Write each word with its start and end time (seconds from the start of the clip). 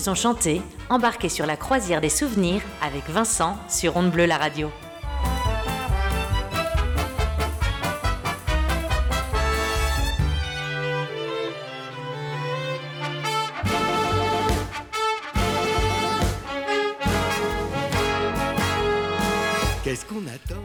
ils 0.00 0.08
ont 0.08 0.14
chanté, 0.14 0.62
embarquez 0.88 1.28
sur 1.28 1.44
la 1.44 1.58
croisière 1.58 2.00
des 2.00 2.08
souvenirs 2.08 2.62
avec 2.80 3.06
Vincent 3.10 3.58
sur 3.68 3.98
Onde 3.98 4.10
Bleue 4.10 4.24
la 4.24 4.38
radio. 4.38 4.70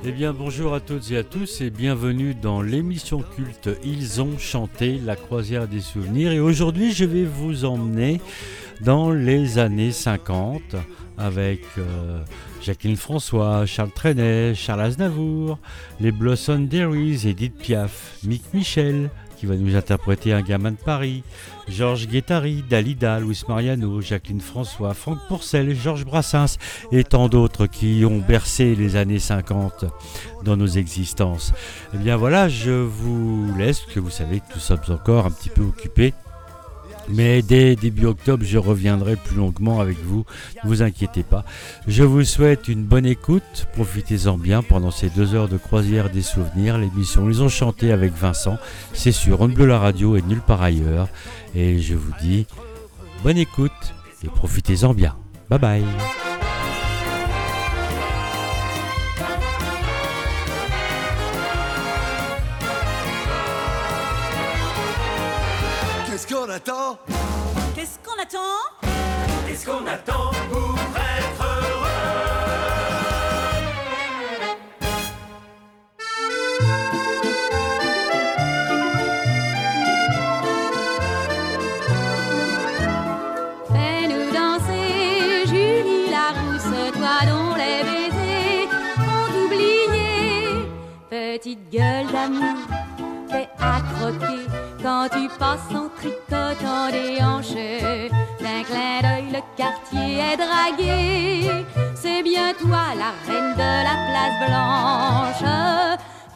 Eh 0.04 0.12
bien, 0.12 0.34
bonjour 0.34 0.74
à 0.74 0.80
toutes 0.80 1.12
et 1.12 1.18
à 1.18 1.24
tous 1.24 1.62
et 1.62 1.72
bienvenue 1.72 2.36
dans 2.36 2.62
l'émission 2.62 3.24
culte 3.36 3.70
Ils 3.84 4.22
ont 4.22 4.38
chanté 4.38 5.00
la 5.04 5.16
croisière 5.16 5.68
des 5.68 5.82
souvenirs. 5.82 6.32
Et 6.32 6.40
aujourd'hui, 6.40 6.94
je 6.94 7.06
vais 7.06 7.24
vous 7.26 7.66
emmener 7.66 8.22
dans 8.82 9.12
les 9.12 9.58
années 9.58 9.92
50 9.92 10.76
avec 11.18 11.62
euh, 11.78 12.22
Jacqueline 12.62 12.98
François, 12.98 13.66
Charles 13.66 13.92
Trenet, 13.92 14.54
Charles 14.56 14.82
Aznavour, 14.82 15.60
les 16.00 16.12
Blossom 16.12 16.68
Dairies, 16.68 17.28
Edith 17.28 17.56
Piaf, 17.58 18.18
Mick 18.24 18.44
Michel, 18.54 19.10
qui 19.38 19.46
va 19.46 19.56
nous 19.56 19.76
interpréter 19.76 20.34
Un 20.34 20.42
gamin 20.42 20.72
de 20.72 20.78
Paris, 20.78 21.24
Georges 21.68 22.08
Guettari, 22.08 22.64
Dalida, 22.70 23.20
Luis 23.20 23.44
Mariano, 23.48 24.02
Jacqueline 24.02 24.42
François, 24.42 24.94
Franck 24.94 25.20
Pourcel, 25.28 25.76
Georges 25.76 26.06
Brassens 26.06 26.58
et 26.92 27.04
tant 27.04 27.28
d'autres 27.28 27.68
qui 27.68 28.04
ont 28.06 28.20
bercé 28.20 28.76
les 28.76 28.96
années 28.96 29.20
50 29.20 29.86
dans 30.44 30.58
nos 30.58 30.68
existences. 30.68 31.54
Eh 31.94 31.98
bien 31.98 32.18
voilà, 32.18 32.50
je 32.50 32.72
vous 32.72 33.54
laisse, 33.58 33.82
que 33.82 34.00
vous 34.00 34.10
savez 34.10 34.40
que 34.40 34.54
nous 34.54 34.62
sommes 34.62 34.80
encore 34.90 35.26
un 35.26 35.32
petit 35.32 35.50
peu 35.50 35.64
occupés 35.64 36.14
mais 37.10 37.42
dès 37.42 37.76
début 37.76 38.06
octobre, 38.06 38.44
je 38.46 38.58
reviendrai 38.58 39.16
plus 39.16 39.38
longuement 39.38 39.80
avec 39.80 39.98
vous. 40.04 40.26
Ne 40.64 40.70
vous 40.70 40.82
inquiétez 40.82 41.24
pas. 41.24 41.46
Je 41.88 42.04
vous 42.04 42.24
souhaite 42.24 42.68
une 42.68 42.84
bonne 42.84 43.06
écoute. 43.06 43.68
Profitez-en 43.74 44.38
bien 44.38 44.62
pendant 44.64 44.92
ces 44.92 45.10
deux 45.10 45.36
heures 45.36 45.50
de 45.50 45.58
croisière 45.58 46.10
des 46.10 46.22
souvenirs. 46.22 46.78
L'émission 46.78 47.30
Ils 47.30 47.44
ont 47.44 47.50
chanté 47.50 47.92
avec 47.92 48.14
Vincent. 48.14 48.58
C'est 48.94 49.12
sur 49.12 49.42
On 49.42 49.48
Bleu 49.48 49.66
la 49.66 49.80
radio 49.80 50.16
et 50.16 50.22
nulle 50.22 50.42
part 50.42 50.62
ailleurs. 50.62 51.08
Et 51.56 51.80
je 51.80 51.96
vous 51.96 52.12
dis 52.22 52.46
bonne 53.24 53.38
écoute 53.38 53.72
et 54.24 54.28
profitez-en 54.28 54.94
bien. 54.94 55.16
Bye 55.50 55.60
bye. 55.60 56.35
Qu'est-ce 66.66 68.00
qu'on 68.00 68.20
attend 68.20 68.40
Qu'est-ce 69.46 69.68
qu'on 69.68 69.86
attend 69.86 70.32
pour 70.52 70.76
être 70.98 71.44
heureux? 71.44 71.86
Fais-nous 83.72 84.32
danser, 84.34 85.46
Julie 85.46 86.10
Larousse, 86.10 86.74
toi 86.94 87.18
dont 87.28 87.54
les 87.54 87.84
baisers 87.84 88.70
ont 88.98 89.30
oublié. 89.46 90.66
Petite 91.12 91.70
gueule 91.70 92.08
d'amour, 92.12 92.58
fais 93.30 93.50
à 93.60 93.82
croquer 94.00 94.48
quand 94.86 95.10
tu 95.10 95.28
passes 95.40 95.74
en 95.74 95.90
tricotant 95.98 96.92
des 96.92 97.20
hanches. 97.20 97.66
D'un 98.40 98.62
clin 98.70 99.02
d'œil, 99.02 99.28
le 99.34 99.42
quartier 99.58 100.20
est 100.20 100.38
dragué. 100.38 101.50
C'est 101.96 102.22
bien 102.22 102.54
toi, 102.54 102.86
la 103.04 103.12
reine 103.26 103.54
de 103.64 103.72
la 103.88 103.96
place 104.08 104.38
blanche. 104.46 105.46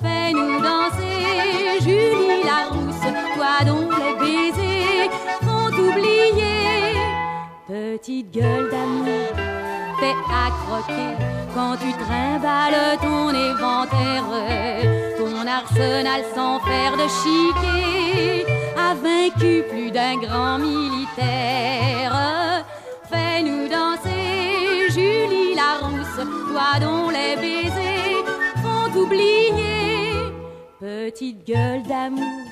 Fais-nous 0.02 0.60
danser, 0.68 1.80
Julie 1.82 2.44
la 2.44 2.60
rousse, 2.72 3.08
toi 3.36 3.56
dont 3.68 3.88
les 4.04 4.16
baisers 4.22 5.12
font 5.46 5.72
oublier. 5.88 6.98
Petite 7.68 8.32
gueule 8.32 8.72
d'amour, 8.72 9.32
fais 10.00 10.16
à 10.32 10.50
croquer 10.64 11.12
quand 11.54 11.76
tu 11.78 11.92
trimbales 12.04 12.98
ton 13.02 13.30
éventaire 13.30 14.30
arsenal 15.50 16.22
sans 16.36 16.60
faire 16.60 16.96
de 16.96 17.08
chiquet 17.22 18.46
a 18.78 18.94
vaincu 18.94 19.64
plus 19.70 19.92
d'un 19.92 20.18
grand 20.18 20.60
militaire. 20.60 22.16
Fais-nous 23.10 23.68
danser, 23.68 24.90
Julie 24.90 25.56
la 25.56 25.72
rousse, 25.82 26.22
toi 26.50 26.80
dont 26.80 27.10
les 27.10 27.36
baisers 27.36 28.26
font 28.62 29.00
oublier. 29.00 30.14
Petite 30.80 31.46
gueule 31.46 31.84
d'amour, 31.84 32.46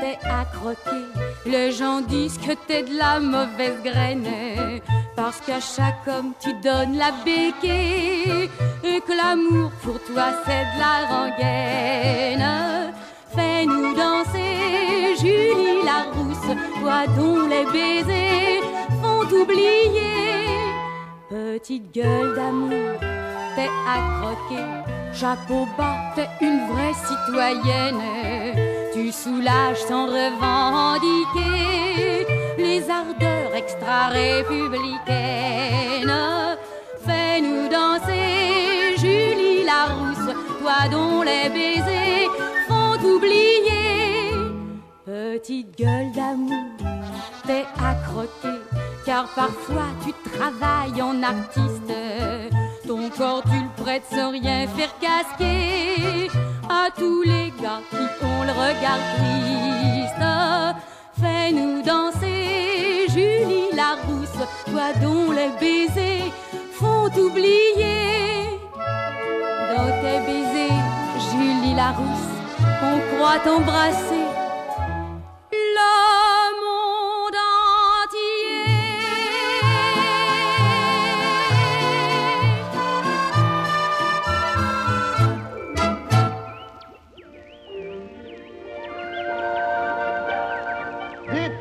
t'es 0.00 0.18
à 0.24 0.44
croquer. 0.44 1.06
Les 1.46 1.72
gens 1.72 2.00
disent 2.00 2.38
que 2.38 2.52
t'es 2.66 2.82
de 2.84 2.96
la 2.96 3.18
mauvaise 3.18 3.82
graine. 3.82 4.80
Parce 5.16 5.40
qu'à 5.40 5.60
chaque 5.60 6.06
homme 6.06 6.32
tu 6.40 6.52
donnes 6.54 6.96
la 6.96 7.12
béquille 7.24 8.48
et 8.82 9.00
que 9.00 9.12
l'amour 9.12 9.70
pour 9.82 9.98
toi 10.04 10.28
c'est 10.44 10.64
de 10.72 10.78
la 10.78 11.06
rengaine. 11.12 12.92
Fais-nous 13.34 13.94
danser, 13.94 15.16
Julie 15.20 15.82
la 15.84 16.10
rousse, 16.12 16.56
toi 16.80 17.06
dont 17.16 17.46
les 17.48 17.64
baisers 17.66 18.62
font 19.00 19.26
oublier. 19.34 20.58
Petite 21.28 21.92
gueule 21.92 22.34
d'amour, 22.34 22.98
t'es 23.54 23.70
à 23.86 24.00
croquer, 24.18 24.64
chapeau 25.12 25.66
bas, 25.78 25.98
t'es 26.16 26.28
une 26.40 26.66
vraie 26.72 26.94
citoyenne. 27.06 28.02
Tu 28.92 29.12
soulages 29.12 29.82
sans 29.86 30.06
revendiquer 30.06 31.70
extra-républicaines. 33.54 36.12
Fais-nous 37.06 37.68
danser, 37.68 38.96
Julie 38.98 39.62
la 39.64 39.86
rousse, 39.94 40.34
toi 40.60 40.88
dont 40.90 41.22
les 41.22 41.48
baisers 41.48 42.28
font 42.68 42.98
oublier. 43.02 44.34
Petite 45.04 45.78
gueule 45.78 46.12
d'amour, 46.12 46.76
t'es 47.46 47.64
à 47.78 47.94
croquer, 48.06 48.60
car 49.06 49.28
parfois 49.34 49.88
tu 50.04 50.12
travailles 50.30 51.00
en 51.02 51.22
artiste. 51.22 51.94
Ton 52.86 53.08
corps 53.10 53.42
tu 53.44 53.56
le 53.56 53.70
prêtes 53.82 54.06
sans 54.10 54.30
rien 54.32 54.66
faire 54.76 54.94
casquer 55.00 56.28
à 56.68 56.90
tous 56.96 57.22
les 57.22 57.50
gars 57.62 57.82
qui 57.90 58.04
ont 58.24 58.42
le 58.42 58.52
regard 58.52 59.00
triste. 59.16 60.24
Fais-nous 61.20 61.82
danser, 61.82 62.39
Toi 64.70 64.92
dont 65.02 65.32
les 65.32 65.48
baisers 65.58 66.30
font 66.72 67.06
oublier. 67.18 68.58
Dans 69.74 69.90
tes 70.02 70.20
baisers, 70.26 70.84
Julie 71.30 71.74
la 71.74 71.92
rousse, 71.92 72.30
on 72.82 73.16
croit 73.16 73.38
t'embrasser. 73.38 74.26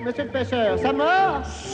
Monsieur 0.05 0.23
le 0.23 0.31
pêcheur, 0.31 0.79
ça 0.79 0.91
marche 0.91 1.68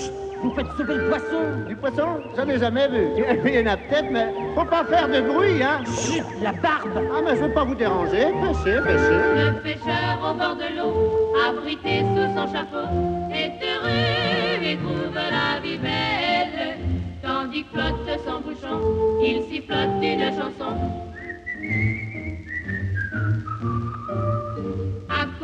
Vous 0.46 0.54
faites 0.54 0.68
sauver 0.78 0.96
le 0.96 1.10
poisson 1.10 1.42
Du 1.68 1.76
poisson 1.76 2.22
J'en 2.38 2.48
ai 2.48 2.60
jamais 2.60 2.88
vu. 2.88 3.08
Il 3.46 3.56
y 3.56 3.60
en 3.64 3.66
a 3.66 3.78
peut-être, 3.78 4.12
mais 4.12 4.28
faut 4.54 4.64
pas 4.64 4.86
faire 4.86 5.08
de 5.08 5.22
bruit, 5.22 5.64
hein 5.64 5.82
Chut, 5.86 6.24
la 6.40 6.52
barbe 6.52 6.92
Ah, 6.96 7.22
mais 7.26 7.36
je 7.36 7.42
veux 7.42 7.52
pas 7.52 7.64
vous 7.64 7.74
déranger. 7.74 8.28
Pêchez, 8.44 8.80
pêchez. 8.82 9.20
Le 9.38 9.60
pêcheur 9.64 10.20
au 10.22 10.36
bord 10.36 10.56
de 10.56 10.78
l'eau, 10.78 11.34
abrité 11.50 12.02
sous 12.02 12.38
son 12.38 12.54
chapeau, 12.54 12.86
est 13.34 13.58
heureux 13.66 14.64
et 14.64 14.78
trouve 14.78 15.16
la 15.16 15.60
vie 15.62 15.80
belle. 15.80 16.78
Tandis 17.24 17.64
que 17.64 17.80
flotte 17.80 18.20
son 18.24 18.42
bouchon, 18.42 18.80
il 19.24 19.42
sifflote 19.50 20.04
une 20.04 20.26
chanson. 20.30 20.76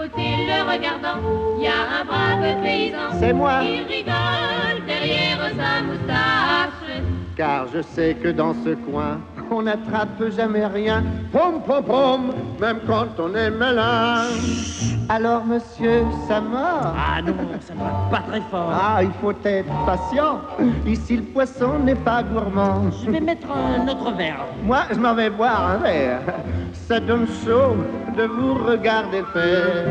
Côté, 0.01 0.35
le 0.47 0.71
regardant, 0.71 1.19
il 1.57 1.63
y 1.63 1.67
a 1.67 1.99
un 1.99 2.05
brave 2.05 2.63
paysan. 2.63 3.19
C'est 3.19 3.33
moi. 3.33 3.61
Il 3.63 3.83
rigole 3.83 4.85
derrière 4.87 5.39
sa 5.55 5.83
moustache. 5.83 7.03
Car 7.35 7.67
je 7.73 7.81
sais 7.81 8.15
que 8.15 8.29
dans 8.29 8.53
ce 8.63 8.73
coin, 8.89 9.19
on 9.51 9.63
n'attrape 9.63 10.23
jamais 10.35 10.65
rien. 10.65 11.03
Pom, 11.31 11.61
pom, 11.65 11.83
pom, 11.83 12.31
même 12.59 12.79
quand 12.87 13.19
on 13.19 13.35
est 13.35 13.51
malin. 13.51 14.23
Alors, 15.09 15.43
monsieur, 15.45 16.03
ça 16.27 16.39
mord 16.39 16.93
Ah 16.97 17.21
non, 17.21 17.33
ça 17.59 17.73
ne 17.73 17.79
va 17.79 18.07
pas 18.09 18.23
très 18.29 18.41
fort. 18.49 18.71
Ah, 18.71 19.03
il 19.03 19.11
faut 19.21 19.33
être 19.43 19.67
patient. 19.85 20.39
Ici, 20.87 21.17
le 21.17 21.23
poisson 21.23 21.79
n'est 21.79 21.95
pas 21.95 22.23
gourmand. 22.23 22.89
Je 23.05 23.11
vais 23.11 23.19
mettre 23.19 23.47
un 23.51 23.87
autre 23.87 24.11
verre. 24.15 24.45
Moi, 24.63 24.83
je 24.89 24.99
m'en 24.99 25.13
vais 25.13 25.29
boire 25.29 25.71
un 25.71 25.77
verre. 25.77 26.21
Ça 26.73 26.99
donne 26.99 27.27
chaud 27.45 27.75
de 28.17 28.23
vous 28.23 28.53
regarder 28.53 29.23
faire. 29.33 29.87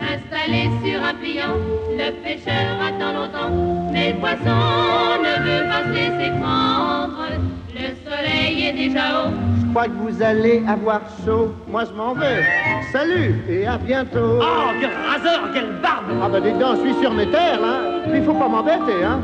Installé 0.00 0.70
sur 0.84 1.02
un 1.02 1.14
pliant, 1.14 1.56
le 1.90 2.10
pêcheur 2.22 2.76
attend 2.80 3.12
longtemps, 3.12 3.90
mais 3.92 4.12
le 4.12 4.18
poisson 4.18 5.18
ne 5.22 5.34
veut 5.44 5.68
pas 5.68 5.82
se 5.84 5.92
laisser 5.92 6.30
prendre. 6.40 7.26
Le 7.74 7.88
soleil 8.08 8.66
est 8.66 8.72
déjà 8.72 9.24
haut. 9.24 9.30
Je 9.60 9.70
crois 9.70 9.84
que 9.86 9.90
vous 9.90 10.22
allez 10.22 10.62
avoir 10.68 11.00
chaud. 11.24 11.52
Moi, 11.68 11.84
je 11.84 11.92
m'en 11.92 12.14
vais. 12.14 12.44
Salut 12.92 13.42
et 13.48 13.66
à 13.66 13.76
bientôt. 13.76 14.38
Oh, 14.40 14.70
quel 14.80 14.90
raseur, 14.90 15.50
quelle 15.52 15.72
barbe 15.82 16.06
Ah 16.22 16.28
bah 16.28 16.40
dites 16.40 16.58
donc, 16.58 16.76
je 16.76 16.90
suis 16.90 17.00
sur 17.02 17.12
mes 17.12 17.30
terres, 17.30 17.60
hein. 17.62 18.00
Il 18.14 18.22
faut 18.24 18.34
pas 18.34 18.48
m'embêter, 18.48 19.04
hein. 19.04 19.20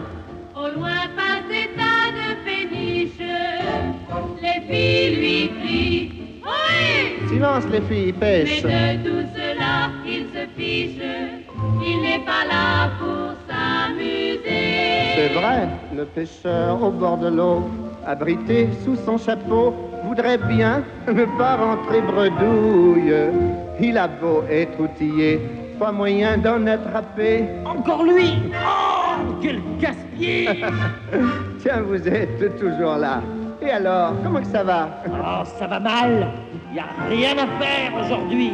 Au 0.56 0.68
loin 0.78 0.90
passe 1.16 1.46
des 1.48 1.70
tas 1.76 2.10
de 2.12 2.44
péniches, 2.44 3.18
les 4.42 4.60
filles 4.68 5.16
lui 5.16 5.50
crient. 5.60 6.23
Oui 6.44 7.28
Silence, 7.28 7.64
les 7.72 7.80
filles, 7.82 8.14
Mais 8.20 8.44
pêche. 8.44 8.62
de 8.62 8.68
tout 9.04 9.26
cela, 9.34 9.90
il 10.06 10.26
se 10.34 10.46
fiche. 10.56 11.02
Il 11.86 12.02
n'est 12.02 12.24
pas 12.24 12.44
là 12.48 12.90
pour 12.98 13.34
s'amuser. 13.48 15.14
C'est 15.16 15.28
vrai, 15.34 15.68
le 15.96 16.04
pêcheur 16.04 16.82
au 16.82 16.90
bord 16.90 17.18
de 17.18 17.28
l'eau, 17.28 17.62
abrité 18.06 18.68
sous 18.84 18.96
son 18.96 19.16
chapeau, 19.18 19.74
voudrait 20.04 20.38
bien 20.38 20.82
ne 21.08 21.24
pas 21.38 21.56
rentrer 21.56 22.00
bredouille. 22.02 23.14
Il 23.80 23.96
a 23.98 24.06
beau 24.08 24.44
être 24.50 24.78
outillé, 24.80 25.40
pas 25.78 25.92
moyen 25.92 26.36
d'en 26.38 26.66
attraper. 26.66 27.44
Encore 27.64 28.04
lui 28.04 28.32
Oh, 28.52 29.34
quel 29.40 29.60
casse-pied 29.80 30.48
Tiens, 31.60 31.82
vous 31.82 32.06
êtes 32.08 32.58
toujours 32.58 32.96
là. 32.96 33.22
Et 33.64 33.70
alors, 33.70 34.12
comment 34.22 34.40
que 34.40 34.46
ça 34.46 34.62
va? 34.62 34.88
Oh, 35.08 35.42
ça 35.58 35.66
va 35.66 35.80
mal. 35.80 36.28
Il 36.72 36.78
a 36.78 36.84
rien 37.08 37.32
à 37.32 37.46
faire 37.62 37.92
aujourd'hui. 38.04 38.52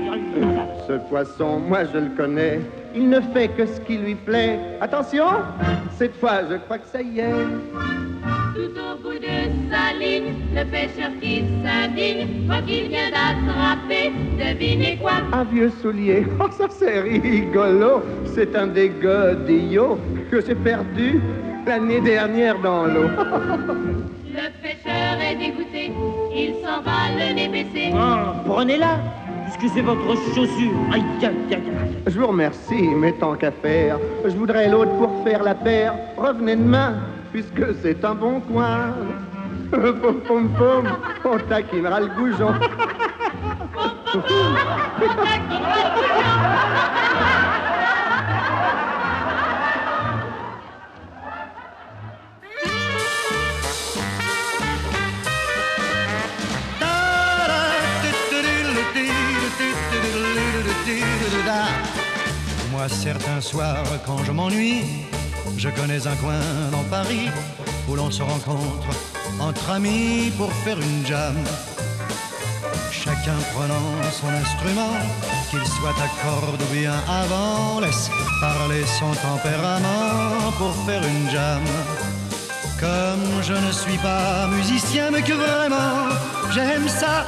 Ce 0.86 0.92
poisson, 1.08 1.58
moi 1.58 1.80
je 1.92 1.98
le 1.98 2.10
connais. 2.16 2.60
Il 2.94 3.08
ne 3.08 3.20
fait 3.20 3.48
que 3.48 3.66
ce 3.66 3.80
qui 3.80 3.98
lui 3.98 4.14
plaît. 4.14 4.58
Attention, 4.80 5.24
cette 5.96 6.14
fois, 6.16 6.42
je 6.48 6.56
crois 6.56 6.78
que 6.78 6.86
ça 6.86 7.02
y 7.02 7.18
est. 7.18 7.32
Tout 8.54 8.78
au 8.78 9.02
bout 9.02 9.18
de 9.18 9.50
sa 9.70 9.98
ligne, 9.98 10.34
le 10.54 10.64
pêcheur 10.70 11.10
qui 11.20 11.44
s'indigne, 11.64 12.46
voit 12.46 12.62
qu'il 12.62 12.88
vient 12.88 13.10
d'attraper, 13.10 14.12
devinez 14.38 14.98
quoi? 15.00 15.12
Un 15.32 15.44
vieux 15.44 15.70
soulier. 15.82 16.26
Oh, 16.38 16.46
ça 16.50 16.66
c'est 16.68 17.00
rigolo. 17.00 18.02
C'est 18.26 18.54
un 18.54 18.68
des 18.68 18.90
godillots 18.90 19.98
que 20.30 20.40
j'ai 20.40 20.54
perdu 20.54 21.20
l'année 21.70 22.00
dernière 22.00 22.58
dans 22.58 22.84
l'eau. 22.84 23.08
Le 24.38 24.46
pêcheur 24.60 25.14
est 25.22 25.36
dégoûté, 25.36 25.92
il 26.34 26.54
s'en 26.62 26.82
va 26.82 27.00
le 27.16 27.32
nez 27.32 27.46
baissé. 27.48 27.92
Oh, 27.94 28.32
Prenez-la, 28.44 28.98
puisque 29.44 29.74
c'est 29.74 29.82
votre 29.82 30.16
chaussure. 30.34 30.72
Aïe, 30.92 31.04
aïe, 31.22 31.28
aïe, 31.28 31.54
aïe. 31.54 31.96
Je 32.08 32.18
vous 32.18 32.26
remercie, 32.26 32.88
mais 32.96 33.12
tant 33.12 33.36
qu'à 33.36 33.52
faire, 33.52 33.98
je 34.24 34.30
voudrais 34.30 34.68
l'autre 34.68 34.90
pour 34.98 35.22
faire 35.22 35.44
la 35.44 35.54
paire. 35.54 35.94
Revenez 36.16 36.56
demain, 36.56 36.94
puisque 37.30 37.64
c'est 37.82 38.04
un 38.04 38.16
bon 38.16 38.40
coin. 38.40 38.92
Pom 39.70 40.20
pom 40.26 40.48
pom, 40.58 40.84
on 41.24 41.38
taquinera 41.48 42.00
le 42.00 42.08
goujon. 42.08 42.52
Certains 62.88 63.40
soirs, 63.40 63.84
quand 64.06 64.24
je 64.24 64.32
m'ennuie, 64.32 64.82
je 65.58 65.68
connais 65.68 66.06
un 66.06 66.16
coin 66.16 66.40
dans 66.72 66.82
Paris 66.84 67.28
où 67.88 67.94
l'on 67.94 68.10
se 68.10 68.22
rencontre 68.22 68.88
entre 69.38 69.70
amis 69.70 70.32
pour 70.38 70.50
faire 70.64 70.78
une 70.78 71.06
jam. 71.06 71.34
Chacun 72.90 73.36
prenant 73.54 74.02
son 74.12 74.28
instrument, 74.28 74.96
qu'il 75.50 75.64
soit 75.66 75.90
à 75.90 76.08
corde 76.24 76.60
ou 76.60 76.74
bien 76.74 76.94
avant, 77.08 77.80
laisse 77.80 78.10
parler 78.40 78.84
son 78.98 79.12
tempérament 79.28 80.50
pour 80.56 80.74
faire 80.86 81.02
une 81.02 81.30
jam. 81.30 81.62
Comme 82.78 83.42
je 83.42 83.52
ne 83.52 83.72
suis 83.72 83.98
pas 83.98 84.46
musicien, 84.46 85.10
mais 85.10 85.22
que 85.22 85.34
vraiment 85.34 86.08
j'aime 86.52 86.88
ça, 86.88 87.26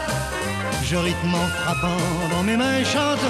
je 0.84 0.96
rythme 0.96 1.34
en 1.34 1.46
frappant 1.46 1.96
dans 2.30 2.42
mes 2.42 2.56
mains 2.56 2.84
chante. 2.84 3.20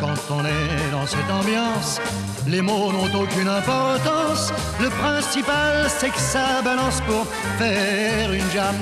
Quand 0.00 0.20
on 0.30 0.44
est 0.44 0.90
dans 0.92 1.06
cette 1.06 1.30
ambiance, 1.30 2.00
les 2.46 2.60
mots 2.60 2.92
n'ont 2.92 3.22
aucune 3.22 3.48
importance. 3.48 4.52
Le 4.80 4.88
principal, 4.88 5.88
c'est 5.98 6.10
que 6.10 6.18
ça 6.18 6.62
balance 6.62 7.00
pour 7.02 7.26
faire 7.58 8.32
une 8.32 8.50
jam. 8.50 8.74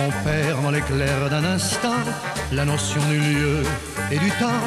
On 0.00 0.10
perd 0.22 0.62
dans 0.62 0.70
l'éclair 0.70 1.28
d'un 1.28 1.44
instant 1.44 2.00
la 2.52 2.64
notion 2.64 3.00
du 3.10 3.18
lieu 3.18 3.62
et 4.12 4.18
du 4.18 4.30
temps, 4.42 4.62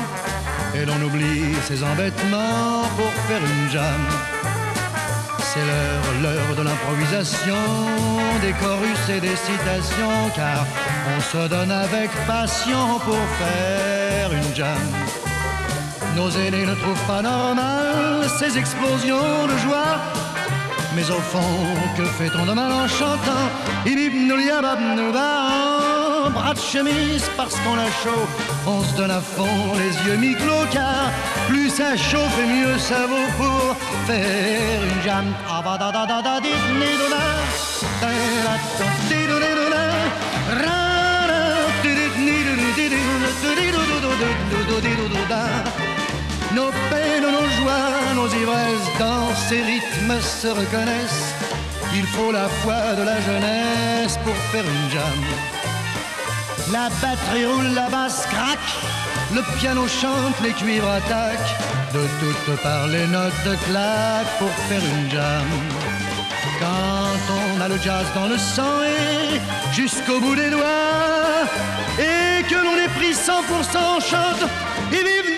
et 0.76 0.84
l'on 0.84 1.02
oublie 1.08 1.56
ses 1.68 1.82
embêtements 1.84 2.84
pour 2.98 3.12
faire 3.28 3.40
une 3.40 3.72
jam. 3.72 4.02
C'est 5.40 5.66
l'heure, 5.70 6.08
l'heure 6.22 6.56
de 6.58 6.64
l'improvisation, 6.64 7.64
des 8.42 8.54
chorus 8.62 9.04
et 9.10 9.22
des 9.22 9.38
citations, 9.48 10.30
car 10.36 10.66
on 11.16 11.22
se 11.22 11.48
donne 11.48 11.72
avec 11.72 12.10
passion 12.28 13.00
pour 13.06 13.24
faire 13.40 14.34
une 14.34 14.56
jam. 14.56 14.84
Nos 16.18 16.30
aînés 16.32 16.66
ne 16.66 16.76
trouvent 16.76 17.08
pas 17.08 17.22
normal 17.22 18.28
ces 18.38 18.58
explosions 18.58 19.48
de 19.48 19.58
joie. 19.60 19.96
Mais 20.96 21.10
au 21.10 21.22
fond, 21.32 21.40
que 21.98 22.04
fait-on 22.04 22.46
de 22.46 22.54
mal 22.54 22.72
en 22.72 22.88
chantant 22.88 23.48
bras 26.32 26.54
de 26.54 26.60
chemise 26.60 27.24
parce 27.38 27.56
qu'on 27.60 27.78
a 27.78 27.90
chaud. 28.04 28.26
On 28.66 28.84
se 28.84 28.96
donne 28.96 29.12
à 29.12 29.22
fond 29.22 29.74
les 29.78 29.94
yeux 30.08 30.18
mi-clos 30.18 30.66
car 30.72 31.12
plus 31.48 31.70
ça 31.70 31.96
chauffe 31.96 32.38
et 32.40 32.48
mieux 32.48 32.78
ça 32.80 33.06
vaut 33.08 33.32
pour 33.38 33.76
faire 34.08 34.84
une 34.84 35.02
jam. 35.04 35.26
Nos 46.56 46.72
peines, 46.90 47.24
nos 47.24 47.50
joies, 47.60 48.14
nos 48.16 48.28
ivresses 48.28 48.90
dans 49.00 49.34
ces 49.48 49.62
rythmes 49.62 50.20
se 50.22 50.48
reconnaissent. 50.48 51.34
Il 51.96 52.06
faut 52.08 52.32
la 52.32 52.48
foi 52.62 52.94
de 52.98 53.04
la 53.04 53.20
jeunesse 53.22 54.18
pour 54.24 54.36
faire 54.52 54.64
une 54.64 54.92
jam. 54.92 55.22
La 56.72 56.90
batterie 57.02 57.46
roule, 57.46 57.74
la 57.74 57.90
basse 57.90 58.26
craque, 58.28 58.72
le 59.34 59.42
piano 59.60 59.88
chante, 59.88 60.36
les 60.44 60.52
cuivres 60.52 60.90
attaquent. 60.90 61.56
De 61.94 62.04
toutes 62.20 62.62
parts, 62.62 62.88
les 62.88 63.08
notes 63.08 63.50
claquent 63.68 64.38
pour 64.40 64.52
faire 64.68 64.82
une 64.82 65.10
jam. 65.10 65.48
Quand 66.60 67.34
on 67.42 67.62
a 67.62 67.68
le 67.68 67.78
jazz 67.78 68.06
dans 68.14 68.28
le 68.28 68.38
sang 68.38 68.84
et 68.84 69.40
jusqu'au 69.74 70.20
bout 70.20 70.36
des 70.36 70.50
doigts, 70.50 71.46
et 71.98 72.44
que 72.44 72.56
l'on 72.56 72.78
est 72.78 72.94
pris 73.00 73.14
100% 73.14 74.02
chante, 74.10 74.50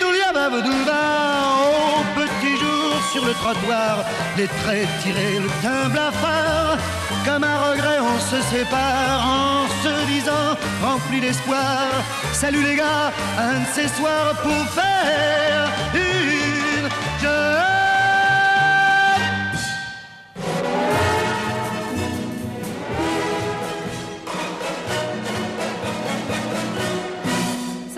au 0.04 2.02
petit 2.14 2.56
jour 2.56 2.92
sur 3.12 3.24
le 3.24 3.32
trottoir, 3.32 4.04
les 4.36 4.46
traits 4.46 4.88
tirés, 5.02 5.38
le 5.38 5.48
teint 5.62 5.88
blafard, 5.88 6.78
comme 7.24 7.44
un 7.44 7.58
regret 7.70 7.98
on 8.00 8.18
se 8.20 8.40
sépare 8.42 9.26
en 9.26 9.66
se 9.82 10.06
disant 10.06 10.56
rempli 10.82 11.20
d'espoir, 11.20 11.88
salut 12.32 12.62
les 12.62 12.76
gars, 12.76 13.12
un 13.38 13.60
de 13.60 13.66
ces 13.74 13.88
soirs 13.88 14.34
pour 14.42 14.64
faire 14.70 15.70
une 15.94 16.88
jam. 17.22 17.64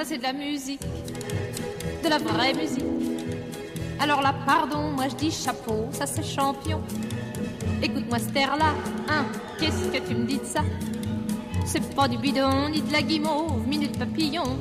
c'est 0.08 0.18
de 0.18 0.22
la 0.22 0.32
musique, 0.32 0.80
de 2.06 2.10
la 2.10 2.18
vraie 2.18 2.54
musique. 2.54 2.84
Alors 3.98 4.22
là, 4.22 4.32
pardon, 4.46 4.92
moi 4.92 5.06
je 5.08 5.16
dis 5.16 5.30
chapeau, 5.30 5.88
ça 5.90 6.06
c'est 6.06 6.22
champion. 6.22 6.80
Écoute-moi 7.82 8.18
ce 8.18 8.32
là 8.34 8.74
hein, 9.08 9.24
qu'est-ce 9.58 9.88
que 9.88 9.98
tu 10.06 10.14
me 10.14 10.24
dis 10.24 10.38
de 10.38 10.44
ça? 10.44 10.60
C'est 11.64 11.94
pas 11.94 12.06
du 12.06 12.16
bidon, 12.16 12.68
ni 12.70 12.80
de 12.80 12.92
la 12.92 13.02
guimauve, 13.02 13.66
minute 13.66 13.98
papillon. 13.98 14.56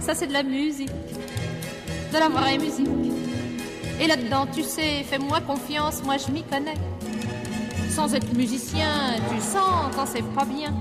Ça 0.00 0.14
c'est 0.14 0.26
de 0.26 0.32
la 0.32 0.42
musique, 0.42 0.90
de 2.12 2.18
la 2.18 2.28
vraie 2.28 2.58
musique. 2.58 2.88
Et 4.00 4.06
là-dedans, 4.06 4.46
tu 4.50 4.62
sais, 4.62 5.04
fais-moi 5.04 5.40
confiance, 5.40 6.02
moi 6.04 6.16
je 6.16 6.32
m'y 6.32 6.44
connais. 6.44 6.78
Sans 7.90 8.14
être 8.14 8.32
musicien, 8.34 9.16
tu 9.30 9.40
sens 9.40 9.94
quand 9.94 10.06
c'est 10.06 10.22
pas 10.34 10.44
bien. 10.44 10.72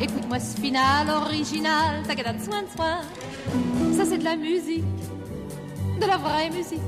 Écoute-moi 0.00 0.40
ce 0.40 0.60
final 0.60 1.08
original, 1.08 2.02
ta 2.06 2.14
de 2.14 2.42
soin 2.42 2.62
de 2.62 2.68
soin. 2.76 2.98
Ça 3.96 4.04
c'est 4.04 4.18
de 4.18 4.24
la 4.24 4.36
musique, 4.36 4.84
de 6.00 6.06
la 6.06 6.16
vraie 6.16 6.50
musique. 6.50 6.80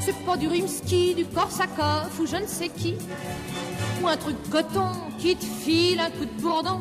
C'est 0.00 0.16
pas 0.24 0.36
du 0.36 0.48
Rimsky, 0.48 1.14
du 1.14 1.26
Korsakov 1.26 2.20
ou 2.20 2.26
je 2.26 2.36
ne 2.36 2.46
sais 2.46 2.68
qui. 2.68 2.96
Ou 4.02 4.08
un 4.08 4.16
truc 4.16 4.36
coton 4.50 4.88
qui 5.18 5.36
te 5.36 5.44
file 5.44 6.00
un 6.00 6.10
coup 6.10 6.24
de 6.24 6.40
bourdon. 6.40 6.80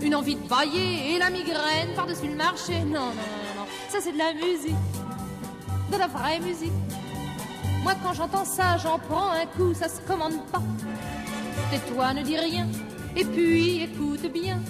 Une 0.00 0.14
envie 0.14 0.36
de 0.36 0.48
bailler 0.48 1.14
et 1.14 1.18
la 1.18 1.30
migraine 1.30 1.94
par-dessus 1.94 2.28
le 2.28 2.36
marché. 2.36 2.80
Non, 2.84 3.00
non, 3.00 3.00
non, 3.00 3.52
non. 3.58 3.66
Ça 3.88 3.98
c'est 4.00 4.12
de 4.12 4.18
la 4.18 4.32
musique, 4.32 4.74
de 5.92 5.96
la 5.98 6.06
vraie 6.06 6.40
musique. 6.40 6.72
Moi 7.82 7.92
quand 8.02 8.14
j'entends 8.14 8.44
ça, 8.44 8.78
j'en 8.78 8.98
prends 8.98 9.30
un 9.30 9.46
coup, 9.46 9.74
ça 9.74 9.88
se 9.88 10.00
commande 10.00 10.44
pas. 10.50 10.62
Tais-toi, 11.70 12.14
ne 12.14 12.22
dis 12.22 12.38
rien. 12.38 12.66
Et 13.14 13.24
puis 13.24 13.82
écoute 13.82 14.30
bien, 14.32 14.60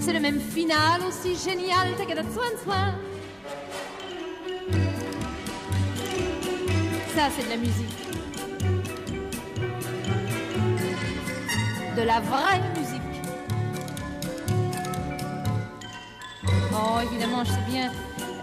c'est 0.00 0.12
le 0.12 0.20
même 0.20 0.40
final 0.40 1.00
aussi 1.08 1.36
génial, 1.36 1.88
t'as 1.96 2.04
qu'à 2.04 2.22
soin 2.22 2.50
de 2.52 2.58
soin. 2.62 2.94
Ça, 7.14 7.28
c'est 7.36 7.44
de 7.44 7.50
la 7.50 7.56
musique. 7.56 7.96
De 11.96 12.02
la 12.02 12.20
vraie 12.20 12.60
musique. 12.76 13.00
Oh, 16.72 16.98
évidemment, 17.04 17.44
je 17.44 17.50
sais 17.50 17.70
bien, 17.70 17.92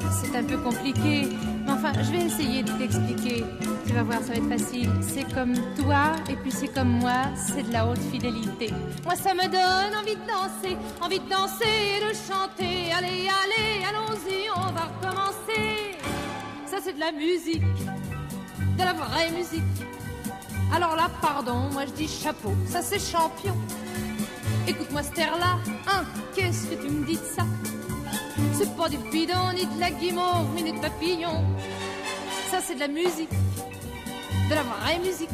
c'est 0.10 0.36
un 0.38 0.44
peu 0.44 0.58
compliqué. 0.58 1.28
Mais 1.66 1.72
enfin, 1.72 1.92
je 2.02 2.12
vais 2.12 2.26
essayer 2.26 2.64
de 2.64 2.72
t'expliquer. 2.72 3.44
Tu 3.86 3.94
vas 3.94 4.04
voir, 4.04 4.20
ça 4.22 4.34
va 4.34 4.36
être 4.36 4.60
facile. 4.60 4.90
C'est 5.02 5.32
comme 5.34 5.54
toi, 5.76 6.14
et 6.30 6.36
puis 6.36 6.52
c'est 6.52 6.68
comme 6.68 7.00
moi, 7.00 7.24
c'est 7.36 7.64
de 7.64 7.74
la 7.74 7.88
haute 7.88 8.02
fidélité. 8.12 8.74
Moi, 9.04 9.16
ça 9.16 9.34
me 9.34 9.44
donne 9.44 9.96
envie 10.00 10.16
de 10.16 10.28
danser, 10.28 10.78
envie 11.02 11.20
de 11.20 11.30
danser 11.30 11.98
et 11.98 12.00
de 12.00 12.14
chanter. 12.14 12.92
Allez, 12.98 13.28
allez, 13.44 13.84
allons-y, 13.90 14.50
on 14.56 14.72
va 14.72 14.90
recommencer. 14.94 15.98
Ça, 16.66 16.78
c'est 16.84 16.94
de 16.94 17.00
la 17.00 17.12
musique, 17.12 17.64
de 18.78 18.84
la 18.84 18.94
vraie 18.94 19.32
musique. 19.32 19.64
Alors 20.74 20.96
là, 20.96 21.10
pardon, 21.22 21.70
moi 21.74 21.86
je 21.86 21.92
dis 21.92 22.08
chapeau, 22.08 22.54
ça 22.66 22.82
c'est 22.82 23.00
champion. 23.00 23.56
Écoute-moi 24.68 25.02
ce 25.04 25.20
là 25.20 25.58
hein, 25.88 26.04
qu'est-ce 26.34 26.68
que 26.68 26.76
tu 26.76 26.90
me 26.90 27.06
dis 27.06 27.18
de 27.18 27.26
ça? 27.36 27.44
C'est 28.54 28.74
pas 28.78 28.88
du 28.88 28.98
bidon, 29.12 29.52
ni 29.54 29.66
de 29.66 29.80
la 29.80 29.92
guimauve, 29.92 30.56
ni 30.56 30.72
de 30.72 30.80
papillon. 30.80 31.44
Ça 32.50 32.60
c'est 32.64 32.76
de 32.76 32.80
la 32.80 32.88
musique 32.88 33.30
de 34.52 34.56
la 34.56 34.64
vraie 34.64 35.00
musique. 35.00 35.30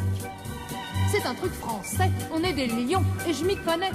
C'est 1.10 1.26
un 1.26 1.34
truc 1.34 1.52
français, 1.54 2.10
on 2.32 2.42
est 2.44 2.52
des 2.52 2.68
lions 2.68 3.04
et 3.26 3.32
je 3.32 3.44
m'y 3.44 3.56
connais. 3.56 3.90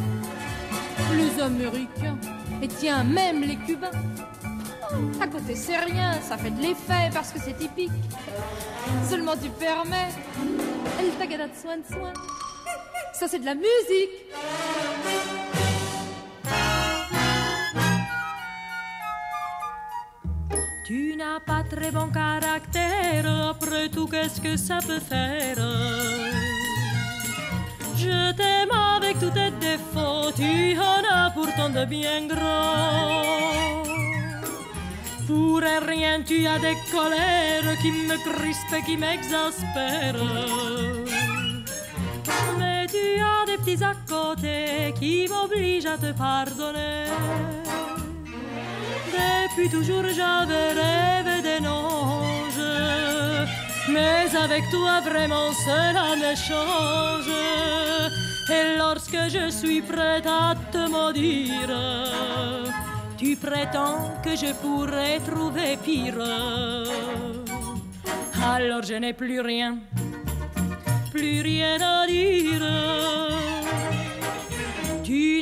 Les 1.16 1.42
Américains, 1.42 2.18
et 2.62 2.68
tiens, 2.68 3.04
même 3.04 3.42
les 3.42 3.56
Cubains. 3.56 3.92
À 5.22 5.28
côté, 5.28 5.56
c'est 5.56 5.78
rien, 5.78 6.20
ça 6.22 6.38
fait 6.38 6.52
de 6.52 6.62
l'effet 6.62 7.10
parce 7.14 7.32
que 7.32 7.40
c'est 7.40 7.58
typique. 7.58 7.92
Seulement 9.10 9.36
tu 9.42 9.50
permets, 9.50 10.10
elle 11.00 11.12
tagada 11.12 11.48
de 11.48 11.56
soin 11.56 11.78
de 11.78 11.86
soin. 11.88 12.14
Ça, 13.14 13.28
c'est 13.28 13.40
de 13.40 13.46
la 13.46 13.56
musique. 13.56 15.43
Tu 20.96 21.16
n'as 21.16 21.40
pas 21.40 21.64
très 21.64 21.90
bon 21.90 22.10
caractère, 22.10 23.26
après 23.50 23.90
tout, 23.90 24.06
qu'est-ce 24.06 24.40
que 24.40 24.56
ça 24.56 24.78
peut 24.78 25.00
faire? 25.00 25.58
Je 27.96 28.32
t'aime 28.34 28.70
avec 28.96 29.18
tous 29.18 29.32
tes 29.32 29.50
défauts, 29.60 30.32
tu 30.36 30.78
en 30.78 31.02
as 31.12 31.32
pourtant 31.32 31.70
de 31.70 31.84
bien 31.86 32.28
gros. 32.28 33.82
Pour 35.26 35.62
rien, 35.62 36.22
tu 36.22 36.46
as 36.46 36.60
des 36.60 36.78
colères 36.92 37.76
qui 37.82 37.92
me 37.92 38.18
crispent 38.28 38.76
et 38.78 38.84
qui 38.86 38.96
m'exaspèrent. 38.96 40.14
Mais 42.60 42.86
tu 42.86 43.20
as 43.32 43.46
des 43.48 43.58
petits 43.58 43.84
à 43.84 43.96
côté 44.08 44.94
qui 45.00 45.28
m'obligent 45.28 45.88
à 45.88 45.98
te 45.98 46.12
pardonner. 46.12 47.08
Depuis 49.14 49.70
toujours 49.70 50.04
j'avais 50.04 50.70
rêvé 50.74 51.42
d'un 51.44 51.66
ange, 51.70 52.64
mais 53.88 54.36
avec 54.36 54.64
toi 54.72 55.02
vraiment 55.02 55.52
cela 55.66 56.16
me 56.16 56.36
change. 56.36 57.32
Et 58.50 58.78
lorsque 58.78 59.18
je 59.30 59.50
suis 59.50 59.82
prête 59.82 60.26
à 60.26 60.56
te 60.72 60.90
maudire, 60.90 61.76
tu 63.18 63.36
prétends 63.36 64.14
que 64.24 64.36
je 64.36 64.54
pourrais 64.54 65.20
trouver 65.20 65.78
pire. 65.78 66.22
Alors 68.44 68.84
je 68.84 68.96
n'ai 68.96 69.14
plus 69.14 69.40
rien, 69.40 69.78
plus 71.12 71.42
rien 71.42 71.80
à 71.80 72.08
dire. 72.08 73.43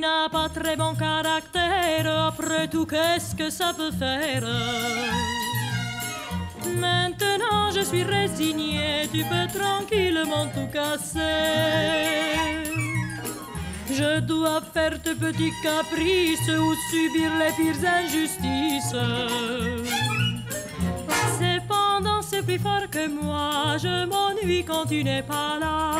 N'as 0.02 0.30
pas 0.30 0.50
très 0.50 0.76
bon 0.76 0.96
caractère, 0.96 2.28
après 2.28 2.68
tout, 2.68 2.88
qu'est-ce 2.88 3.36
que 3.36 3.52
ça 3.52 3.72
peut 3.72 3.92
faire? 3.92 4.44
Maintenant 6.66 7.70
je 7.72 7.82
suis 7.82 8.02
résignée, 8.02 9.08
tu 9.14 9.24
peux 9.24 9.60
tranquillement 9.60 10.48
tout 10.56 10.68
casser. 10.74 11.20
Je 13.92 14.22
dois 14.22 14.62
faire 14.74 15.00
tes 15.04 15.14
petits 15.14 15.54
caprices 15.62 16.50
ou 16.50 16.74
subir 16.90 17.30
les 17.38 17.54
pires 17.56 17.88
injustices. 18.00 18.96
Cependant, 21.40 22.24
c'est 22.24 22.42
plus 22.42 22.58
fort 22.58 22.90
que 22.90 23.08
moi, 23.08 23.78
je 23.78 24.06
m'ennuie 24.06 24.66
quand 24.66 24.88
tu 24.88 25.04
n'es 25.04 25.22
pas 25.22 25.60
là 25.60 25.92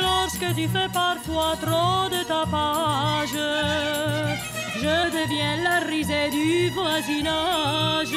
lorsque 0.00 0.54
tu 0.54 0.68
fais 0.68 0.88
parfois 0.92 1.54
trop 1.60 2.08
de 2.08 2.22
tapage. 2.26 3.36
Je 4.76 5.10
deviens 5.10 5.56
la 5.62 5.86
risée 5.86 6.30
du 6.30 6.70
voisinage. 6.70 8.14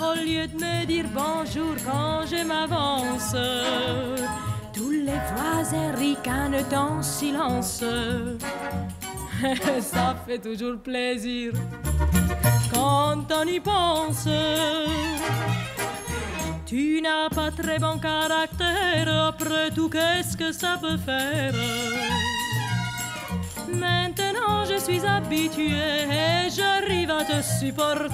Au 0.00 0.14
lieu 0.14 0.46
de 0.46 0.54
me 0.54 0.86
dire 0.86 1.06
bonjour 1.12 1.74
quand 1.84 2.26
je 2.26 2.44
m'avance, 2.44 3.34
tous 4.74 4.90
les 4.90 5.20
voisins 5.34 5.94
ricanent 5.96 6.64
en 6.74 7.02
silence. 7.02 7.82
Ça 9.80 10.16
fait 10.26 10.38
toujours 10.38 10.78
plaisir 10.78 11.52
quand 12.72 13.26
on 13.32 13.46
y 13.46 13.60
pense. 13.60 14.26
Tu 16.68 17.00
n'as 17.00 17.30
pas 17.30 17.50
très 17.50 17.78
bon 17.78 17.96
caractère, 17.98 19.08
après 19.28 19.70
tout, 19.70 19.88
qu'est-ce 19.88 20.36
que 20.36 20.52
ça 20.52 20.76
peut 20.78 20.98
faire? 20.98 21.54
Maintenant 23.72 24.66
je 24.68 24.76
suis 24.76 25.02
habituée 25.06 26.02
et 26.10 26.50
j'arrive 26.50 27.10
à 27.10 27.24
te 27.24 27.40
supporter. 27.40 28.12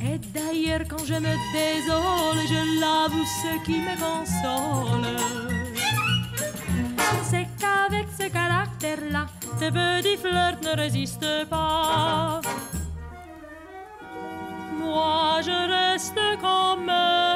Et 0.00 0.18
d'ailleurs, 0.32 0.84
quand 0.88 1.04
je 1.04 1.14
me 1.26 1.34
désole, 1.52 2.40
je 2.48 2.80
l'avoue, 2.80 3.26
ce 3.42 3.62
qui 3.66 3.80
me 3.80 3.94
console, 4.00 5.14
c'est 7.22 7.46
qu'avec 7.58 8.06
ce 8.18 8.28
caractère-là, 8.32 9.26
tes 9.58 9.70
petits 9.70 10.16
flirts 10.16 10.62
ne 10.62 10.74
résistent 10.80 11.44
pas 11.50 12.40
moi 14.80 15.40
je 15.42 15.50
reste 15.50 16.18
quand 16.40 16.76
même 16.76 17.29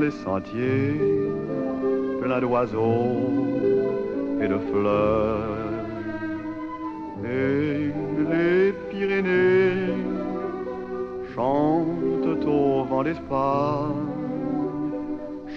les 0.00 0.10
sentiers, 0.10 0.98
plein 2.22 2.40
d'oiseaux 2.40 3.20
et 4.40 4.48
de 4.48 4.58
fleurs. 4.70 5.58
Et 7.24 7.92
les 8.30 8.72
Pyrénées 8.88 9.92
chantent 11.34 12.46
au 12.46 12.84
vent 12.84 13.02
d'Espagne, 13.02 14.08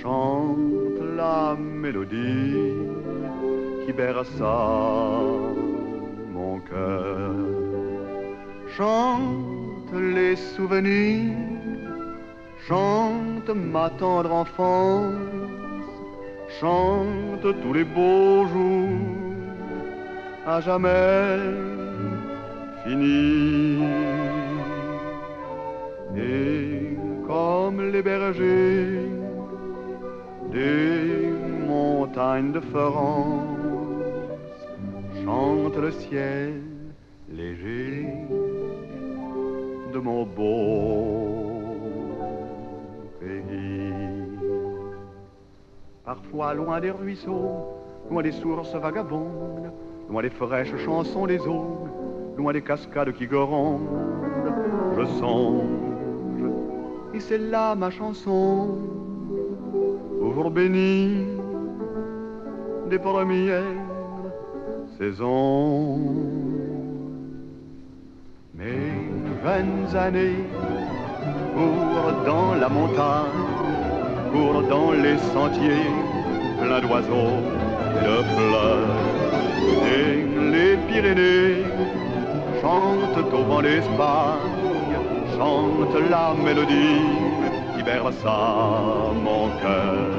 chantent 0.02 1.06
la 1.16 1.56
mélodie 1.58 2.74
qui 3.86 3.94
berça 3.94 5.20
mon 6.34 6.60
cœur. 6.60 7.34
Chante 8.76 9.94
les 9.94 10.36
souvenirs, 10.36 11.38
chante 12.68 13.23
ma 13.52 13.90
tendre 13.90 14.32
enfance, 14.32 15.16
chante 16.60 17.46
tous 17.62 17.74
les 17.74 17.84
beaux 17.84 18.46
jours, 18.48 18.90
à 20.46 20.62
jamais 20.62 21.40
finis. 22.84 23.84
Et 26.16 26.98
comme 27.28 27.92
les 27.92 28.02
bergers 28.02 29.10
des 30.52 31.34
montagnes 31.68 32.52
de 32.54 32.60
France, 32.60 33.44
chante 35.26 35.78
le 35.78 35.92
ciel 35.92 36.54
léger 37.30 38.08
de 39.94 40.00
mon 40.00 40.24
beau 40.24 41.33
Parfois 46.06 46.54
loin 46.54 46.82
des 46.82 46.92
ruisseaux, 46.92 47.76
loin 48.10 48.22
des 48.22 48.34
sources 48.34 48.76
vagabondes, 48.76 49.72
loin 50.10 50.22
des 50.22 50.30
fraîches 50.30 50.76
chansons 50.84 51.26
des 51.28 51.40
eaux, 51.40 51.88
loin 52.38 52.52
des 52.52 52.62
cascades 52.62 53.14
qui 53.14 53.26
grondent, 53.26 53.88
je 54.98 55.06
songe, 55.06 55.64
et 57.14 57.20
c'est 57.20 57.38
là 57.38 57.76
ma 57.76 57.90
chanson, 57.90 58.78
au 60.22 60.32
jour 60.34 60.52
béni 60.52 61.26
des 62.90 63.00
premières 63.00 63.64
saison. 64.98 66.00
Mes 68.54 68.92
jeunes 69.44 69.96
années 69.96 70.44
courent 71.54 72.24
dans 72.26 72.56
la 72.56 72.70
montagne, 72.70 73.53
dans 74.70 74.92
les 74.92 75.18
sentiers, 75.34 75.90
plein 76.60 76.82
d'oiseaux 76.82 77.38
de 78.06 78.16
fleurs. 78.34 78.94
Et 79.96 80.26
les 80.52 80.78
Pyrénées 80.88 81.64
chantent 82.62 83.34
au 83.34 83.44
vent 83.44 83.62
d'Espagne, 83.62 84.96
chantent 85.38 86.10
la 86.10 86.34
mélodie 86.44 87.02
qui 87.76 87.84
berça 87.84 88.40
mon 89.24 89.50
cœur. 89.62 90.10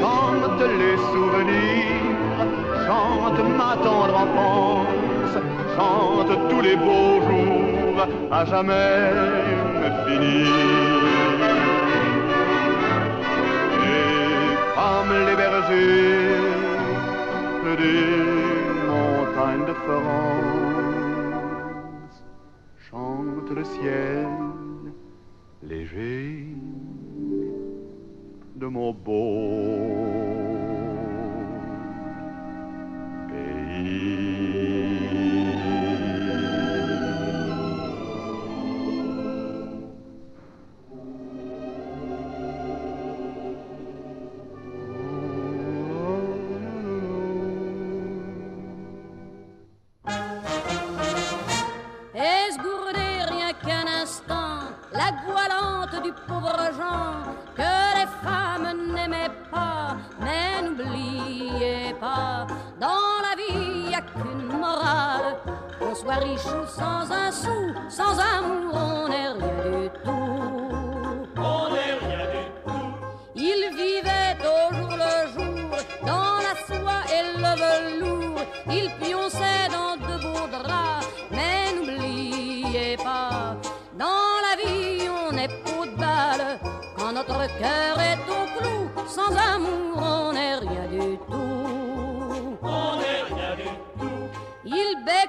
Chantent 0.00 0.70
les 0.82 0.96
souvenirs 1.12 2.10
chante 2.86 3.40
ma 3.58 3.76
tendre 3.84 4.16
enfance, 4.24 5.36
chante 5.76 6.32
tous 6.50 6.60
les 6.60 6.76
beaux 6.76 7.20
jours, 7.28 8.06
à 8.30 8.44
jamais 8.44 9.12
finis. 10.06 11.19
Les 15.10 15.36
bergers 15.36 16.40
des 17.82 18.06
montagnes 18.88 19.66
de 19.66 19.74
France, 19.84 21.04
chante 22.90 23.50
le 23.50 23.64
ciel 23.64 24.28
léger 25.62 26.46
de 28.56 28.66
mon 28.66 28.92
beau 28.92 30.20
rien 33.82 35.39
la 55.10 55.16
goualante 55.22 56.02
du 56.02 56.12
pauvre 56.12 56.70
Jean 56.76 57.32
que 57.56 57.98
les 57.98 58.08
femmes 58.22 58.94
n'aimaient 58.94 59.30
pas, 59.50 59.96
mais 60.20 60.62
n'oubliez 60.62 61.94
pas, 62.00 62.46
dans 62.78 63.16
la 63.26 63.34
vie 63.36 63.90
y 63.90 63.94
a 63.94 64.02
qu'une 64.02 64.58
morale, 64.58 65.36
qu'on 65.78 65.94
soit 65.94 66.16
riche 66.16 66.46
ou 66.46 66.66
sans 66.66 67.10
un 67.10 67.30
sou, 67.30 67.74
sans 67.88 68.18
amour 68.18 68.74
on 68.74 69.08
n'est 69.08 69.28
rien 69.28 69.80
du 69.80 69.88
tout. 70.04 71.30
On 71.36 71.68
n'est 71.70 71.94
rien 72.04 72.24
du 72.34 72.44
tout. 72.64 72.94
Il 73.34 73.60
vivait 73.80 74.36
au 74.44 74.74
jour 74.74 74.90
le 74.90 75.32
jour 75.34 75.70
dans 76.06 76.36
la 76.46 76.54
soie 76.66 77.02
et 77.14 77.22
le 77.36 77.52
velours, 77.62 78.40
il 78.68 78.90
pionçait 79.00 79.29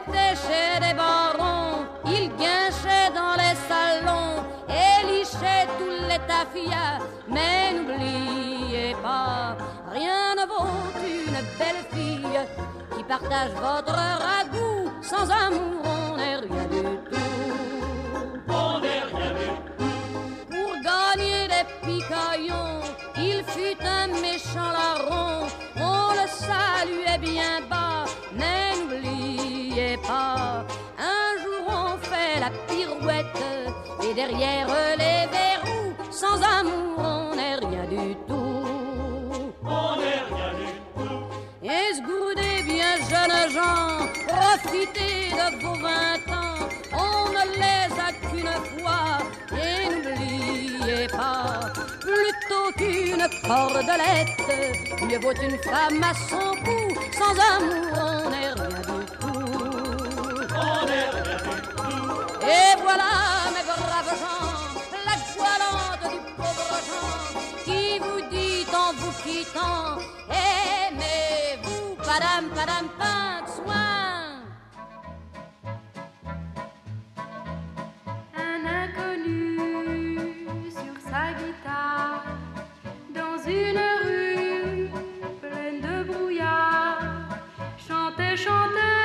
Il 0.08 0.12
bectait 0.12 0.36
chez 0.36 0.80
des 0.80 0.94
barons, 0.94 1.86
il 2.06 2.30
guinchait 2.30 3.12
dans 3.14 3.36
les 3.36 3.56
salons 3.70 4.44
et 4.68 5.06
lichait 5.06 5.68
tous 5.78 6.08
les 6.08 6.20
tafias. 6.28 7.00
Mais 7.28 7.74
n'oubliez 7.74 8.96
pas, 9.02 9.58
rien 9.92 10.36
ne 10.36 10.48
vaut 10.48 10.70
une 11.04 11.42
belle 11.58 11.84
fille 11.94 12.40
qui 12.96 13.04
partage 13.04 13.52
votre 13.52 13.94
ragoût. 13.94 14.92
Sans 15.02 15.30
amour, 15.30 15.84
on 15.84 16.18
n'est 16.18 16.38
rien 16.38 16.66
du 16.70 16.84
tout. 17.10 17.18
On 18.48 18.80
n'est 18.80 19.04
rien 19.14 19.32
du 19.40 19.48
tout. 19.68 19.84
Pour 20.50 20.72
gagner 20.84 21.48
des 21.48 21.66
picaillons, 21.86 22.82
il 23.18 23.44
fut 23.46 23.84
un 23.86 24.08
méchant 24.08 24.72
larron. 24.72 25.48
On 25.78 26.12
le 26.14 26.28
saluait 26.28 27.18
bien 27.20 27.62
bas, 27.70 28.06
mais 28.34 28.72
n'oubliez 28.78 29.11
la 32.42 32.50
pirouette 32.68 33.44
et 34.04 34.14
derrière 34.16 34.68
les 35.02 35.22
verrous, 35.36 35.94
sans 36.10 36.38
amour 36.60 36.98
on 36.98 37.36
n'est 37.36 37.58
rien 37.64 37.86
du 37.96 38.16
tout. 38.28 39.54
On 39.64 39.96
n'est 40.02 40.24
rien 40.32 40.52
du 40.62 40.70
tout. 40.96 41.22
Esgourdez 41.84 42.58
bien 42.72 42.94
jeunes 43.12 43.48
gens, 43.58 43.92
profitez 44.28 45.18
de 45.40 45.48
vos 45.64 45.78
vingt 45.88 46.26
ans, 46.40 46.62
on 47.08 47.30
ne 47.38 47.44
les 47.62 47.88
a 48.08 48.10
qu'une 48.22 48.58
fois, 48.72 49.06
et 49.66 49.82
n'oubliez 50.04 51.08
pas, 51.10 51.60
plutôt 52.08 52.70
qu'une 52.80 53.26
cordelette, 53.48 54.50
mieux 55.08 55.20
vaut 55.20 55.40
une 55.48 55.60
femme 55.70 56.04
à 56.12 56.14
son 56.30 56.50
cou, 56.66 56.80
sans 57.20 57.36
amour 57.54 57.94
on 58.10 58.30
n'est 58.32 58.54
rien 58.60 58.82
du 58.90 59.00
tout. 59.20 59.46
On 60.56 60.86
n'est 60.88 61.08
rien 61.14 61.24
du 61.24 61.36
tout. 61.38 61.41
Et 62.44 62.76
voilà 62.82 63.52
mes 63.54 63.64
braves 63.64 64.18
gens, 64.20 64.54
la 65.06 65.16
voilante 65.38 66.06
du 66.12 66.20
pauvre 66.36 66.78
Jean, 66.88 67.12
qui 67.64 68.00
vous 68.00 68.22
dit 68.32 68.66
en 68.74 68.94
vous 68.94 69.14
quittant, 69.24 70.00
aimez-vous, 70.28 71.96
padam, 71.98 72.50
padam, 72.50 72.88
pas 72.98 73.44
de 73.46 73.52
soin. 73.58 74.42
Un 78.36 78.62
inconnu 78.84 79.58
sur 80.72 80.96
sa 81.10 81.34
guitare 81.34 82.24
dans 83.14 83.38
une 83.48 83.82
rue 84.04 84.90
pleine 85.42 85.82
de 85.82 86.12
brouillard 86.12 87.02
chantait, 87.78 88.36
chantait 88.36 89.01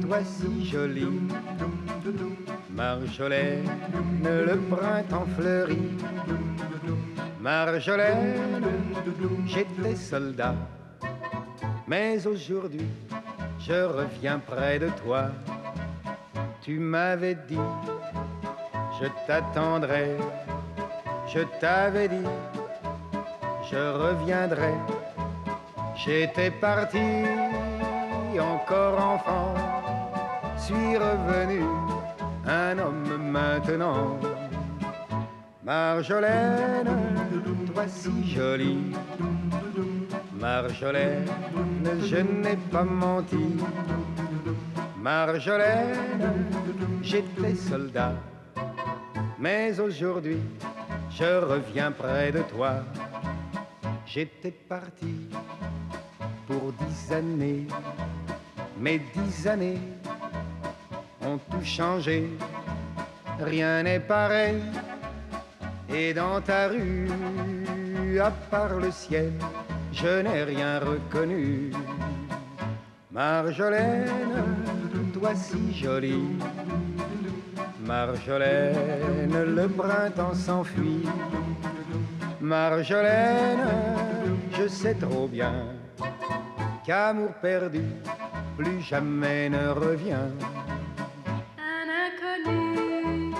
toi 0.00 0.20
si 0.24 0.64
jolie. 0.64 1.20
Marjolaine, 2.70 3.68
le 4.22 4.56
printemps 4.74 5.26
fleurit. 5.36 5.98
Marjolaine, 7.40 8.64
j'étais 9.46 9.94
soldat, 9.96 10.54
mais 11.86 12.26
aujourd'hui 12.26 12.86
je 13.58 13.84
reviens 13.84 14.38
près 14.38 14.78
de 14.78 14.88
toi. 15.04 15.26
Tu 16.62 16.78
m'avais 16.78 17.34
dit, 17.34 17.66
je 18.98 19.08
t'attendrai, 19.26 20.16
je 21.26 21.40
t'avais 21.60 22.08
dit, 22.08 22.30
je 23.70 23.76
reviendrai. 23.76 24.72
J'étais 26.02 26.50
parti 26.50 26.98
encore 28.38 29.00
enfant, 29.00 29.54
suis 30.56 30.96
revenu 30.96 31.64
un 32.46 32.78
homme 32.78 33.30
maintenant. 33.30 34.18
Marjolaine, 35.64 36.90
toi 37.72 37.84
si 37.88 38.10
jolie. 38.30 38.92
Marjolaine, 40.38 41.26
je 42.02 42.16
n'ai 42.16 42.56
pas 42.70 42.84
menti. 42.84 43.56
Marjolaine, 44.96 46.46
j'étais 47.02 47.54
soldat. 47.54 48.14
Mais 49.38 49.80
aujourd'hui, 49.80 50.38
je 51.10 51.44
reviens 51.44 51.90
près 51.90 52.32
de 52.32 52.42
toi. 52.42 52.84
J'étais 54.06 54.50
parti 54.50 55.28
pour 56.50 56.72
dix 56.72 57.12
années 57.12 57.66
mes 58.80 58.98
dix 58.98 59.46
années 59.46 59.78
ont 61.20 61.38
tout 61.50 61.64
changé, 61.64 62.30
rien 63.38 63.82
n'est 63.82 64.00
pareil. 64.00 64.62
Et 65.94 66.14
dans 66.14 66.40
ta 66.40 66.68
rue, 66.68 67.08
à 68.18 68.30
part 68.50 68.78
le 68.78 68.90
ciel, 68.90 69.32
je 69.92 70.22
n'ai 70.22 70.44
rien 70.44 70.78
reconnu. 70.78 71.72
Marjolaine, 73.12 74.08
toi 75.12 75.34
si 75.34 75.74
jolie. 75.74 76.38
Marjolaine, 77.84 79.54
le 79.56 79.68
printemps 79.68 80.34
s'enfuit. 80.34 81.06
Marjolaine, 82.40 83.68
je 84.58 84.66
sais 84.68 84.94
trop 84.94 85.28
bien 85.28 85.79
qu'amour 86.90 87.32
perdu 87.40 87.84
plus 88.56 88.80
jamais 88.80 89.48
ne 89.48 89.68
revient. 89.68 90.26
Un 91.76 91.86
inconnu 92.06 93.32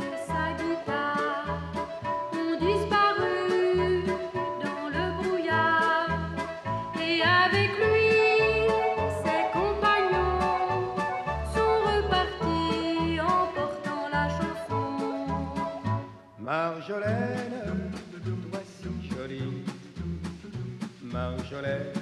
et 0.00 0.16
sa 0.26 0.44
guitare 0.58 1.46
ont 2.32 2.56
disparu 2.58 4.02
dans 4.64 4.88
le 4.96 5.04
brouillard 5.22 6.08
et 7.00 7.22
avec 7.22 7.70
lui 7.86 8.18
ses 9.22 9.44
compagnons 9.52 10.96
sont 11.54 11.76
repartis 11.90 13.20
en 13.20 13.46
portant 13.54 14.06
la 14.10 14.26
chanson. 14.28 14.86
Marjolaine, 16.40 17.92
toi 18.50 18.60
si 18.66 18.90
jolie, 19.08 19.62
Marjolaine, 21.04 21.92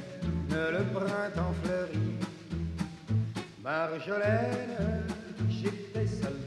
le 0.56 0.82
printemps 0.92 1.54
fleurit. 1.62 2.18
Marjolaine, 3.62 5.02
j'étais 5.50 6.06
soldat. 6.06 6.45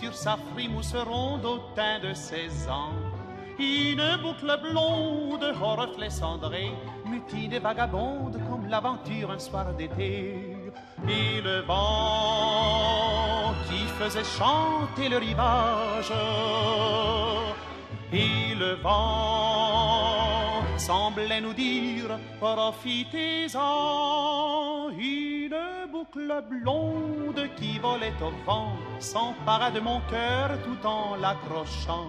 Sur 0.00 0.14
sa 0.14 0.36
frimousse 0.52 0.94
ronde 0.94 1.44
au 1.44 1.58
teint 1.74 2.00
de 2.00 2.12
seize 2.12 2.68
ans. 2.68 2.92
Une 3.58 4.04
boucle 4.22 4.60
blonde 4.62 5.54
au 5.62 5.74
reflet 5.74 6.10
cendré, 6.10 6.70
mutine 7.06 7.54
et 7.54 7.58
vagabonde 7.58 8.38
comme 8.48 8.66
l'aventure 8.68 9.30
un 9.30 9.38
soir 9.38 9.72
d'été. 9.72 10.34
Et 11.08 11.40
le 11.42 11.60
vent 11.60 13.54
qui 13.68 13.78
faisait 13.98 14.24
chanter 14.24 15.08
le 15.08 15.16
rivage. 15.16 16.12
Et 18.12 18.54
le 18.54 18.74
vent 18.82 20.62
semblait 20.76 21.40
nous 21.40 21.54
dire 21.54 22.18
profitez-en. 22.38 24.25
Boucle 26.16 26.44
blonde 26.48 27.48
qui 27.56 27.78
volait 27.78 28.14
au 28.22 28.30
vent 28.46 28.72
s'empara 29.00 29.70
de 29.70 29.80
mon 29.80 30.00
cœur 30.08 30.50
tout 30.64 30.86
en 30.86 31.16
l'accrochant. 31.16 32.08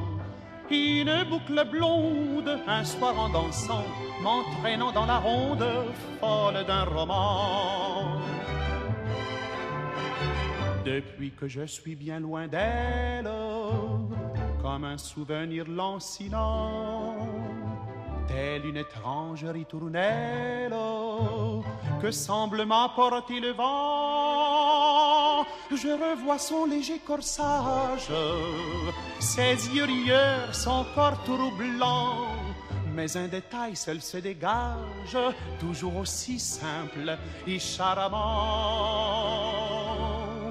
Une 0.72 1.26
boucle 1.30 1.70
blonde, 1.70 2.58
un 2.68 2.86
soir 2.86 3.20
en 3.20 3.28
dansant, 3.28 3.84
m'entraînant 4.22 4.94
dans 4.94 5.06
la 5.06 5.18
ronde 5.18 5.66
folle 6.22 6.64
d'un 6.66 6.86
roman. 6.86 8.22
Depuis 10.86 11.32
que 11.32 11.50
je 11.50 11.66
suis 11.66 11.96
bien 11.96 12.22
loin 12.22 12.48
d'elle, 12.48 13.30
comme 14.62 14.86
un 14.86 14.98
souvenir 14.98 15.66
lancinant, 15.68 17.28
telle 18.28 18.66
une 18.66 18.78
étrange 18.78 19.44
ritournelle 19.44 20.74
que 22.02 22.12
semble 22.12 22.66
m'apporter 22.66 23.40
le 23.40 23.52
vent. 23.52 25.46
Je 25.72 25.90
revois 25.90 26.40
son 26.40 26.66
léger 26.66 27.00
corsage, 27.00 28.12
ses 29.20 29.70
yeux 29.76 29.86
rieurs, 29.86 30.54
son 30.54 30.86
corps 30.96 31.22
troublant. 31.24 32.28
Mais 32.94 33.16
un 33.16 33.28
détail 33.28 33.76
seul 33.76 34.02
se 34.02 34.18
dégage, 34.18 35.18
toujours 35.60 35.98
aussi 35.98 36.40
simple 36.40 37.18
et 37.46 37.60
charmant. 37.60 38.18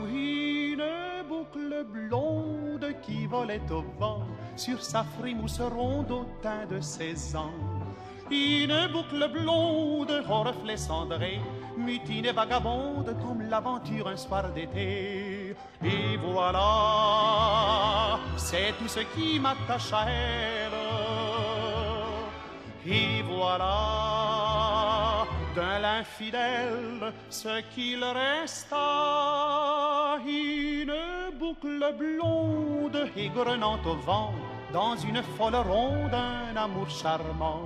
Une 0.09 0.85
boucle 1.29 1.85
blonde 1.85 2.94
qui 3.02 3.26
volait 3.26 3.70
au 3.70 3.83
vent 3.98 4.22
sur 4.55 4.83
sa 4.83 5.02
frimousse 5.18 5.61
ronde 5.61 6.12
au 6.12 6.24
teint 6.40 6.66
de 6.66 6.81
ses 6.81 7.35
ans. 7.35 7.76
Une 8.31 8.89
boucle 8.93 9.29
blonde 9.33 10.23
au 10.29 10.43
reflet 10.43 10.77
cendré, 10.77 11.41
mutine 11.77 12.27
et 12.27 12.33
vagabonde 12.33 13.17
comme 13.23 13.43
l'aventure 13.49 14.09
un 14.09 14.17
soir 14.17 14.51
d'été. 14.53 15.55
Et 15.85 16.17
voilà, 16.17 18.19
c'est 18.37 18.73
tout 18.79 18.89
ce 18.89 19.01
qui 19.15 19.39
m'attache 19.39 19.93
à 19.93 20.07
elle. 20.11 20.73
Et 22.89 23.23
voilà, 23.23 25.25
de 25.55 25.83
l'infidèle, 25.83 27.12
ce 27.31 27.61
qu'il 27.75 28.05
resta, 28.05 28.77
une 30.27 30.95
boucle 31.39 31.95
blonde 31.97 33.09
et 33.17 33.29
grenante 33.29 33.87
au 33.87 33.97
vent, 33.97 34.35
dans 34.73 34.97
une 34.97 35.23
folle 35.37 35.57
ronde, 35.57 36.15
un 36.15 36.57
amour 36.57 36.91
charmant. 36.91 37.62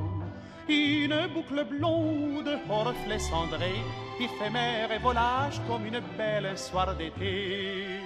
Une 0.70 1.26
boucle 1.34 1.64
blonde 1.64 2.60
au 2.68 2.84
reflet 2.84 3.18
cendré, 3.18 3.72
éphémère 4.20 4.92
et 4.92 4.98
volage 4.98 5.60
comme 5.66 5.84
une 5.84 6.00
belle 6.16 6.56
soir 6.56 6.94
d'été. 6.94 7.98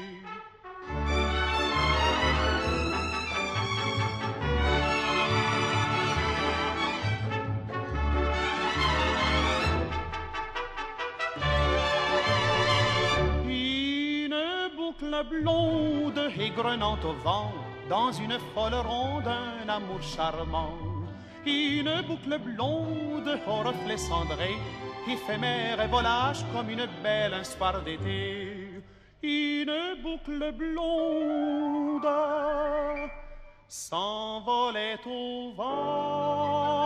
Une 13.46 14.34
boucle 14.74 15.26
blonde 15.28 16.30
et 16.38 16.48
grenante 16.48 17.04
au 17.04 17.12
vent, 17.22 17.52
dans 17.90 18.10
une 18.10 18.38
folle 18.54 18.72
ronde, 18.72 19.28
un 19.28 19.68
amour 19.68 20.02
charmant. 20.02 20.93
Une 21.46 22.02
boucle 22.08 22.38
blonde 22.38 23.38
au 23.46 23.56
reflet 23.56 23.98
cendré, 23.98 24.56
éphémère 25.06 25.80
et 25.80 25.88
volage 25.88 26.44
comme 26.52 26.70
une 26.70 26.86
belle 27.02 27.34
un 27.34 27.44
soir 27.44 27.82
d'été. 27.82 28.82
Une 29.22 30.02
boucle 30.02 30.52
blonde 30.52 32.06
s'envolait 33.68 34.98
au 35.06 35.52
vent. 35.54 36.84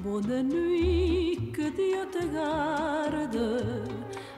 Bonne 0.02 0.42
nuit, 0.48 1.52
que 1.52 1.70
Dieu 1.70 2.06
te 2.10 2.26
garde. 2.32 3.62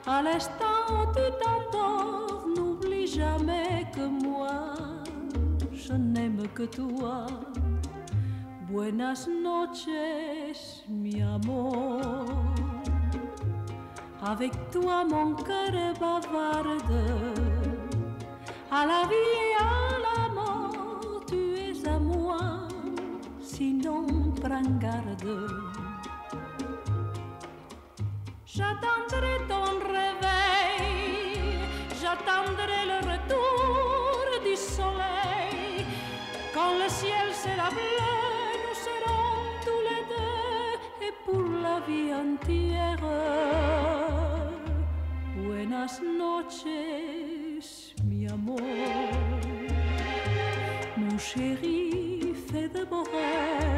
À 0.06 0.22
l'instant 0.22 0.84
où 0.90 1.06
tu 1.14 1.26
t'endors, 1.42 2.46
n'oublie 2.54 3.06
jamais 3.06 3.86
que 3.94 4.06
moi, 4.06 4.74
je 5.72 5.92
n'aime 5.92 6.46
que 6.54 6.64
toi. 6.64 7.26
Buenas 8.68 9.26
noches, 9.28 10.84
mi 10.88 11.22
amor. 11.22 12.26
Avec 14.22 14.52
toi, 14.70 15.04
mon 15.04 15.34
cœur 15.34 15.74
est 15.74 15.98
bavarde. 15.98 16.92
À 18.70 18.86
la 18.86 19.02
vie 19.08 19.89
sinon. 24.40 25.46
J'attendrai 28.46 29.36
ton 29.48 29.78
réveil, 29.86 31.38
j'attendrai 32.00 32.80
le 32.92 32.98
retour 33.10 34.26
du 34.44 34.56
soleil. 34.56 35.86
Quand 36.52 36.72
le 36.82 36.88
ciel 36.88 37.32
sera 37.32 37.70
bleu, 37.70 38.12
nous 38.64 38.76
serons 38.86 39.34
tous 39.64 39.82
les 39.88 40.02
deux, 40.12 41.06
et 41.06 41.14
pour 41.24 41.46
la 41.62 41.76
vie 41.86 42.12
entière. 42.12 43.06
Buenas 45.36 46.00
noches, 46.02 47.94
mi 48.04 48.26
amor. 48.28 48.60
Mon 50.96 51.18
chéri 51.18 52.34
fait 52.48 52.68
de 52.68 52.84
beaux 52.84 53.04
rêves. 53.04 53.69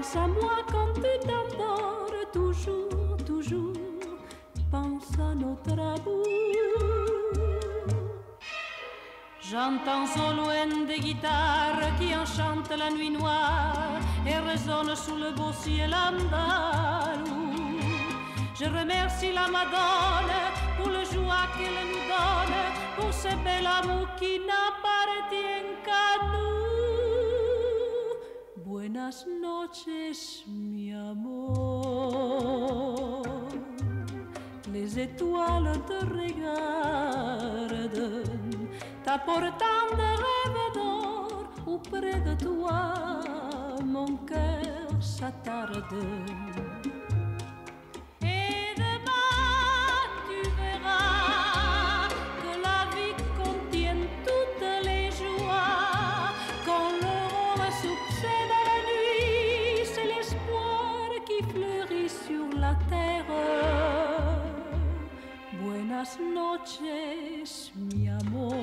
Pense 0.00 0.16
à 0.16 0.26
moi 0.26 0.56
quand 0.72 0.94
tu 0.94 1.28
t'endors, 1.28 2.10
toujours, 2.32 3.18
toujours. 3.26 3.74
Pense 4.70 5.12
à 5.18 5.34
notre 5.34 5.72
amour. 5.72 6.24
J'entends 9.42 10.06
au 10.26 10.32
loin 10.36 10.86
des 10.86 11.00
guitares 11.00 11.82
qui 11.98 12.16
enchantent 12.16 12.78
la 12.78 12.90
nuit 12.90 13.10
noire 13.10 14.00
et 14.26 14.38
résonnent 14.38 14.96
sous 14.96 15.16
le 15.16 15.32
beau 15.32 15.52
ciel 15.52 15.92
andalou. 15.92 17.52
Je 18.58 18.64
remercie 18.64 19.34
la 19.34 19.48
Madone 19.48 20.40
pour 20.78 20.88
le 20.88 21.04
joie 21.12 21.46
qu'elle 21.58 21.84
nous 21.92 22.04
donne, 22.08 22.58
pour 22.96 23.12
ce 23.12 23.28
bel 23.44 23.66
amour 23.66 24.08
qui 24.18 24.40
n'appartient 24.48 25.66
qu'à 25.84 26.26
nous. 26.32 26.49
Buenas 28.80 29.26
noches, 29.42 30.42
mi 30.46 30.90
amor. 30.90 32.40
Les 34.72 34.98
étoiles 34.98 35.78
te 35.86 35.98
regardent, 36.06 37.90
t'apportant 39.04 39.84
des 39.98 40.16
rêves 40.24 40.72
d'or 40.72 41.50
auprès 41.66 42.20
de 42.22 42.34
toi, 42.42 43.20
mon 43.84 44.16
cœur 44.24 44.88
s'attarde. 44.98 45.94
Boa 66.00 66.08
noches, 66.32 67.72
mi 67.76 68.08
amor. 68.08 68.54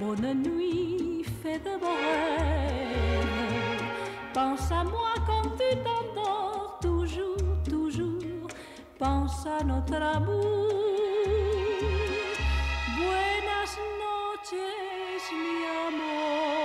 Bonne 0.00 0.42
nuit, 0.42 1.24
fais 1.42 1.58
de 1.58 1.78
beaux. 1.78 3.26
Pense 4.32 4.72
à 4.72 4.84
moi 4.84 5.12
quand 5.26 5.50
tu 5.58 5.76
t'endors, 5.84 6.78
toujours, 6.80 7.36
toujours. 7.68 8.48
Pense 8.98 9.44
à 9.46 9.62
notre 9.62 9.96
amour. 9.96 10.72
Buenas 12.96 13.76
noches, 14.00 15.32
mi 15.32 15.66
amor. 15.86 16.57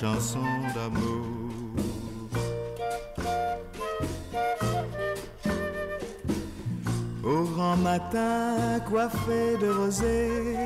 chanson 0.00 0.50
d'amour. 0.74 1.26
Au 7.22 7.42
grand 7.52 7.76
matin, 7.76 8.80
coiffée 8.88 9.56
de 9.60 9.68
rosée, 9.70 10.56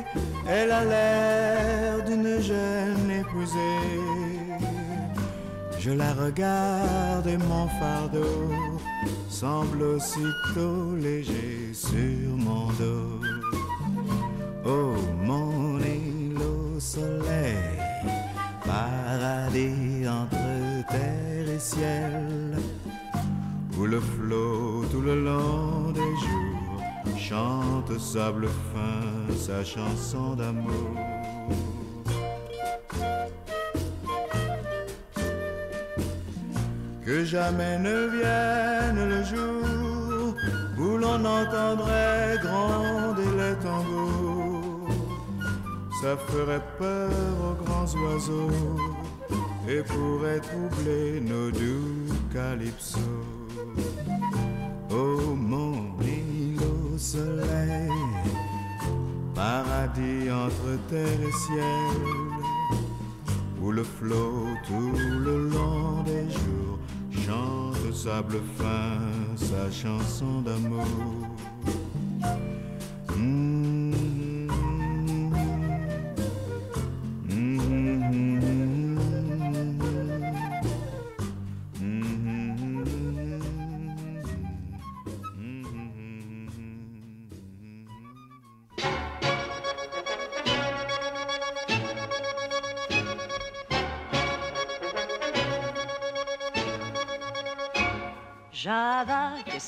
elle 0.47 0.71
a 0.71 0.83
l'air 0.85 2.05
d'une 2.05 2.41
jeune 2.41 3.11
épousée. 3.21 3.83
Je 5.79 5.91
la 5.91 6.13
regarde 6.13 7.27
et 7.27 7.37
mon 7.37 7.67
fardeau 7.79 8.35
semble 9.29 9.83
aussitôt 9.83 10.95
léger. 10.95 11.46
Fin 28.73 29.35
sa 29.35 29.63
chanson 29.63 30.35
d'amour. 30.35 30.95
Que 37.05 37.23
jamais 37.23 37.77
ne 37.79 38.07
vienne 38.07 39.09
le 39.13 39.23
jour 39.23 40.35
où 40.79 40.97
l'on 40.97 41.23
entendrait 41.23 42.37
gronder 42.41 43.31
les 43.37 43.55
tambours. 43.63 44.89
Ça 46.01 46.17
ferait 46.27 46.65
peur 46.77 47.11
aux 47.45 47.63
grands 47.63 47.91
oiseaux 48.03 48.77
et 49.69 49.81
pourrait 49.83 50.39
troubler 50.39 51.21
nos 51.21 51.51
doux 51.51 52.13
calypsos. 52.33 52.99
Oh 54.89 55.35
mon 55.35 55.99
île 56.01 56.59
au 56.61 56.97
soleil, 56.97 57.91
paradis 59.37 60.31
entre 60.31 60.69
terre 60.89 61.21
et 61.21 61.37
ciel, 61.45 62.01
où 63.61 63.71
le 63.71 63.83
flot 63.83 64.47
tout 64.67 64.91
le 65.25 65.49
long 65.49 66.01
des 66.03 66.27
jours 66.37 66.79
chante 67.23 67.93
sable 67.93 68.39
fin 68.57 68.97
sa 69.35 69.69
chanson 69.69 70.41
d'amour. 70.41 70.85
Mm. 73.15 73.56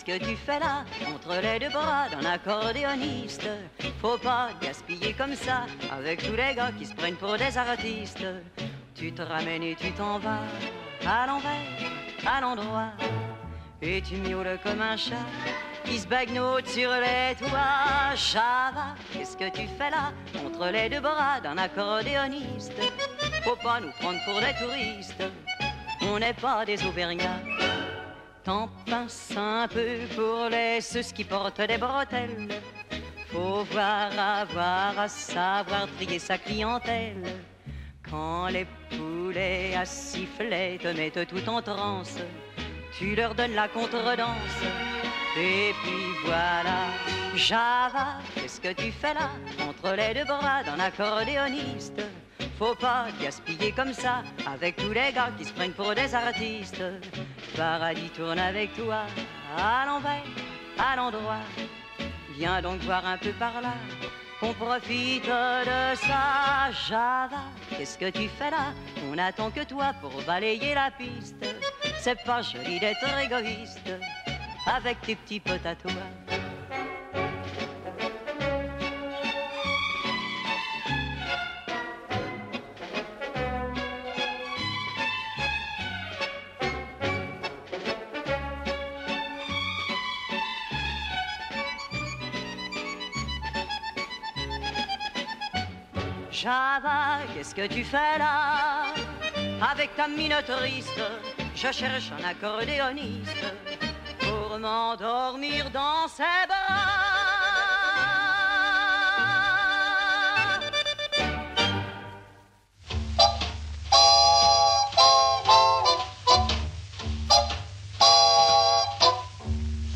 Que 0.10 0.26
tu 0.26 0.36
fais 0.36 0.60
là 0.60 0.84
Entre 1.08 1.42
les 1.42 1.60
deux 1.60 1.70
bras 1.70 2.08
d'un 2.10 2.28
accordéoniste. 2.30 3.48
Faut 4.02 4.18
pas 4.18 4.50
gaspiller 4.62 5.14
comme 5.14 5.36
ça 5.36 5.66
Avec 5.92 6.24
tous 6.24 6.36
les 6.36 6.56
gars 6.56 6.72
qui 6.78 6.86
se 6.86 6.96
prennent 6.96 7.16
pour 7.16 7.38
des 7.38 7.58
artistes. 7.58 8.26
Tu 8.96 9.12
te 9.12 9.22
ramènes 9.22 9.64
et 9.64 9.76
tu 9.76 9.92
t'en 9.92 10.20
vas 10.20 10.42
À 11.06 11.28
l'envers, 11.28 11.52
à 12.26 12.42
l'endroit. 12.42 12.92
Et 13.82 14.02
tu 14.02 14.16
miaules 14.16 14.60
comme 14.64 14.82
un 14.82 14.98
chat 14.98 15.26
Qui 15.86 16.00
se 16.00 16.08
bagnote 16.08 16.68
sur 16.68 16.92
les 16.92 17.36
toits. 17.36 18.16
Java, 18.16 18.96
qu'est-ce 19.14 19.38
que 19.38 19.50
tu 19.50 19.68
fais 19.78 19.92
là 19.92 20.12
Entre 20.46 20.72
les 20.72 20.90
deux 20.90 21.02
bras 21.02 21.40
d'un 21.42 21.58
accordéoniste? 21.58 22.74
Faut 23.44 23.56
pas 23.56 23.80
nous 23.80 23.92
prendre 24.00 24.20
pour 24.26 24.40
des 24.40 24.56
touristes. 24.60 25.24
On 26.02 26.18
n'est 26.18 26.34
pas 26.34 26.66
des 26.66 26.84
auvergnats 26.86 27.42
T'en 28.50 28.68
pinces 28.90 29.32
un 29.38 29.68
peu 29.68 30.00
pour 30.16 30.50
les 30.50 30.82
ceux 30.82 31.04
qui 31.04 31.24
portent 31.24 31.62
des 31.62 31.78
bretelles. 31.78 32.48
Faut 33.28 33.64
voir, 33.66 34.10
avoir 34.18 34.98
à 34.98 35.08
savoir 35.08 35.86
trier 35.96 36.18
sa 36.18 36.40
clientèle. 36.40 37.28
Quand 38.10 38.48
les 38.48 38.66
poulets 38.90 39.76
à 39.76 39.86
siffler 39.86 40.80
te 40.82 40.88
mettent 40.88 41.28
tout 41.28 41.48
en 41.48 41.62
transe, 41.62 42.18
tu 42.98 43.14
leur 43.14 43.36
donnes 43.36 43.54
la 43.54 43.68
contredanse. 43.68 44.58
Et 45.38 45.72
puis 45.84 46.26
voilà, 46.26 46.88
Java, 47.36 48.18
qu'est-ce 48.34 48.60
que 48.60 48.74
tu 48.74 48.92
fais 48.92 49.14
là? 49.14 49.30
Entre 49.62 49.96
les 49.96 50.16
deux 50.16 50.26
bras 50.26 50.64
d'un 50.64 50.80
accordéoniste 50.80 52.02
Faut 52.58 52.76
pas 52.76 53.08
gaspiller 53.22 53.72
comme 53.72 53.94
ça 53.94 54.24
Avec 54.46 54.76
tous 54.76 54.92
les 54.92 55.12
gars 55.14 55.32
qui 55.38 55.46
se 55.46 55.54
prennent 55.54 55.74
pour 55.74 55.94
des 55.96 56.14
artistes 56.14 56.84
Paradis 57.56 58.10
tourne 58.10 58.40
avec 58.40 58.76
toi 58.76 59.04
À 59.58 59.86
l'envers, 59.86 60.24
à 60.78 60.96
l'endroit 60.96 61.44
Viens 62.38 62.62
donc 62.62 62.80
voir 62.82 63.06
un 63.06 63.18
peu 63.18 63.32
par 63.32 63.62
là 63.62 63.74
qu'on 64.40 64.54
profite 64.54 65.26
de 65.26 65.96
ça, 65.96 66.72
Java. 66.88 67.44
Qu'est-ce 67.70 67.98
que 67.98 68.10
tu 68.10 68.30
fais 68.30 68.50
là? 68.50 68.74
On 69.12 69.18
attend 69.18 69.52
que 69.52 69.66
toi 69.66 69.94
pour 70.00 70.12
balayer 70.24 70.74
la 70.74 70.92
piste. 70.92 71.46
C'est 72.00 72.24
pas 72.24 72.42
joli 72.42 72.80
d'être 72.80 73.06
égoïste 73.22 73.92
avec 74.66 75.02
tes 75.02 75.16
petits 75.16 75.42
potes 75.42 75.66
à 75.66 75.76
toi. 75.76 75.92
Java, 96.42 97.20
qu'est-ce 97.34 97.54
que 97.54 97.68
tu 97.68 97.84
fais 97.84 98.18
là? 98.18 98.94
Avec 99.72 99.94
ta 99.98 100.08
mine 100.08 100.38
triste, 100.48 101.02
je 101.54 101.70
cherche 101.70 102.14
un 102.18 102.24
accordéoniste 102.24 103.46
pour 104.22 104.58
m'endormir 104.58 105.70
dans 105.70 106.08
ses 106.08 106.48
bras. 106.48 107.10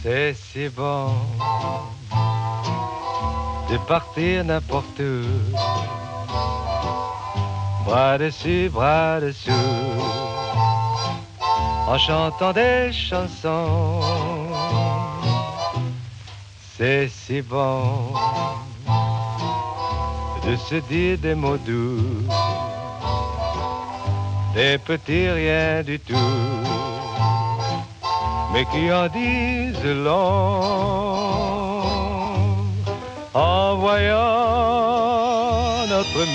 C'est 0.02 0.34
si 0.34 0.68
bon 0.68 1.16
de 3.72 3.78
partir 3.88 4.44
n'importe 4.44 5.00
où. 5.00 6.03
Bras 7.86 8.18
dessus, 8.18 8.70
bras 8.70 9.20
dessous, 9.20 9.52
en 11.88 11.98
chantant 11.98 12.54
des 12.54 12.92
chansons. 12.94 14.00
C'est 16.78 17.10
si 17.10 17.42
bon 17.42 18.14
de 20.46 20.56
se 20.56 20.76
dire 20.90 21.18
des 21.18 21.36
mots 21.36 21.58
doux, 21.58 22.02
des 24.56 24.78
petits 24.78 25.30
rien 25.30 25.84
du 25.84 26.00
tout, 26.00 26.14
mais 28.54 28.66
qui 28.66 28.92
en 28.92 29.08
disent 29.08 29.84
long. 29.84 31.04
En 33.34 33.76
voyant 33.78 34.24
notre 35.90 36.26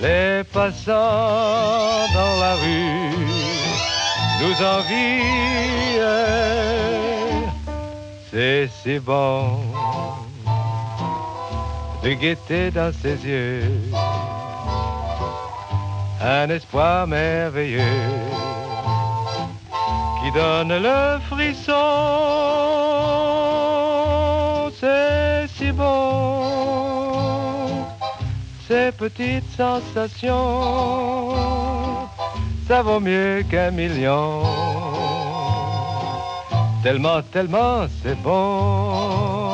Les 0.00 0.42
passants 0.44 2.06
dans 2.14 2.40
la 2.40 2.54
rue 2.54 3.14
nous 4.40 4.56
envient, 4.64 5.20
c'est 8.30 8.68
si 8.82 8.98
bon 8.98 9.60
de 12.02 12.14
guetter 12.14 12.70
dans 12.70 12.92
ses 12.92 13.16
yeux 13.26 13.62
un 16.22 16.48
espoir 16.48 17.06
merveilleux 17.06 17.80
qui 20.22 20.30
donne 20.32 20.82
le 20.82 21.18
frisson. 21.28 22.69
Ces 28.70 28.92
petites 28.92 29.50
sensations, 29.56 31.34
ça 32.68 32.82
vaut 32.82 33.00
mieux 33.00 33.42
qu'un 33.50 33.72
million. 33.72 34.42
Tellement, 36.84 37.20
tellement 37.32 37.86
c'est 38.00 38.14
bon. 38.22 39.49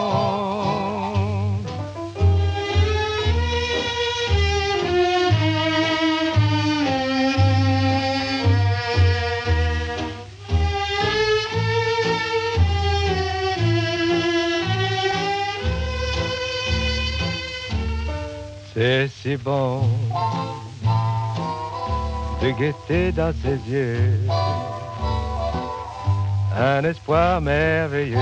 C'est 18.78 19.08
si 19.08 19.36
bon 19.38 19.88
de 22.42 22.50
guetter 22.50 23.10
dans 23.10 23.32
ses 23.42 23.56
yeux 23.72 24.20
un 26.54 26.84
espoir 26.84 27.40
merveilleux 27.40 28.18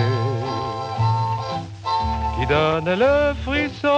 qui 2.39 2.47
donne 2.47 2.89
le 2.89 3.35
frisson. 3.43 3.91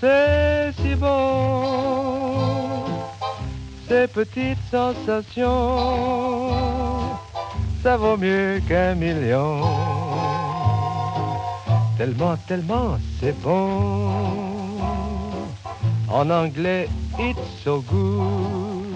C'est 0.00 0.72
si 0.82 0.96
bon, 0.96 1.62
ces 3.86 4.08
petites 4.08 4.58
sensations, 4.72 5.78
ça 7.80 7.96
vaut 7.96 8.16
mieux 8.16 8.60
qu'un 8.68 8.96
million. 8.96 9.81
Tellement, 12.02 12.36
tellement, 12.48 12.98
c'est 13.20 13.40
bon. 13.42 14.10
En 16.08 16.30
anglais, 16.30 16.88
it's 17.16 17.38
so 17.62 17.80
good. 17.82 18.92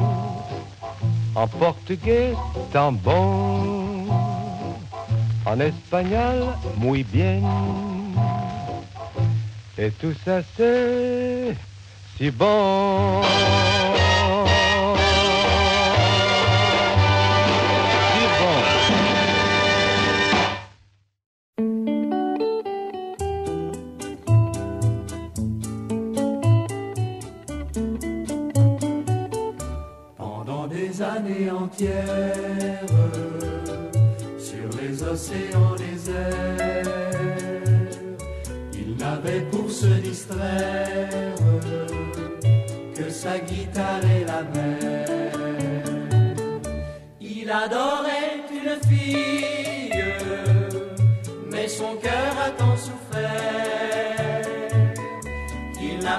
En 1.36 1.46
portugais, 1.46 2.34
tant 2.72 2.90
bon. 2.90 4.08
En 5.46 5.60
espagnol, 5.60 6.46
muy 6.76 7.04
bien. 7.04 7.42
Et 9.78 9.92
tout 9.92 10.14
ça, 10.24 10.40
c'est 10.56 11.54
si 12.18 12.32
bon. 12.32 13.20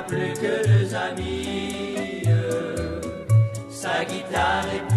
Plus 0.07 0.33
que 0.33 0.67
deux 0.67 0.95
amis, 0.95 2.23
sa 3.69 4.05
guitare 4.05 4.65
et 4.73 4.96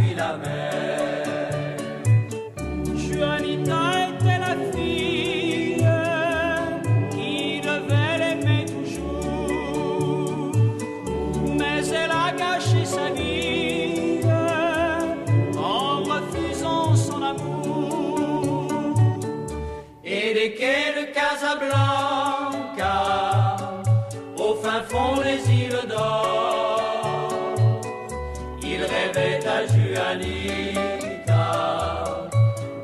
il 28.63 28.83
rêvait 28.85 29.41
à 29.47 29.67
Juanita, 29.67 31.39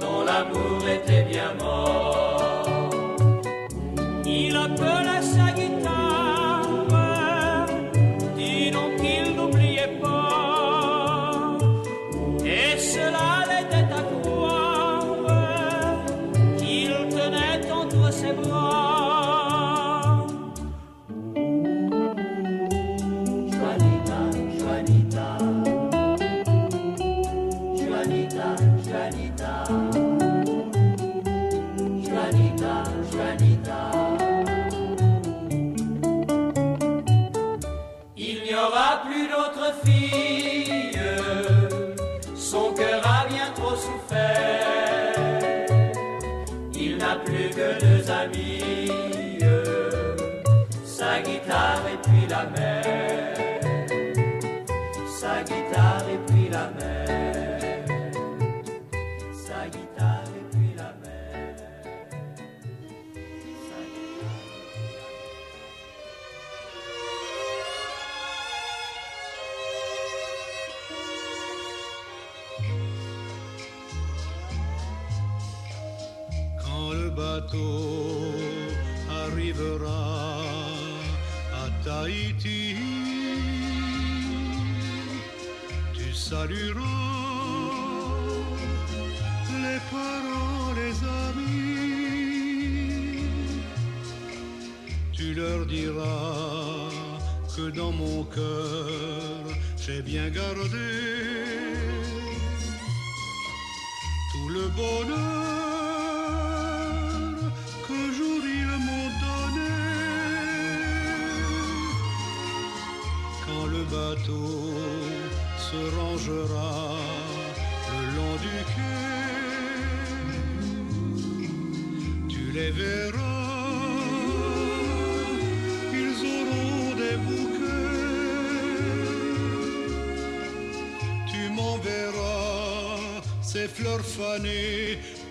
dont 0.01 0.25
l'amour 0.25 0.89
était 0.89 1.06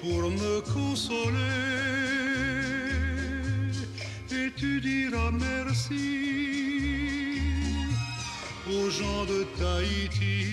pour 0.01 0.32
me 0.32 0.62
consoler. 0.62 1.36
Et 4.32 4.51
tu 4.56 4.82
diras 4.82 5.32
merci 5.32 7.39
aux 8.68 8.89
gens 8.89 9.26
de 9.26 9.45
Tahiti. 9.60 10.47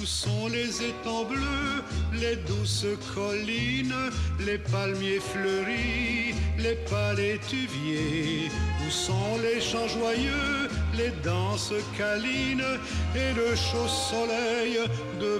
Où 0.00 0.06
sont 0.06 0.48
les 0.48 0.82
étangs 0.82 1.24
bleus, 1.24 1.84
les 2.14 2.36
douces 2.36 2.86
collines, 3.14 4.10
les 4.40 4.58
palmiers 4.58 5.20
fleuris, 5.20 6.34
les 6.58 6.76
palétuviers 6.90 8.50
Où 8.84 8.90
sont 8.90 9.38
les 9.42 9.60
chants 9.60 9.88
joyeux, 9.88 10.68
les 10.96 11.10
danses 11.22 11.74
câlines 11.96 12.78
et 13.14 13.34
le 13.34 13.54
chaud 13.54 13.88
soleil 13.88 14.78
de 15.20 15.38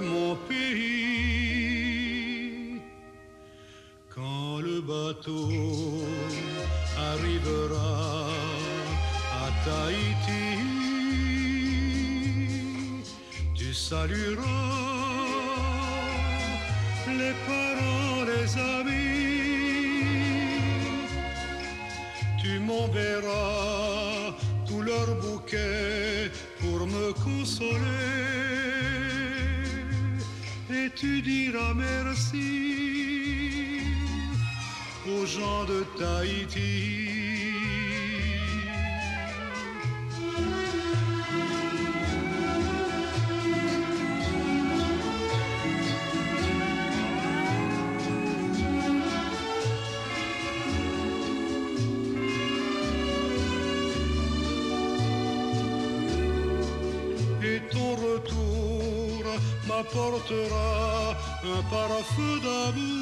m'apportera 59.73 61.15
un 61.43 61.61
parfum 61.69 62.33
d'amour, 62.43 62.92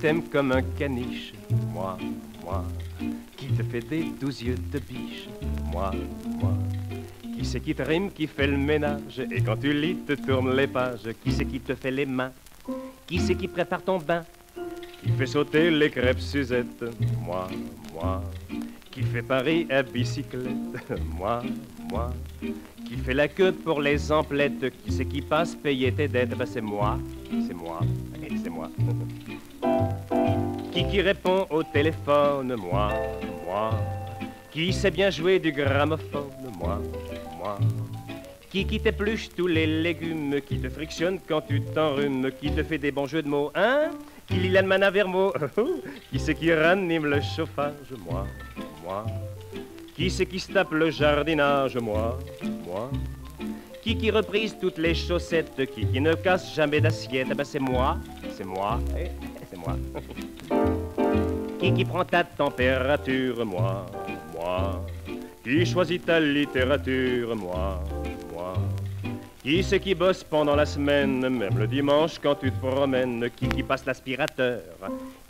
t'aime 0.00 0.22
comme 0.22 0.52
un 0.52 0.62
caniche 0.62 1.34
Moi, 1.72 1.98
moi. 2.42 2.64
Qui 3.36 3.48
te 3.48 3.62
fait 3.62 3.80
des 3.80 4.04
douze 4.20 4.42
yeux 4.42 4.54
de 4.54 4.78
biche 4.78 5.28
Moi, 5.70 5.90
moi. 6.40 6.54
Qui 7.36 7.44
c'est 7.44 7.60
qui 7.60 7.74
te 7.74 7.82
rime, 7.82 8.10
qui 8.10 8.26
fait 8.26 8.46
le 8.46 8.56
ménage 8.56 9.20
Et 9.30 9.42
quand 9.42 9.56
tu 9.56 9.72
lis, 9.72 9.96
te 10.06 10.14
tourne 10.14 10.56
les 10.56 10.66
pages 10.66 11.08
Qui 11.22 11.32
c'est 11.32 11.44
qui 11.44 11.60
te 11.60 11.74
fait 11.74 11.90
les 11.90 12.06
mains? 12.06 12.32
Qui 13.06 13.18
c'est 13.18 13.34
qui 13.34 13.48
prépare 13.48 13.82
ton 13.82 13.98
bain? 13.98 14.24
Qui 15.02 15.10
fait 15.10 15.26
sauter 15.26 15.70
les 15.70 15.90
crêpes 15.90 16.20
Suzette? 16.20 16.84
Moi, 17.22 17.48
moi. 17.92 18.22
Qui 18.90 19.02
fait 19.02 19.22
Paris 19.22 19.66
à 19.70 19.82
bicyclette 19.82 20.90
Moi, 21.18 21.42
moi. 21.90 22.12
Qui 22.86 22.96
fait 22.96 23.14
la 23.14 23.28
queue 23.28 23.52
pour 23.52 23.80
les 23.80 24.10
emplettes 24.10 24.72
Qui 24.82 24.92
c'est 24.92 25.04
qui 25.04 25.20
passe 25.20 25.54
payer 25.54 25.92
tes 25.92 26.08
dettes? 26.08 26.36
Ben 26.36 26.46
c'est 26.46 26.60
moi, 26.60 26.98
c'est 26.98 27.16
moi, 27.16 27.19
Qui 30.90 31.00
répond 31.02 31.46
au 31.50 31.62
téléphone 31.62 32.56
Moi, 32.56 32.92
moi. 33.46 33.70
Qui 34.50 34.72
sait 34.72 34.90
bien 34.90 35.08
jouer 35.08 35.38
du 35.38 35.52
gramophone 35.52 36.30
Moi, 36.58 36.80
moi. 37.38 37.58
Qui 38.50 38.66
qui 38.66 38.80
t'épluche 38.80 39.28
tous 39.28 39.46
les 39.46 39.66
légumes 39.68 40.40
Qui 40.40 40.58
te 40.58 40.68
frictionne 40.68 41.20
quand 41.28 41.42
tu 41.42 41.60
t'enrhumes 41.60 42.32
Qui 42.40 42.50
te 42.50 42.64
fait 42.64 42.78
des 42.78 42.90
bons 42.90 43.06
jeux 43.06 43.22
de 43.22 43.28
mots 43.28 43.52
Hein 43.54 43.90
Qui 44.26 44.34
lit 44.34 44.58
à 44.58 44.90
Vermo 44.90 45.32
Qui 46.10 46.18
c'est 46.18 46.34
qui 46.34 46.52
ranime 46.52 47.06
le 47.06 47.20
chauffage 47.20 47.94
Moi, 48.04 48.26
moi. 48.82 49.06
Qui 49.94 50.10
c'est 50.10 50.26
qui 50.26 50.40
se 50.40 50.50
tape 50.50 50.72
le 50.72 50.90
jardinage 50.90 51.76
Moi, 51.76 52.18
moi. 52.66 52.90
Qui 53.80 53.96
qui 53.96 54.10
reprise 54.10 54.56
toutes 54.60 54.78
les 54.78 54.96
chaussettes 54.96 55.70
Qui 55.72 55.86
qui 55.86 56.00
ne 56.00 56.14
casse 56.14 56.52
jamais 56.52 56.80
d'assiette 56.80 57.28
Eh 57.30 57.34
ben 57.34 57.44
c'est 57.44 57.60
moi, 57.60 57.96
c'est 58.36 58.44
moi, 58.44 58.80
eh, 58.98 59.10
c'est 59.48 59.56
moi. 59.56 59.76
Qui 61.74 61.84
prend 61.84 62.04
ta 62.04 62.24
température 62.24 63.44
Moi, 63.46 63.86
moi. 64.34 64.84
Qui 65.44 65.64
choisit 65.64 66.04
ta 66.04 66.20
littérature 66.20 67.34
Moi, 67.36 67.82
moi. 68.32 68.54
Qui 69.42 69.62
c'est 69.62 69.80
qui 69.80 69.94
bosse 69.94 70.22
pendant 70.22 70.54
la 70.54 70.66
semaine, 70.66 71.20
même 71.20 71.58
le 71.58 71.66
dimanche 71.66 72.18
quand 72.18 72.34
tu 72.34 72.50
te 72.52 72.58
promènes 72.58 73.30
Qui 73.36 73.48
qui 73.48 73.62
passe 73.62 73.86
l'aspirateur 73.86 74.60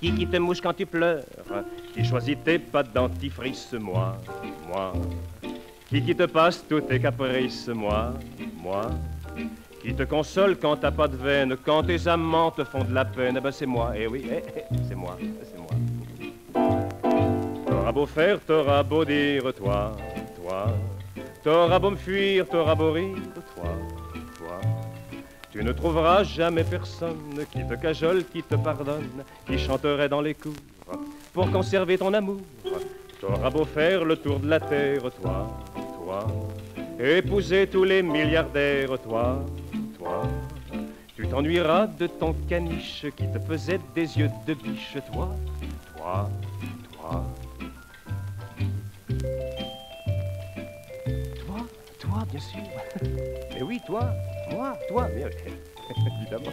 Qui 0.00 0.12
qui 0.12 0.26
te 0.26 0.36
mouche 0.36 0.60
quand 0.60 0.74
tu 0.74 0.86
pleures 0.86 1.22
Qui 1.94 2.04
choisit 2.04 2.42
tes 2.42 2.58
pâtes 2.58 2.92
dentifrice 2.92 3.72
Moi, 3.74 4.16
moi. 4.66 4.92
Qui 5.88 6.02
qui 6.02 6.16
te 6.16 6.24
passe 6.24 6.64
tous 6.68 6.80
tes 6.80 7.00
caprices 7.00 7.68
Moi, 7.68 8.14
moi. 8.60 8.90
Qui 9.82 9.94
te 9.94 10.02
console 10.02 10.56
quand 10.56 10.76
t'as 10.76 10.90
pas 10.90 11.08
de 11.08 11.16
veine 11.16 11.56
Quand 11.64 11.84
tes 11.84 12.06
amants 12.08 12.50
te 12.50 12.64
font 12.64 12.84
de 12.84 12.92
la 12.92 13.04
peine 13.04 13.36
Eh 13.38 13.40
ben 13.40 13.52
c'est 13.52 13.66
moi, 13.66 13.92
eh 13.96 14.06
oui, 14.06 14.24
eh, 14.30 14.42
eh, 14.56 14.76
c'est 14.88 14.96
moi. 14.96 15.16
T'auras 17.90 18.02
beau 18.02 18.06
faire, 18.06 18.38
t'auras 18.46 18.82
beau 18.84 19.04
dire, 19.04 19.52
toi, 19.52 19.96
toi. 20.36 20.66
T'auras 21.42 21.78
beau 21.80 21.90
me 21.90 21.96
fuir, 21.96 22.46
t'auras 22.46 22.76
beau 22.76 22.92
rire, 22.92 23.16
toi, 23.56 23.64
toi. 24.38 24.60
Tu 25.50 25.64
ne 25.64 25.72
trouveras 25.72 26.22
jamais 26.22 26.62
personne 26.62 27.44
qui 27.50 27.66
te 27.66 27.74
cajole, 27.74 28.24
qui 28.26 28.44
te 28.44 28.54
pardonne, 28.54 29.24
qui 29.44 29.58
chanterait 29.58 30.08
dans 30.08 30.20
les 30.20 30.34
cours 30.34 30.52
pour 31.32 31.50
conserver 31.50 31.98
ton 31.98 32.14
amour. 32.14 32.40
T'auras 33.20 33.50
beau 33.50 33.64
faire 33.64 34.04
le 34.04 34.14
tour 34.14 34.38
de 34.38 34.48
la 34.48 34.60
terre, 34.60 35.02
toi, 35.20 35.50
toi. 35.74 36.26
Épouser 37.00 37.66
tous 37.66 37.82
les 37.82 38.04
milliardaires, 38.04 39.00
toi, 39.00 39.44
toi. 39.98 40.22
Tu 41.16 41.26
t'ennuieras 41.26 41.88
de 41.88 42.06
ton 42.06 42.36
caniche 42.48 43.06
qui 43.16 43.24
te 43.32 43.40
faisait 43.40 43.80
des 43.96 44.16
yeux 44.16 44.30
de 44.46 44.54
biche, 44.54 44.96
toi, 45.12 45.34
toi, 45.96 46.30
toi. 46.92 47.24
Bien 52.30 52.40
sûr. 52.40 52.60
Mais 53.54 53.62
oui, 53.62 53.80
toi, 53.86 54.10
moi, 54.50 54.76
toi, 54.88 55.08
bien, 55.14 55.28
évidemment. 56.20 56.50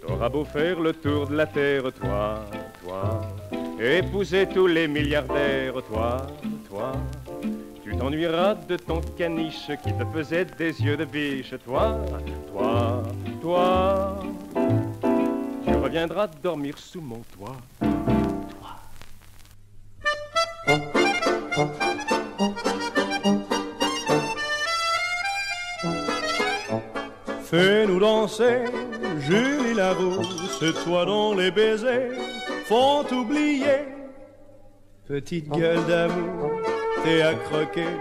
T'auras 0.00 0.28
beau 0.28 0.44
faire 0.44 0.80
le 0.80 0.92
tour 0.92 1.26
de 1.28 1.36
la 1.36 1.46
terre, 1.46 1.92
toi, 1.92 2.44
toi. 2.84 3.20
Épouser 3.80 4.46
tous 4.46 4.66
les 4.66 4.86
milliardaires, 4.86 5.74
toi, 5.90 6.26
toi. 6.68 6.92
Tu 7.82 7.96
t'ennuieras 7.96 8.54
de 8.54 8.76
ton 8.76 9.00
caniche 9.16 9.70
qui 9.82 9.92
te 9.92 10.04
faisait 10.12 10.44
des 10.44 10.80
yeux 10.80 10.96
de 10.96 11.04
biche, 11.04 11.54
toi, 11.64 11.98
toi, 12.52 13.02
toi. 13.40 14.31
Tu 15.92 15.98
reviendras 15.98 16.28
dormir 16.42 16.78
sous 16.78 17.02
mon 17.02 17.20
toit. 17.36 17.54
Fais-nous 27.42 28.00
danser, 28.00 28.64
Julie 29.18 29.74
Larousse, 29.74 30.64
toi 30.82 31.04
dont 31.04 31.36
les 31.36 31.50
baisers 31.50 32.12
font 32.64 33.04
oublier. 33.12 33.84
Petite 35.06 35.50
gueule 35.50 35.84
d'amour, 35.84 36.52
t'es 37.04 37.20
à 37.20 37.34
croquer 37.34 37.98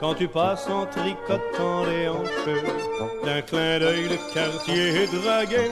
quand 0.00 0.14
tu 0.14 0.26
passes 0.26 0.68
en 0.68 0.84
tricotant 0.86 1.84
les 1.84 2.08
hanches. 2.08 3.24
D'un 3.24 3.42
clin 3.42 3.78
d'œil, 3.78 4.08
le 4.08 4.34
quartier 4.34 5.04
est 5.04 5.14
dragué. 5.22 5.70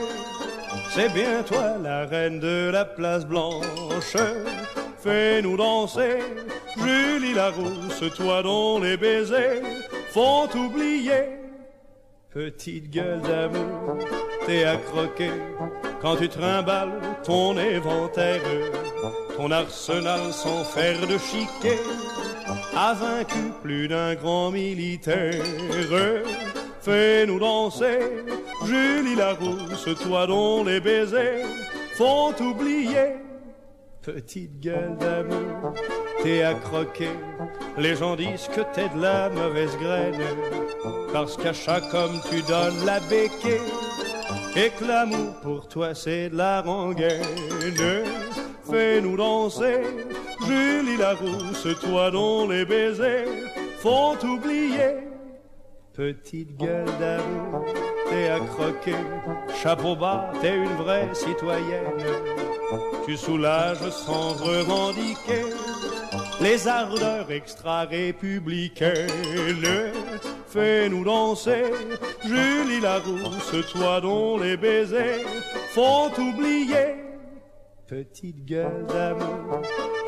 C'est 0.91 1.13
bien 1.13 1.43
toi 1.43 1.77
la 1.81 2.05
reine 2.05 2.39
de 2.39 2.69
la 2.71 2.85
place 2.85 3.25
blanche. 3.25 4.15
Fais-nous 4.97 5.57
danser, 5.57 6.19
Julie 6.77 7.33
Larousse, 7.33 8.03
toi 8.15 8.43
dont 8.43 8.79
les 8.79 8.97
baisers 8.97 9.61
font 10.11 10.49
oublier. 10.55 11.39
Petite 12.31 12.91
gueule 12.91 13.21
d'amour, 13.21 13.97
t'es 14.45 14.63
à 14.63 14.77
croquer 14.77 15.31
quand 16.01 16.15
tu 16.15 16.29
trimbales 16.29 16.99
ton 17.23 17.57
éventaire, 17.57 18.41
ton 19.35 19.51
arsenal 19.51 20.31
sans 20.31 20.63
faire 20.63 20.99
de 21.07 21.17
chiquet 21.17 21.79
a 22.75 22.93
vaincu 22.93 23.51
plus 23.61 23.87
d'un 23.87 24.15
grand 24.15 24.51
militaire. 24.51 25.43
Fais-nous 26.81 27.39
danser, 27.39 27.99
Julie 28.65 29.15
Larousse, 29.15 29.89
toi 30.01 30.25
dont 30.27 30.63
les 30.63 30.79
baisers 30.79 31.45
font 31.97 32.33
oublier. 32.39 33.17
petite 34.01 34.59
gueule 34.61 34.95
d'amour, 34.97 35.73
t'es 36.23 36.41
à 36.41 36.53
croquer. 36.53 37.09
Les 37.77 37.95
gens 37.95 38.15
disent 38.15 38.47
que 38.47 38.61
t'es 38.73 38.87
de 38.89 39.01
la 39.01 39.29
mauvaise 39.29 39.77
graine, 39.77 40.21
parce 41.11 41.35
qu'à 41.35 41.51
chaque 41.51 41.93
homme 41.93 42.19
tu 42.29 42.41
donnes 42.43 42.85
la 42.85 43.01
béquée, 43.01 43.61
et 44.55 44.69
que 44.69 44.85
l'amour 44.85 45.35
pour 45.41 45.67
toi 45.67 45.93
c'est 45.93 46.29
de 46.29 46.37
la 46.37 46.61
rengaine. 46.61 47.25
Fais-nous 48.71 49.17
danser, 49.17 49.81
Julie 50.47 50.97
Larousse, 50.97 51.67
toi 51.81 52.09
dont 52.09 52.47
les 52.47 52.63
baisers 52.63 53.27
font 53.79 54.15
oublier. 54.23 55.09
Petite 55.99 56.55
gueule 56.55 56.85
d'amour, 56.97 57.65
t'es 58.09 58.29
à 58.29 58.39
croquer, 58.39 58.95
chapeau 59.61 59.97
bas, 59.97 60.31
t'es 60.39 60.55
une 60.55 60.77
vraie 60.77 61.09
citoyenne. 61.13 61.91
Tu 63.05 63.17
soulages 63.17 63.89
sans 63.89 64.29
revendiquer 64.29 65.43
les 66.39 66.69
ardeurs 66.69 67.29
extra-républicaines. 67.29 69.09
Fais-nous 70.47 71.03
danser, 71.03 71.65
Julie 72.23 72.79
Larousse, 72.79 73.69
toi 73.73 73.99
dont 73.99 74.37
les 74.37 74.55
baisers 74.55 75.27
font 75.73 76.13
oublier. 76.17 76.95
Petite 77.89 78.45
gueule 78.45 78.85
d'amour, 78.87 79.61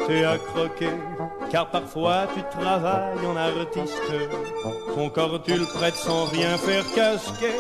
t'es 0.06 0.24
à 0.24 0.38
croquer, 0.38 0.92
car 1.50 1.72
parfois 1.72 2.28
tu 2.32 2.44
travailles 2.56 3.26
en 3.26 3.36
artiste. 3.36 4.00
Ton 4.94 5.10
corps 5.10 5.42
tu 5.42 5.56
le 5.56 5.66
prêtes 5.66 5.96
sans 5.96 6.26
rien 6.26 6.58
faire 6.60 6.86
casquer 6.94 7.56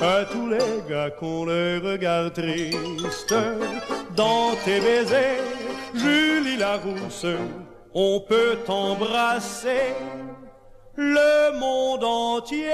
à 0.00 0.24
tous 0.24 0.48
les 0.48 0.88
gars 0.88 1.10
qu'on 1.10 1.44
les 1.44 1.76
regarde 1.76 2.32
triste. 2.32 3.34
Dans 4.16 4.52
tes 4.64 4.80
baisers, 4.80 5.42
Julie 5.94 6.56
Larousse, 6.56 7.26
on 7.92 8.20
peut 8.20 8.56
embrasser 8.66 9.92
le 10.96 11.58
monde 11.58 12.02
entier. 12.02 12.64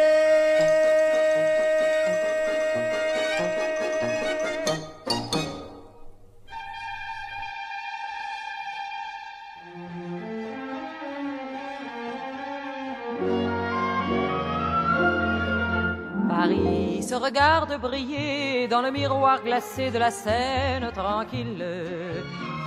Paris 16.41 17.03
se 17.03 17.14
regarde 17.14 17.78
briller 17.78 18.66
dans 18.66 18.80
le 18.80 18.91
miroir 18.91 19.43
glacé 19.45 19.91
de 19.91 19.99
la 19.99 20.11
Seine 20.11 20.91
tranquille. 20.91 21.62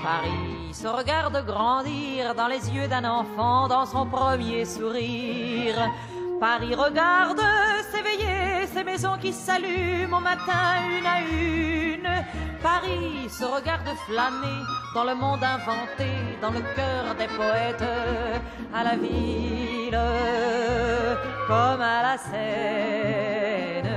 Paris 0.03 0.71
se 0.71 0.85
regarde 0.85 1.43
grandir 1.43 2.35
dans 2.35 2.45
les 2.45 2.69
yeux 2.69 2.87
d'un 2.87 3.03
enfant 3.03 3.67
dans 3.67 3.87
son 3.87 4.05
premier 4.05 4.65
sourire. 4.65 5.89
Paris 6.43 6.75
regarde 6.75 7.39
s'éveiller 7.89 8.67
ces 8.73 8.83
maisons 8.83 9.17
qui 9.17 9.31
s'allument 9.31 10.17
au 10.17 10.19
matin 10.19 10.83
une 10.89 11.05
à 11.05 11.21
une. 11.21 12.09
Paris 12.61 13.29
se 13.29 13.45
regarde 13.45 13.87
flâner 14.05 14.59
dans 14.93 15.05
le 15.05 15.15
monde 15.15 15.41
inventé, 15.41 16.11
dans 16.41 16.51
le 16.51 16.59
cœur 16.75 17.15
des 17.17 17.29
poètes, 17.37 17.89
à 18.73 18.83
la 18.83 18.97
ville 18.97 19.97
comme 21.47 21.81
à 21.81 22.01
la 22.07 22.17
Seine. 22.17 23.87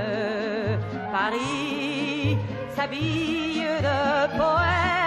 Paris 1.11 2.37
s'habille 2.73 3.67
de 3.87 4.37
poèmes. 4.37 5.06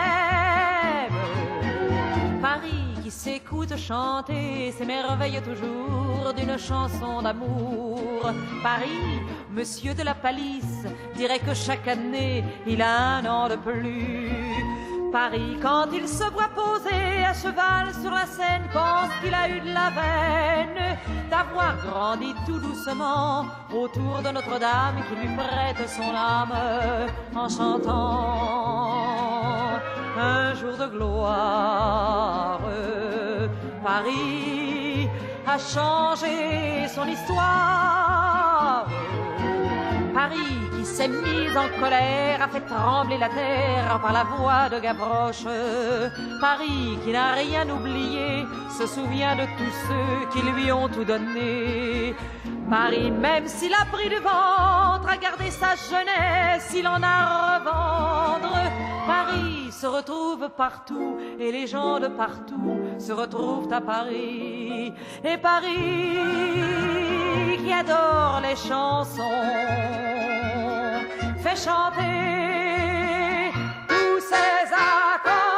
S'écoute 3.24 3.76
chanter 3.76 4.72
s'émerveille 4.72 5.42
toujours 5.42 6.32
d'une 6.34 6.56
chanson 6.56 7.20
d'amour. 7.20 8.22
Paris, 8.62 9.20
monsieur 9.50 9.92
de 9.92 10.02
la 10.02 10.14
palisse, 10.14 10.86
dirait 11.16 11.38
que 11.40 11.52
chaque 11.52 11.86
année 11.86 12.42
il 12.66 12.80
a 12.80 13.18
un 13.18 13.26
an 13.26 13.46
de 13.50 13.56
plus. 13.56 15.12
Paris, 15.12 15.58
quand 15.60 15.88
il 15.92 16.08
se 16.08 16.24
voit 16.34 16.52
poser 16.62 17.24
à 17.30 17.34
cheval 17.34 17.92
sur 18.00 18.12
la 18.20 18.24
scène, 18.24 18.64
pense 18.72 19.12
qu'il 19.20 19.34
a 19.34 19.50
eu 19.50 19.60
de 19.60 19.74
la 19.80 19.90
veine 20.00 20.96
d'avoir 21.30 21.76
grandi 21.88 22.32
tout 22.46 22.58
doucement 22.58 23.44
autour 23.70 24.22
de 24.24 24.30
Notre-Dame 24.30 24.98
qui 25.06 25.14
lui 25.20 25.36
prête 25.36 25.86
son 25.90 26.10
âme 26.14 26.56
en 27.34 27.48
chantant 27.50 29.39
un 30.20 30.54
jour 30.54 30.76
de 30.76 30.86
gloire. 30.86 32.60
Paris 33.82 35.08
a 35.46 35.58
changé 35.58 36.86
son 36.94 37.06
histoire. 37.08 38.86
Paris 40.14 40.69
qui 40.80 40.86
s'est 40.86 41.08
mis 41.08 41.50
en 41.56 41.68
colère 41.78 42.40
a 42.42 42.48
fait 42.48 42.62
trembler 42.62 43.18
la 43.18 43.28
terre 43.28 44.00
par 44.00 44.12
la 44.12 44.24
voix 44.24 44.68
de 44.70 44.80
Gavroche. 44.80 45.44
Paris 46.40 46.98
qui 47.04 47.12
n'a 47.12 47.32
rien 47.32 47.68
oublié 47.68 48.46
se 48.78 48.86
souvient 48.86 49.36
de 49.36 49.44
tous 49.58 49.74
ceux 49.86 50.28
qui 50.32 50.40
lui 50.50 50.72
ont 50.72 50.88
tout 50.88 51.04
donné. 51.04 52.14
Paris, 52.70 53.10
même 53.10 53.46
s'il 53.46 53.74
a 53.74 53.84
pris 53.92 54.08
du 54.08 54.16
ventre, 54.16 55.08
a 55.08 55.16
gardé 55.18 55.50
sa 55.50 55.74
jeunesse, 55.90 56.72
il 56.74 56.88
en 56.88 57.02
a 57.02 57.58
revendre. 57.58 58.56
Paris 59.06 59.70
se 59.70 59.86
retrouve 59.86 60.48
partout 60.56 61.18
et 61.38 61.52
les 61.52 61.66
gens 61.66 62.00
de 62.00 62.08
partout 62.08 62.80
se 62.98 63.12
retrouvent 63.12 63.72
à 63.72 63.82
Paris. 63.82 64.94
Et 65.24 65.36
Paris 65.36 66.18
qui 67.62 67.72
adore 67.72 68.40
les 68.42 68.56
chansons 68.56 69.90
fait 71.42 71.56
chanter 71.56 72.02
tous 73.88 74.20
ces 74.20 74.72
accordéons. 74.72 75.49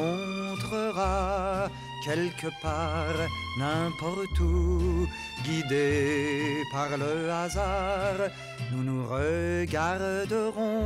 quelque 2.03 2.47
part, 2.61 3.27
n'importe 3.57 4.39
où, 4.39 5.07
guidés 5.43 6.63
par 6.71 6.97
le 6.97 7.32
hasard, 7.32 8.29
nous 8.71 8.84
nous 8.84 9.03
regarderons 9.07 10.82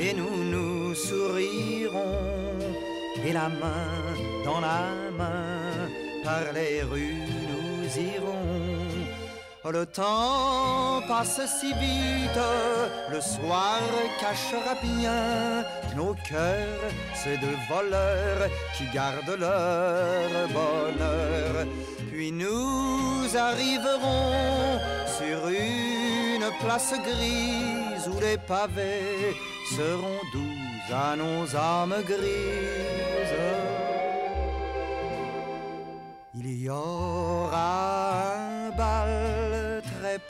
et 0.00 0.14
nous 0.14 0.44
nous 0.44 0.94
sourirons, 0.94 2.58
et 3.24 3.32
la 3.32 3.48
main 3.48 4.14
dans 4.44 4.60
la 4.60 5.10
main, 5.16 5.88
par 6.24 6.52
les 6.54 6.82
rues 6.82 7.22
nous 7.50 7.86
irons. 8.00 8.75
Le 9.72 9.84
temps 9.84 11.02
passe 11.08 11.40
si 11.60 11.72
vite, 11.72 12.40
le 13.10 13.20
soir 13.20 13.80
cachera 14.20 14.74
bien 14.80 15.64
nos 15.96 16.14
cœurs, 16.28 16.90
ces 17.14 17.36
deux 17.38 17.56
voleurs 17.68 18.48
qui 18.76 18.84
gardent 18.94 19.38
leur 19.38 20.48
bonheur. 20.48 21.66
Puis 22.12 22.30
nous 22.30 23.26
arriverons 23.36 24.78
sur 25.18 25.48
une 25.48 26.48
place 26.60 26.94
grise 27.04 28.08
où 28.08 28.20
les 28.20 28.38
pavés 28.38 29.34
seront 29.74 30.22
doux 30.32 30.94
à 30.94 31.16
nos 31.16 31.56
âmes 31.56 32.02
grises. 32.06 33.36
Il 36.34 36.62
y 36.62 36.70
aura 36.70 38.35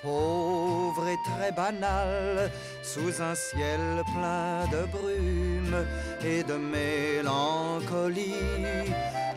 pauvre 0.02 1.06
et 1.08 1.18
très 1.30 1.52
banal, 1.52 2.50
sous 2.82 3.22
un 3.22 3.34
ciel 3.34 4.02
plein 4.14 4.66
de 4.70 4.86
brume 4.86 5.86
et 6.24 6.42
de 6.42 6.54
mélancolie. 6.54 8.34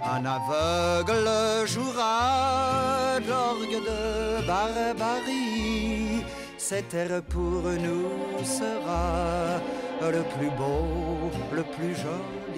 Un 0.04 0.26
aveugle 0.26 1.30
jouera 1.66 3.20
d'orgue 3.28 3.82
de 3.90 4.46
barbarie. 4.48 6.24
Cet 6.58 6.94
air 6.94 7.22
pour 7.24 7.64
nous 7.64 8.44
sera 8.44 9.60
le 10.02 10.24
plus 10.24 10.52
beau, 10.52 11.32
le 11.52 11.64
plus 11.64 11.96
joli. 11.96 12.49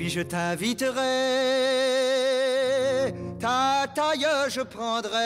Puis 0.00 0.08
je 0.08 0.22
t'inviterai, 0.22 1.02
ta 3.38 3.86
taille 3.94 4.26
je 4.48 4.62
prendrai. 4.62 5.20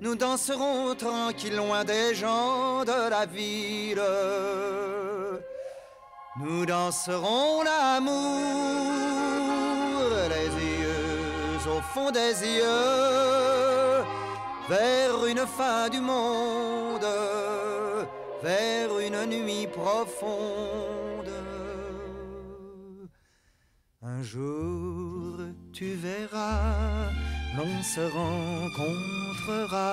Nous 0.00 0.14
danserons 0.14 0.94
tranquille 0.94 1.56
loin 1.56 1.82
des 1.82 2.14
gens 2.14 2.84
de 2.84 3.10
la 3.10 3.26
ville. 3.26 4.00
Nous 6.40 6.64
danserons 6.66 7.64
l'amour, 7.64 8.12
les 10.28 10.50
yeux 10.64 11.58
au 11.76 11.80
fond 11.92 12.12
des 12.12 12.46
yeux, 12.58 14.04
vers 14.68 15.26
une 15.26 15.44
fin 15.58 15.88
du 15.88 16.00
monde, 16.00 17.08
vers 18.40 19.00
une 19.00 19.26
nuit 19.26 19.66
profonde. 19.66 21.03
Jour, 24.24 25.36
tu 25.72 25.94
verras, 25.94 27.10
l'on 27.56 27.82
se 27.82 28.00
rencontrera 29.60 29.90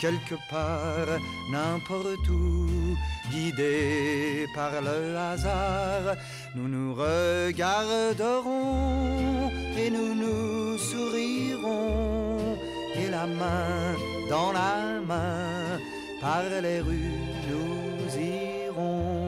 quelque 0.00 0.36
part, 0.50 1.18
n'importe 1.50 2.28
où, 2.28 2.96
guidés 3.30 4.46
par 4.54 4.72
le 4.80 5.16
hasard, 5.16 6.16
nous 6.54 6.68
nous 6.68 6.94
regarderons 6.94 8.30
et 9.78 9.90
nous 9.90 10.14
nous 10.14 10.78
sourirons, 10.78 12.58
et 12.94 13.08
la 13.08 13.26
main 13.26 13.96
dans 14.28 14.52
la 14.52 15.00
main, 15.06 15.80
par 16.20 16.44
les 16.60 16.80
rues 16.80 17.32
nous 17.48 18.18
irons. 18.18 19.21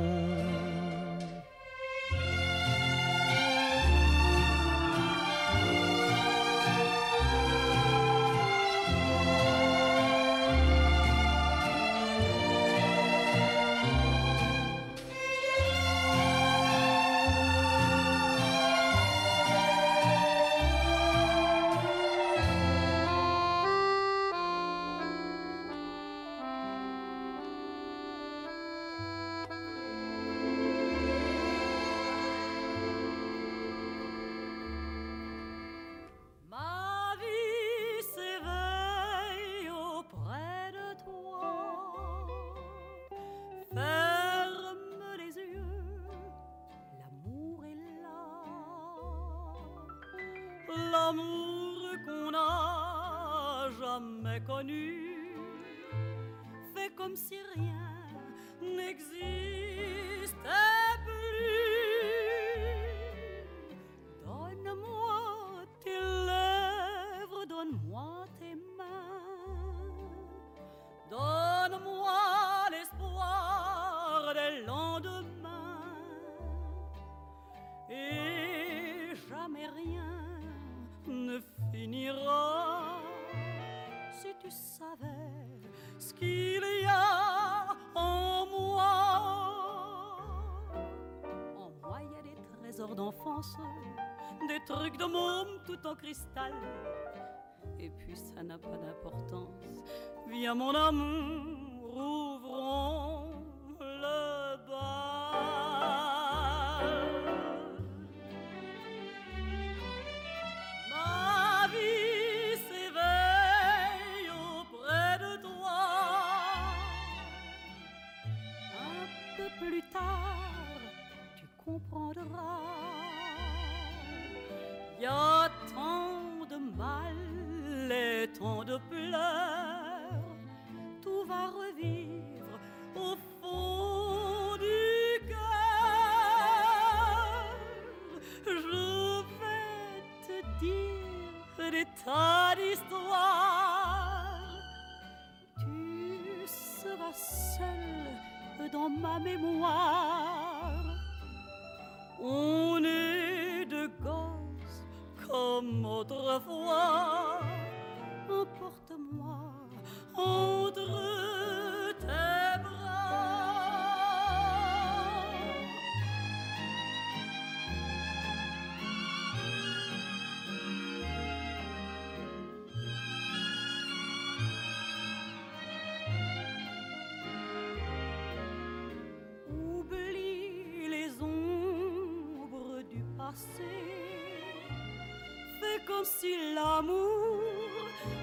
Comme 185.87 186.05
si 186.05 186.55
l'amour 186.55 187.41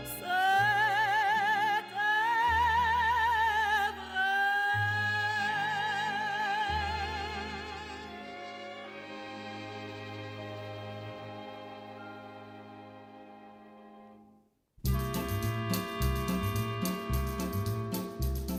c'était 0.05 0.62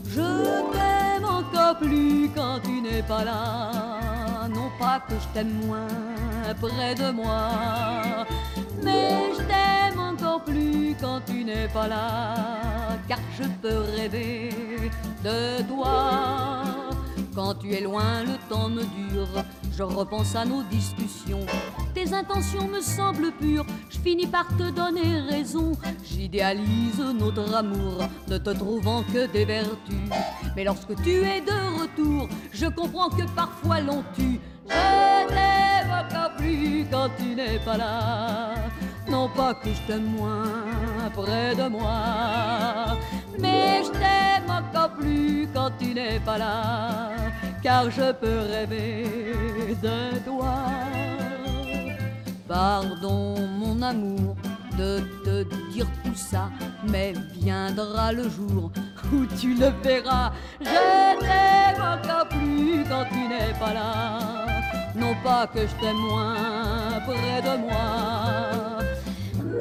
Je 0.05 0.71
t'aime 0.71 1.25
encore 1.25 1.77
plus 1.79 2.29
quand 2.35 2.59
tu 2.63 2.81
n'es 2.81 3.01
pas 3.03 3.23
là. 3.23 4.47
Non 4.49 4.69
pas 4.79 4.99
que 5.07 5.15
je 5.15 5.27
t'aime 5.33 5.65
moins 5.65 5.87
près 6.61 6.95
de 6.95 7.11
moi, 7.11 8.25
mais 8.83 9.31
je 9.37 9.43
t'aime 9.43 9.99
encore 9.99 10.43
plus 10.43 10.95
quand 10.99 11.21
tu 11.25 11.43
n'es 11.43 11.67
pas 11.67 11.87
là, 11.87 12.35
car 13.07 13.19
je 13.39 13.47
peux 13.61 13.83
rêver 13.95 14.49
de 15.23 15.61
toi. 15.63 16.63
Quand 17.35 17.55
tu 17.55 17.73
es 17.73 17.81
loin, 17.81 18.23
le 18.23 18.37
temps 18.47 18.69
me 18.69 18.83
dure, 18.83 19.43
je 19.75 19.81
repense 19.81 20.35
à 20.35 20.45
nos 20.45 20.61
discussions. 20.63 21.45
Tes 21.95 22.13
intentions 22.13 22.67
me 22.67 22.79
semblent 22.79 23.31
pures, 23.31 23.65
je 23.89 23.97
finis 23.97 24.27
par 24.27 24.47
te 24.55 24.69
donner 24.69 25.19
raison. 25.29 25.71
J'idéalise 26.03 26.99
notre 26.99 27.51
amour, 27.55 28.03
ne 28.27 28.37
te 28.37 28.51
trouvant 28.51 29.03
que 29.03 29.25
des 29.25 29.45
vertus. 29.45 30.09
Mais 30.55 30.63
lorsque 30.63 30.95
tu 31.01 31.23
es 31.23 31.41
de 31.41 31.81
retour, 31.81 32.29
je 32.51 32.67
comprends 32.67 33.09
que 33.09 33.23
parfois 33.35 33.79
l'on 33.81 34.03
tue. 34.15 34.39
Je 34.67 35.27
t'aime 35.27 35.91
encore 35.91 36.35
plus 36.37 36.85
quand 36.91 37.09
tu 37.17 37.33
n'es 37.35 37.57
pas 37.65 37.77
là. 37.77 38.62
Non 39.13 39.29
pas 39.29 39.53
que 39.53 39.69
je 39.69 39.81
t'aime 39.87 40.09
moins 40.17 41.09
près 41.13 41.53
de 41.55 41.67
moi, 41.69 42.97
mais 43.39 43.83
je 43.85 43.91
t'aime 43.91 44.49
encore 44.49 44.91
plus 44.99 45.47
quand 45.53 45.69
tu 45.77 45.93
n'es 45.93 46.19
pas 46.19 46.39
là, 46.39 47.11
car 47.61 47.91
je 47.91 48.11
peux 48.11 48.39
rêver 48.53 49.35
de 49.83 50.17
toi. 50.25 50.55
Pardon 52.47 53.35
mon 53.61 53.81
amour 53.83 54.35
de 54.79 54.91
te 55.23 55.43
dire 55.71 55.85
tout 56.03 56.15
ça, 56.15 56.49
mais 56.91 57.13
viendra 57.33 58.11
le 58.11 58.23
jour 58.23 58.71
où 59.13 59.25
tu 59.39 59.53
le 59.53 59.69
verras. 59.83 60.31
Je 60.59 61.19
t'aime 61.19 61.83
encore 61.95 62.27
plus 62.29 62.83
quand 62.89 63.05
tu 63.13 63.21
n'es 63.31 63.53
pas 63.59 63.73
là. 63.73 63.93
Non 64.95 65.15
pas 65.23 65.45
que 65.47 65.61
je 65.61 65.75
t'aime 65.81 66.01
moins 66.09 66.99
près 67.07 67.41
de 67.41 67.57
moi, 67.65 67.83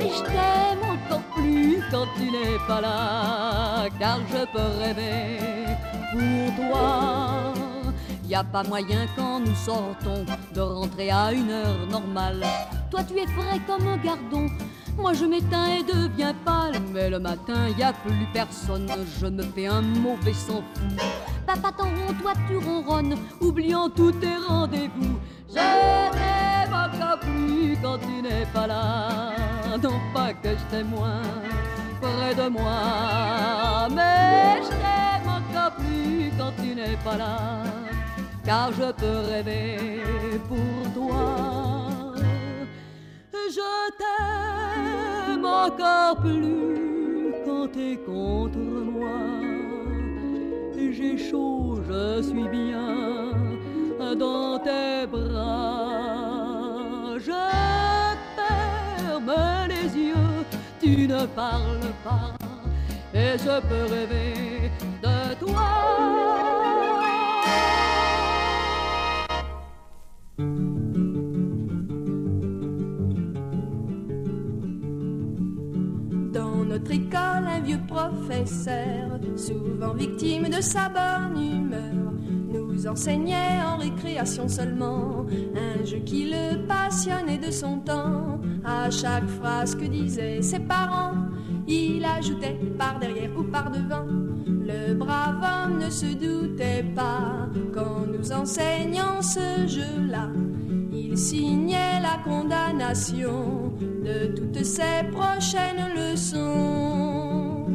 mais 0.02 0.10
je 0.10 0.22
t'aime 0.24 0.82
encore 0.82 1.22
plus 1.34 1.82
quand 1.90 2.06
tu 2.16 2.24
n'es 2.30 2.58
pas 2.66 2.80
là, 2.80 3.88
car 3.98 4.18
je 4.30 4.44
peux 4.52 4.70
rêver 4.80 5.38
pour 6.12 6.56
toi. 6.56 7.54
Y 8.28 8.34
a 8.34 8.44
pas 8.44 8.62
moyen 8.62 9.06
quand 9.14 9.40
nous 9.40 9.54
sortons 9.54 10.24
de 10.54 10.60
rentrer 10.60 11.10
à 11.10 11.32
une 11.32 11.50
heure 11.50 11.86
normale. 11.90 12.44
Toi 12.90 13.00
tu 13.04 13.18
es 13.18 13.26
frais 13.26 13.60
comme 13.66 13.86
un 13.86 13.96
gardon, 13.98 14.46
moi 14.96 15.12
je 15.12 15.24
m'éteins 15.24 15.66
et 15.78 15.82
deviens 15.82 16.34
pâle. 16.44 16.80
Mais 16.92 17.10
le 17.10 17.18
matin 17.18 17.68
y 17.78 17.82
a 17.82 17.92
plus 17.92 18.26
personne, 18.32 18.88
je 19.20 19.26
me 19.26 19.42
fais 19.42 19.66
un 19.66 19.82
mauvais 19.82 20.32
sang 20.32 20.62
fou. 20.74 21.06
Papa 21.46 21.72
t'enronde, 21.76 22.18
toi 22.22 22.32
tu 22.48 22.56
ronronnes, 22.56 23.16
oubliant 23.40 23.90
tous 23.90 24.12
tes 24.12 24.36
rendez-vous. 24.48 25.18
Je 25.48 25.54
t'aime 25.54 26.72
encore 26.72 27.18
plus 27.20 27.76
quand 27.82 27.98
tu 27.98 28.22
n'es 28.22 28.46
pas 28.54 28.66
là. 28.66 29.51
Non 29.80 29.98
pas 30.12 30.34
que 30.34 30.50
je 30.50 30.64
t'aime 30.70 30.88
moins 30.88 31.22
près 32.00 32.34
de 32.34 32.48
moi, 32.48 33.88
mais 33.90 34.60
je 34.62 34.68
t'aime 34.68 35.28
encore 35.28 35.74
plus 35.76 36.30
quand 36.38 36.52
tu 36.62 36.74
n'es 36.74 36.96
pas 37.02 37.16
là. 37.16 37.38
Car 38.44 38.70
je 38.72 38.92
peux 38.92 39.20
rêver 39.30 40.02
pour 40.46 40.92
toi. 40.92 42.14
Je 43.32 43.70
t'aime 43.98 45.44
encore 45.44 46.16
plus 46.20 47.32
quand 47.46 47.68
t'es 47.72 47.96
contre 48.04 48.58
moi. 48.58 49.20
J'ai 50.76 51.16
chaud, 51.16 51.80
je 51.88 52.22
suis 52.22 52.48
bien 52.48 53.32
dans 54.16 54.58
tes 54.58 55.06
bras. 55.06 56.12
Je 57.18 57.32
les 59.22 59.61
yeux, 59.94 60.44
tu 60.80 61.06
ne 61.06 61.26
parles 61.26 61.92
pas, 62.04 62.34
et 63.14 63.36
je 63.38 63.60
peux 63.60 63.86
rêver 63.92 64.70
de 65.02 65.34
toi. 65.44 66.12
Notre 76.82 77.16
un 77.16 77.60
vieux 77.60 77.80
professeur, 77.86 79.18
souvent 79.36 79.94
victime 79.94 80.48
de 80.48 80.60
sa 80.60 80.88
bonne 80.88 81.40
humeur, 81.40 82.12
nous 82.52 82.86
enseignait 82.86 83.60
en 83.64 83.76
récréation 83.76 84.48
seulement 84.48 85.26
un 85.54 85.84
jeu 85.84 85.98
qui 85.98 86.30
le 86.30 86.66
passionnait 86.66 87.38
de 87.38 87.50
son 87.50 87.78
temps. 87.78 88.40
À 88.64 88.90
chaque 88.90 89.28
phrase 89.28 89.74
que 89.74 89.84
disaient 89.84 90.42
ses 90.42 90.60
parents, 90.60 91.14
il 91.66 92.04
ajoutait 92.04 92.58
par 92.78 92.98
derrière 92.98 93.30
ou 93.36 93.44
par 93.44 93.70
devant. 93.70 94.06
Le 94.46 94.94
brave 94.94 95.42
homme 95.42 95.78
ne 95.78 95.90
se 95.90 96.06
doutait 96.06 96.84
pas 96.94 97.48
qu'en 97.72 98.06
nous 98.06 98.32
enseignant 98.32 99.20
ce 99.22 99.66
jeu-là, 99.66 100.28
il 101.12 101.18
signait 101.18 102.00
la 102.00 102.16
condamnation 102.24 103.74
de 103.78 104.34
toutes 104.34 104.64
ses 104.64 105.04
prochaines 105.12 105.90
leçons. 105.94 107.66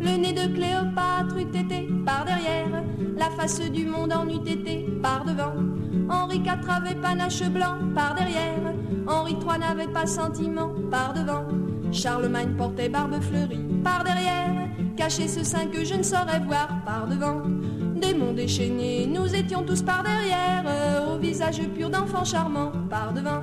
Le 0.00 0.16
nez 0.18 0.34
de 0.34 0.54
Cléopâtre 0.54 1.38
eût 1.38 1.58
été 1.58 1.88
par 2.04 2.26
derrière, 2.26 2.84
la 3.16 3.30
face 3.30 3.58
du 3.70 3.86
monde 3.86 4.12
en 4.12 4.28
eût 4.28 4.46
été 4.46 4.84
par 5.02 5.24
devant. 5.24 5.54
Henri 6.10 6.42
IV 6.44 6.68
avait 6.68 6.94
panache 6.94 7.42
blanc 7.44 7.78
par 7.94 8.14
derrière, 8.14 8.74
Henri 9.06 9.32
III 9.32 9.58
n'avait 9.60 9.90
pas 9.90 10.06
sentiment 10.06 10.72
par 10.90 11.14
devant. 11.14 11.46
Charlemagne 11.90 12.54
portait 12.54 12.90
barbe 12.90 13.18
fleurie 13.22 13.64
par 13.82 14.04
derrière, 14.04 14.68
caché 14.94 15.26
ce 15.26 15.42
sein 15.42 15.68
que 15.68 15.82
je 15.82 15.94
ne 15.94 16.02
saurais 16.02 16.40
voir 16.40 16.68
par 16.84 17.06
devant. 17.06 17.40
Démons 18.06 18.34
déchaînés, 18.34 19.06
nous 19.06 19.34
étions 19.34 19.62
tous 19.62 19.82
par 19.82 20.02
derrière, 20.02 20.64
au 21.08 21.18
visage 21.18 21.60
pur 21.74 21.88
d'enfants 21.88 22.24
charmants 22.24 22.72
par 22.90 23.14
devant. 23.14 23.42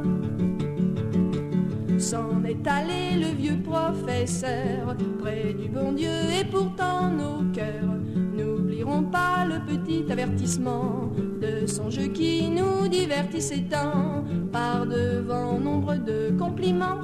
S'en 1.98 2.44
est 2.44 2.68
allé 2.68 3.20
le 3.20 3.36
vieux 3.36 3.58
professeur 3.58 4.96
près 5.20 5.54
du 5.54 5.68
bon 5.68 5.94
Dieu 5.94 6.12
et 6.40 6.46
pourtant 6.46 7.10
nos 7.10 7.44
cœurs 7.52 7.98
n'oublieront 8.38 9.04
pas 9.04 9.46
le 9.46 9.60
petit 9.66 10.06
avertissement 10.12 11.12
de 11.42 11.66
son 11.66 11.90
jeu 11.90 12.08
qui 12.08 12.50
nous 12.50 12.88
divertissait 12.88 13.66
tant. 13.70 14.24
Par 14.52 14.86
devant 14.86 15.60
nombre 15.60 15.96
de 15.96 16.38
compliments 16.38 17.00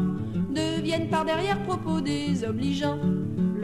deviennent 0.50 1.10
par 1.10 1.26
derrière 1.26 1.62
propos 1.64 2.02
désobligeants. 2.02 3.00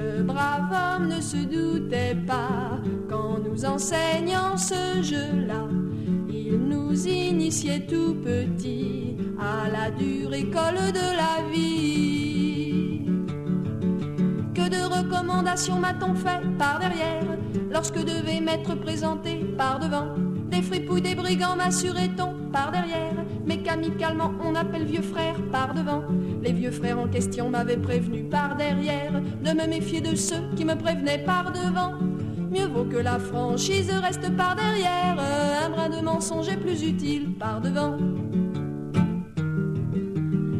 Le 0.03 0.21
brave 0.23 0.69
homme 0.71 1.07
ne 1.07 1.21
se 1.21 1.37
doutait 1.37 2.15
pas 2.27 2.79
qu'en 3.09 3.39
nous 3.39 3.63
enseignant 3.63 4.57
ce 4.57 5.01
jeu-là, 5.01 5.67
il 6.29 6.57
nous 6.57 7.07
initiait 7.07 7.85
tout 7.85 8.15
petit 8.15 9.15
à 9.39 9.69
la 9.69 9.91
dure 9.91 10.33
école 10.33 10.91
de 10.99 11.07
la 11.21 11.49
vie. 11.53 13.05
Que 14.53 14.67
de 14.69 14.83
recommandations 14.97 15.79
m'a-t-on 15.79 16.15
fait 16.15 16.41
par 16.57 16.79
derrière 16.79 17.37
lorsque 17.71 18.03
devait 18.03 18.41
m'être 18.41 18.75
présenté 18.75 19.35
par 19.57 19.79
devant? 19.79 20.32
Des 20.53 20.61
fripouilles, 20.61 21.01
des 21.01 21.15
brigands 21.15 21.55
m'assurait-on 21.55 22.51
par 22.51 22.71
derrière. 22.71 23.25
Mais 23.43 23.57
qu'amicalement 23.57 24.31
on 24.45 24.53
appelle 24.53 24.85
vieux 24.85 25.01
frère 25.01 25.35
par 25.51 25.73
devant. 25.73 26.03
Les 26.43 26.53
vieux 26.53 26.69
frères 26.69 26.99
en 26.99 27.07
question 27.07 27.49
m'avaient 27.49 27.77
prévenu 27.77 28.23
par 28.25 28.55
derrière. 28.55 29.13
De 29.43 29.49
me 29.49 29.67
méfier 29.67 29.99
de 29.99 30.15
ceux 30.15 30.43
qui 30.55 30.63
me 30.63 30.75
prévenaient 30.75 31.23
par 31.23 31.51
devant. 31.51 31.93
Mieux 32.51 32.67
vaut 32.67 32.83
que 32.83 32.97
la 32.97 33.17
franchise 33.17 33.89
reste 33.89 34.29
par 34.37 34.55
derrière. 34.55 35.17
Un 35.65 35.69
brin 35.71 35.89
de 35.89 36.05
mensonge 36.05 36.49
est 36.49 36.57
plus 36.57 36.83
utile 36.83 37.33
par 37.39 37.59
devant. 37.59 37.97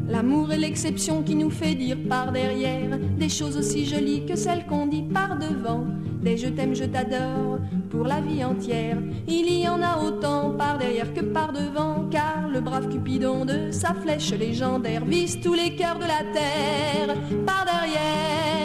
L'amour 0.10 0.52
est 0.54 0.58
l'exception 0.58 1.22
qui 1.22 1.36
nous 1.36 1.52
fait 1.52 1.76
dire 1.76 1.98
par 2.10 2.32
derrière. 2.32 2.98
Des 3.20 3.30
choses 3.30 3.58
aussi 3.58 3.86
jolies 3.86 4.26
que 4.26 4.36
celles 4.36 4.66
qu'on 4.66 4.88
dit 4.88 5.04
par 5.04 5.38
devant. 5.38 5.86
Je 6.26 6.48
t'aime, 6.48 6.74
je 6.74 6.86
t'adore 6.86 7.60
pour 7.92 8.06
la 8.06 8.22
vie 8.22 8.44
entière. 8.44 8.98
Il 9.28 9.52
y 9.52 9.68
en 9.68 9.82
a 9.82 9.98
autant 10.00 10.52
par 10.52 10.78
derrière 10.78 11.14
que 11.14 11.20
par 11.20 11.52
devant, 11.52 12.08
car 12.10 12.48
le 12.50 12.62
brave 12.62 12.88
Cupidon 12.90 13.46
de 13.46 13.72
sa 13.72 13.94
flèche 13.94 14.32
légendaire 14.32 15.04
vise 15.04 15.40
tous 15.42 15.54
les 15.54 15.76
cœurs 15.76 16.00
de 16.00 16.06
la 16.06 16.24
terre 16.34 17.16
par 17.46 17.66
derrière 17.66 18.63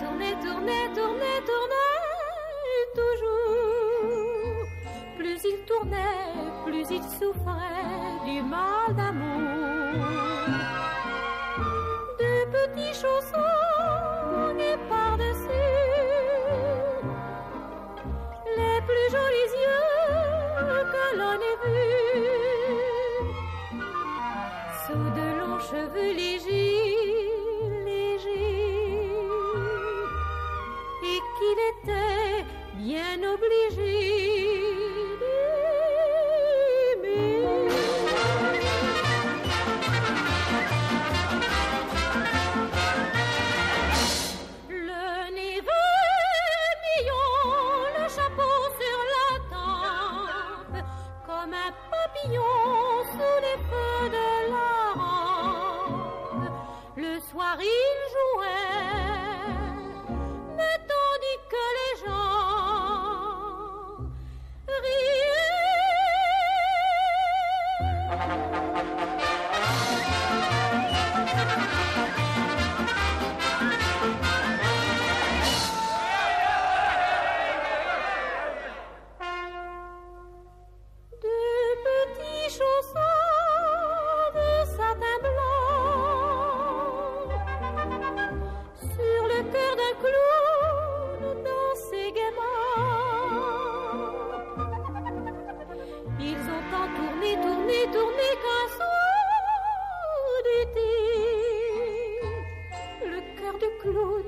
tourner, 0.00 0.34
tourner, 0.44 0.84
tourner, 0.94 1.36
tourner, 1.50 2.00
toujours. 3.00 4.66
Plus 5.18 5.40
il 5.44 5.58
tournait, 5.66 6.34
plus 6.64 6.86
il 6.90 7.02
souffrait 7.18 8.18
du 8.24 8.38
mal 8.42 8.88
d'amour. 8.96 10.06
De 12.18 12.34
petits 12.54 12.94
chaussons 12.94 14.58
et 14.58 14.76
par-dessus, 14.88 15.76
les 18.56 18.78
plus 18.88 19.08
jolis 19.14 19.52
yeux 19.64 19.88
que 20.92 21.04
l'on 21.18 21.38
ait 21.50 21.58
vus. 21.64 22.30
Sous 24.86 25.08
de 25.18 25.26
longs 25.38 25.60
cheveux 25.70 26.12
légers, 26.22 26.69
qu'il 31.40 31.58
était 31.72 32.44
bien 32.76 33.18
obligé. 33.32 34.59
clown, 103.82 104.24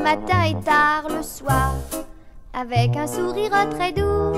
Matin 0.03 0.43
et 0.45 0.65
tard 0.65 1.05
le 1.09 1.23
soir. 1.23 1.75
Avec 2.53 2.97
un 2.97 3.07
sourire 3.07 3.51
très 3.71 3.93
doux, 3.93 4.33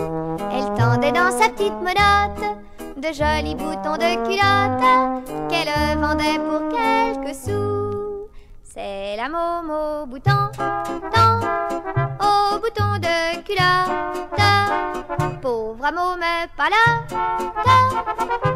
elle 0.53 0.73
tendait 0.79 1.13
dans 1.13 1.31
sa 1.31 1.49
petite 1.49 1.81
menotte 1.81 2.59
de 2.97 3.13
jolis 3.13 3.57
boutons 3.57 3.97
de 3.97 4.15
culotte 4.25 5.49
qu'elle 5.49 5.99
vendait 5.99 6.39
pour 6.39 6.69
quelques 6.69 7.35
sous. 7.35 8.29
C'est 8.63 9.17
la 9.17 9.29
Momo 9.29 10.07
bouton, 10.07 10.51
tant, 10.57 11.41
au 12.21 12.59
bouton 12.61 12.99
de 12.99 13.43
culotte. 13.43 15.41
Pauvre 15.43 15.91
môme 15.93 16.25
pas 16.57 16.71
là, 16.71 16.85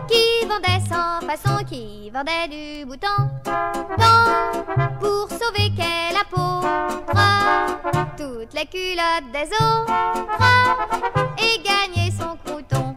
qui 0.09 0.47
vendait 0.47 0.83
sans 0.89 1.21
façon, 1.27 1.65
qui 1.65 2.11
vendait 2.11 2.49
du 2.49 2.87
bouton, 2.87 3.17
tant, 3.45 4.99
pour 5.01 5.29
sauver 5.31 5.71
qu'elle 5.77 6.18
toutes 8.19 8.53
les 8.53 8.67
culottes 8.67 9.31
des 9.33 9.49
autres 9.55 9.93
et 11.39 11.63
gagner 11.63 12.11
son 12.11 12.37
crouton. 12.45 12.97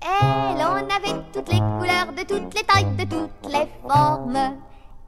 Elle 0.00 0.62
en 0.62 0.76
avait 0.76 1.20
toutes 1.32 1.48
les 1.52 1.58
couleurs, 1.58 2.12
de 2.16 2.22
toutes 2.22 2.54
les 2.54 2.62
tailles, 2.62 2.94
de 2.96 3.04
toutes 3.04 3.52
les 3.52 3.66
formes. 3.88 4.38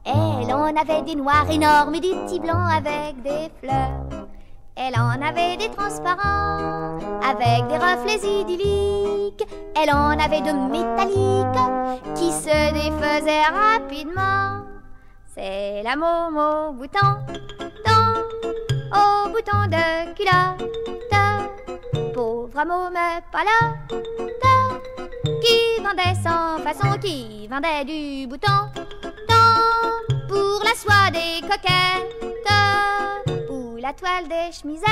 Elle 0.04 0.52
en 0.52 0.74
avait 0.74 1.02
des 1.02 1.14
noirs 1.14 1.48
énormes 1.48 1.94
et 1.94 2.00
des 2.00 2.14
petits 2.14 2.40
blancs 2.40 2.72
avec 2.76 3.22
des 3.22 3.52
fleurs. 3.60 4.26
Elle 4.74 4.98
en 4.98 5.22
avait 5.22 5.56
des 5.56 5.68
transparents 5.68 6.98
avec 7.22 7.68
des 7.68 7.78
reflets 7.78 8.40
idylliques. 8.40 9.46
Elle 9.80 9.92
en 9.92 10.18
avait 10.18 10.40
de 10.40 10.52
métalliques 10.52 12.16
qui 12.16 12.32
se 12.32 12.72
défaisaient 12.72 13.46
rapidement. 13.46 14.66
C'est 15.34 15.82
la 15.84 15.94
Momo 15.94 16.72
bouton, 16.72 17.16
ton, 17.84 18.71
au 18.92 19.28
bouton 19.28 19.66
de 19.68 20.14
culotte. 20.14 20.68
Pauvre 22.14 22.64
môme 22.66 22.94
là, 22.94 23.20
qui 25.40 25.82
vendait 25.82 26.14
sans 26.22 26.58
façon, 26.62 26.98
qui 26.98 27.48
vendait 27.48 27.84
du 27.84 28.26
bouton, 28.26 28.70
pour 30.28 30.62
la 30.64 30.74
soie 30.74 31.10
des 31.10 31.40
coquettes 31.42 32.50
ou 33.50 33.76
la 33.76 33.92
toile 33.92 34.28
des 34.28 34.52
chemisettes, 34.52 34.86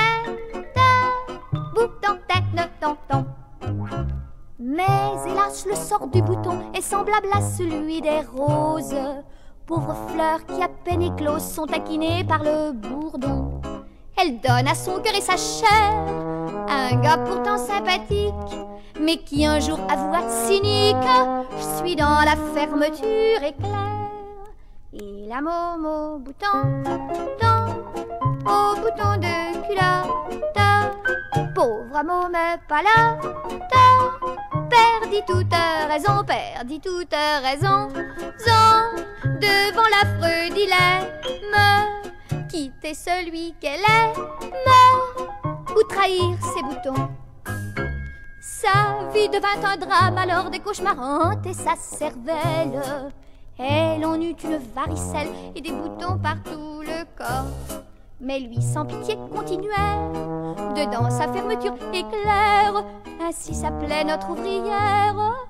bouton, 1.74 2.18
tête, 2.26 2.70
tonton. 2.80 3.26
Mais 4.58 4.82
hélas, 5.26 5.66
le 5.66 5.74
sort 5.74 6.06
du 6.08 6.22
bouton 6.22 6.70
est 6.74 6.82
semblable 6.82 7.28
à 7.32 7.40
celui 7.40 8.00
des 8.00 8.20
roses. 8.20 8.94
Pauvres 9.66 9.96
fleurs 10.08 10.44
qui 10.46 10.62
à 10.62 10.68
peine 10.68 11.02
écloses 11.02 11.44
sont 11.44 11.66
taquinées 11.66 12.24
par 12.24 12.42
le 12.42 12.72
bourdon. 12.72 13.60
Elle 14.22 14.38
donne 14.40 14.68
à 14.68 14.74
son 14.74 15.00
cœur 15.00 15.14
et 15.14 15.20
sa 15.22 15.36
chair 15.36 15.94
un 16.68 16.94
gars 17.00 17.16
pourtant 17.18 17.56
sympathique, 17.56 18.34
mais 19.00 19.16
qui 19.16 19.46
un 19.46 19.60
jour 19.60 19.78
avoua 19.88 20.28
cynique 20.46 20.96
Je 21.56 21.78
suis 21.78 21.96
dans 21.96 22.20
la 22.20 22.36
fermeture 22.54 23.42
éclair. 23.42 24.10
Il 24.92 25.32
a 25.32 25.40
Momo 25.40 26.18
bouton, 26.18 26.82
bouton, 26.84 27.82
au 28.44 28.76
bouton 28.76 29.16
de 29.16 29.66
culotte. 29.66 30.10
Pauvre 31.54 32.02
môme 32.04 32.36
pas 32.68 32.82
là, 32.82 33.16
perdit 34.68 35.22
toute 35.26 35.54
raison, 35.88 36.24
perdit 36.26 36.80
toute 36.80 37.14
raison, 37.42 37.88
devant 39.24 39.88
l'affreux 39.90 40.54
dilemme 40.54 41.20
quitter 42.48 42.94
celui 42.94 43.54
qu'elle 43.60 43.80
est, 43.80 44.18
ou 45.76 45.82
trahir 45.88 46.36
ses 46.54 46.62
boutons. 46.62 47.08
Sa 48.40 49.08
vie 49.12 49.28
devint 49.28 49.62
un 49.64 49.76
drame 49.76 50.18
alors 50.18 50.50
des 50.50 50.58
cauchemars 50.58 51.36
et 51.44 51.52
sa 51.52 51.76
cervelle. 51.76 52.82
Elle 53.58 54.04
en 54.04 54.20
eut 54.20 54.36
une 54.44 54.56
varicelle 54.74 55.28
et 55.54 55.60
des 55.60 55.72
boutons 55.72 56.18
par 56.18 56.42
tout 56.42 56.80
le 56.80 57.04
corps. 57.16 57.82
Mais 58.20 58.40
lui, 58.40 58.60
sans 58.60 58.86
pitié, 58.86 59.16
continuait. 59.34 59.76
Dedans 60.74 61.10
sa 61.10 61.32
fermeture 61.32 61.74
éclair, 61.92 62.84
ainsi 63.22 63.54
s'appelait 63.54 64.04
notre 64.04 64.30
ouvrière. 64.30 65.46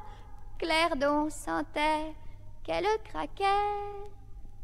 Claire 0.58 0.96
dont 0.96 1.30
sentait 1.30 2.14
qu'elle 2.64 2.86
craquait. 3.04 3.44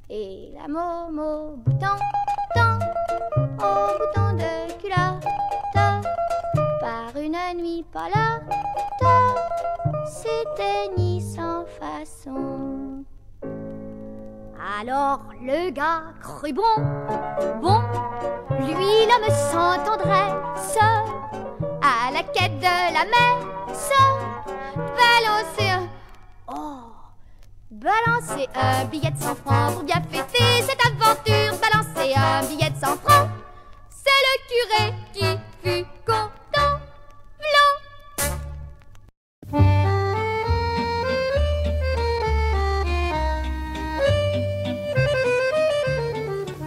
Et 0.08 0.52
la 0.54 0.68
Momo 0.68 1.56
bouton, 1.56 1.96
bouton, 2.54 2.78
au 3.58 3.98
bouton 3.98 4.32
de 4.34 4.72
culotte, 4.80 5.26
par 6.80 7.16
une 7.20 7.60
nuit 7.60 7.84
pas 7.92 8.08
là, 8.14 8.40
ni 10.96 11.20
sans 11.20 11.64
façon. 11.66 13.04
Alors 14.78 15.20
le 15.42 15.70
gars 15.70 16.14
crut 16.22 16.54
bon, 16.54 16.62
bon, 17.60 17.80
lui 18.60 19.06
l'homme 19.06 19.30
sans 19.30 19.82
tendresse, 19.84 20.78
à 21.82 22.10
la 22.12 22.22
quête 22.22 22.58
de 22.58 22.94
la 22.94 23.04
mer, 23.04 23.38
se 23.72 24.00
balancer 24.76 25.70
un... 25.70 25.88
Oh 26.48 26.95
Balancer 27.76 28.48
un 28.54 28.86
billet 28.86 29.10
de 29.10 29.18
100 29.18 29.34
francs 29.34 29.74
pour 29.74 29.82
bien 29.82 30.00
fêter 30.10 30.62
cette 30.62 30.80
aventure. 30.86 31.58
Balancer 31.60 32.14
un 32.16 32.42
billet 32.46 32.70
de 32.70 32.76
100 32.76 32.86
francs, 32.96 33.28
c'est 33.90 34.22
le 34.26 34.34
curé 34.48 34.94
qui 35.12 35.38
fut 35.62 35.84
content. 36.06 36.80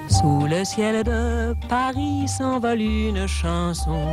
Sous 0.10 0.46
le 0.46 0.64
ciel 0.64 1.04
de 1.04 1.56
Paris 1.68 2.28
s'envole 2.28 2.82
une 2.82 3.26
chanson. 3.26 4.06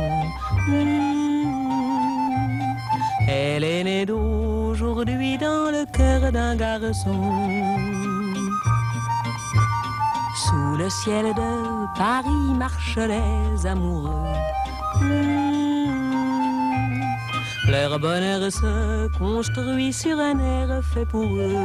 Elle 3.27 3.63
est 3.65 3.83
née 3.83 4.05
d'aujourd'hui 4.05 5.37
dans 5.37 5.69
le 5.69 5.85
cœur 5.91 6.31
d'un 6.31 6.55
garçon. 6.55 7.19
Sous 10.35 10.77
le 10.77 10.89
ciel 10.89 11.25
de 11.33 11.97
Paris 11.97 12.53
marchent 12.57 12.97
les 12.97 13.67
amoureux. 13.67 14.33
Leur 17.67 17.99
bonheur 17.99 18.49
se 18.49 19.09
construit 19.17 19.91
sur 19.91 20.17
un 20.19 20.39
air 20.39 20.81
fait 20.93 21.05
pour 21.05 21.25
eux. 21.25 21.55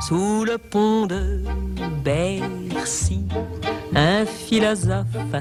Sous 0.00 0.44
le 0.44 0.58
pont 0.58 1.06
de 1.06 1.42
Bercy, 2.04 3.24
un 3.94 4.24
philosophe 4.24 5.34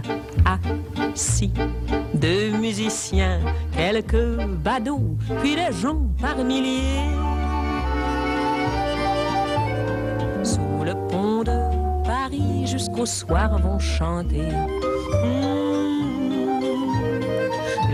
assis 0.45 1.53
deux 2.13 2.51
musiciens, 2.51 3.39
quelques 3.71 4.37
badauds, 4.63 5.15
puis 5.41 5.55
des 5.55 5.71
gens 5.71 6.01
par 6.19 6.37
milliers. 6.43 7.03
Sous 10.43 10.83
le 10.83 10.93
pont 11.07 11.43
de 11.43 11.57
Paris, 12.03 12.65
jusqu'au 12.65 13.05
soir 13.05 13.59
vont 13.59 13.79
chanter 13.79 14.49
hmm. 15.23 15.51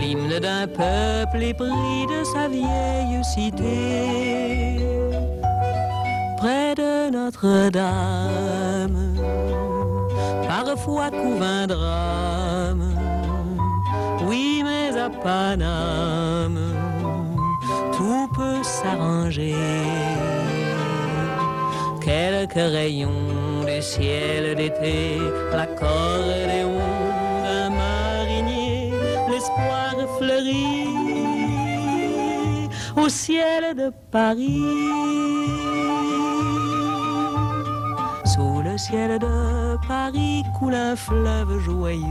l'hymne 0.00 0.38
d'un 0.40 0.66
peuple 0.66 1.42
épris 1.42 2.06
de 2.08 2.24
sa 2.24 2.48
vieille 2.48 3.22
cité. 3.22 5.03
Près 6.44 6.74
de 6.74 7.08
Notre-Dame, 7.08 8.98
parfois 10.46 11.10
couvre 11.10 11.42
un 11.42 11.66
drame 11.66 12.84
oui, 14.26 14.62
mais 14.62 14.94
à 14.98 15.08
Paname, 15.08 16.60
tout 17.96 18.28
peut 18.36 18.62
s'arranger. 18.62 19.54
Quelques 22.02 22.52
rayons 22.76 23.64
du 23.66 23.80
ciel 23.80 24.54
d'été, 24.54 25.16
l'accordéon 25.50 26.78
d'un 27.42 27.70
marinier, 27.70 28.92
l'espoir 29.30 29.94
fleurit 30.18 30.88
au 33.02 33.08
ciel 33.08 33.74
de 33.74 33.90
Paris. 34.10 34.60
Le 38.74 38.78
ciel 38.78 39.20
de 39.20 39.76
Paris 39.86 40.42
coule 40.58 40.74
un 40.74 40.96
fleuve 40.96 41.60
joyeux. 41.60 42.02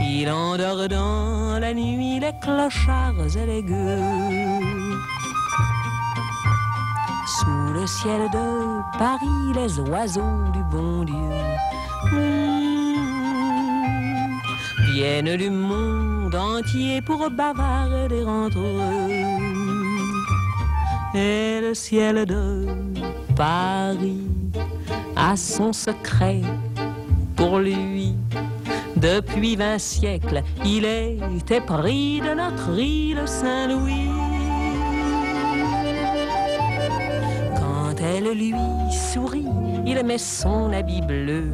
Il 0.00 0.30
endort 0.30 0.88
dans 0.88 1.58
la 1.60 1.74
nuit 1.74 2.18
les 2.20 2.32
clochards 2.40 3.36
et 3.36 3.44
les 3.44 3.62
gueux. 3.62 3.98
Sous 7.26 7.74
le 7.74 7.86
ciel 7.86 8.30
de 8.30 8.80
Paris, 8.98 9.52
les 9.54 9.78
oiseaux 9.78 10.44
du 10.54 10.62
bon 10.62 11.04
Dieu 11.04 11.32
mmh, 12.12 13.26
viennent 14.94 15.36
du 15.36 15.50
monde 15.50 16.34
entier 16.34 17.02
pour 17.02 17.28
bavarder 17.28 18.24
entre 18.24 18.60
eux. 18.60 19.35
Et 21.18 21.62
le 21.62 21.72
ciel 21.72 22.26
de 22.26 22.66
Paris 23.34 24.28
a 25.16 25.34
son 25.34 25.72
secret 25.72 26.42
pour 27.34 27.58
lui. 27.58 28.14
Depuis 28.96 29.56
vingt 29.56 29.78
siècles, 29.78 30.42
il 30.62 30.84
était 30.84 31.62
pris 31.62 32.20
de 32.20 32.34
notre 32.34 32.78
île 32.78 33.22
Saint-Louis. 33.24 34.10
Quand 37.56 37.98
elle 38.02 38.36
lui 38.36 38.52
sourit, 38.90 39.46
il 39.86 40.04
met 40.04 40.18
son 40.18 40.70
habit 40.70 41.00
bleu. 41.00 41.50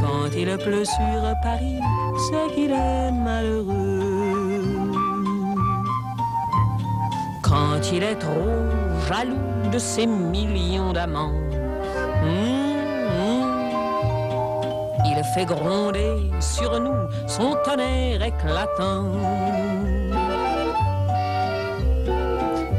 Quand 0.00 0.30
il 0.36 0.56
pleut 0.58 0.84
sur 0.84 1.34
Paris, 1.42 1.80
c'est 2.28 2.54
qu'il 2.54 2.70
est 2.70 3.10
malheureux. 3.10 3.95
Quand 7.48 7.92
il 7.92 8.02
est 8.02 8.16
trop 8.16 8.58
jaloux 9.08 9.70
de 9.70 9.78
ses 9.78 10.06
millions 10.06 10.92
d'amants, 10.92 11.32
il 15.04 15.22
fait 15.32 15.44
gronder 15.44 16.16
sur 16.40 16.80
nous 16.80 17.08
son 17.28 17.56
tonnerre 17.64 18.22
éclatant. 18.22 19.04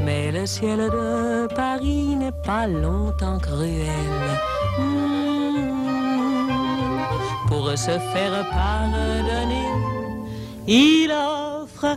Mais 0.04 0.30
le 0.32 0.44
ciel 0.44 0.78
de 0.78 1.46
Paris 1.54 2.16
n'est 2.16 2.40
pas 2.44 2.66
longtemps 2.66 3.38
cruel. 3.38 4.26
Pour 7.48 7.70
se 7.70 7.98
faire 8.12 8.46
pardonner, 8.50 9.68
il 10.66 11.10
offre 11.10 11.96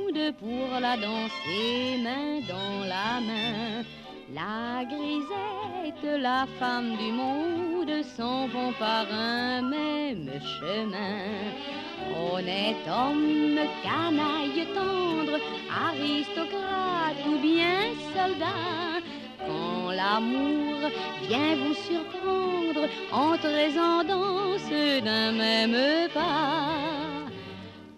pour 0.39 0.79
la 0.79 0.95
danser 0.97 1.97
main 2.03 2.41
dans 2.47 2.85
la 2.85 3.19
main. 3.21 3.83
La 4.33 4.85
grisette, 4.85 6.21
la 6.21 6.45
femme 6.59 6.95
du 6.97 7.11
monde 7.11 8.03
s'en 8.15 8.47
vont 8.47 8.71
par 8.79 9.05
un 9.11 9.61
même 9.61 10.31
chemin. 10.55 11.25
Honnête 12.15 12.87
homme, 12.87 13.59
canaille 13.83 14.67
tendre, 14.73 15.37
aristocrate 15.87 17.21
ou 17.27 17.37
bien 17.39 17.79
soldat, 18.13 19.01
quand 19.45 19.91
l'amour 19.91 20.89
vient 21.27 21.55
vous 21.61 21.73
surprendre, 21.73 22.87
entrez 23.11 23.77
en 23.77 24.03
danse 24.03 24.69
d'un 25.03 25.31
même 25.33 26.09
pas 26.13 27.20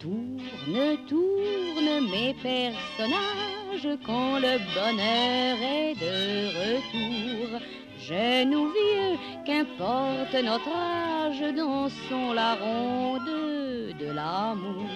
tourne, 0.04 0.98
tourne 1.08 2.10
mes 2.12 2.34
personnages 2.34 3.98
quand 4.06 4.38
le 4.40 4.60
bonheur 4.76 5.58
est 5.62 5.96
de 5.96 6.16
retour. 6.60 7.60
Jeunes 8.06 8.54
ou 8.54 8.68
vieux, 8.68 9.18
qu'importe 9.46 10.36
notre 10.44 10.76
âge, 10.76 11.56
dansons 11.56 12.34
la 12.34 12.56
ronde 12.56 13.96
de 13.98 14.12
l'amour. 14.12 14.90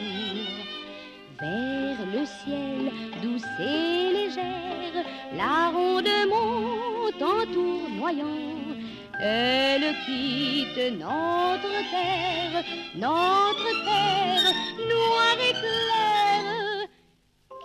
Vers 1.39 2.05
le 2.13 2.25
ciel, 2.25 2.91
douce 3.23 3.43
et 3.61 4.11
légère, 4.11 5.05
la 5.37 5.69
ronde 5.69 6.09
monte 6.27 7.21
en 7.21 7.53
tournoyant 7.53 8.76
elle 9.19 9.95
quitte 10.05 10.99
notre 10.99 11.77
terre, 11.91 12.63
notre 12.95 13.69
terre 13.85 14.53
noire 14.77 15.39
et 15.39 15.53
claire, 15.53 16.87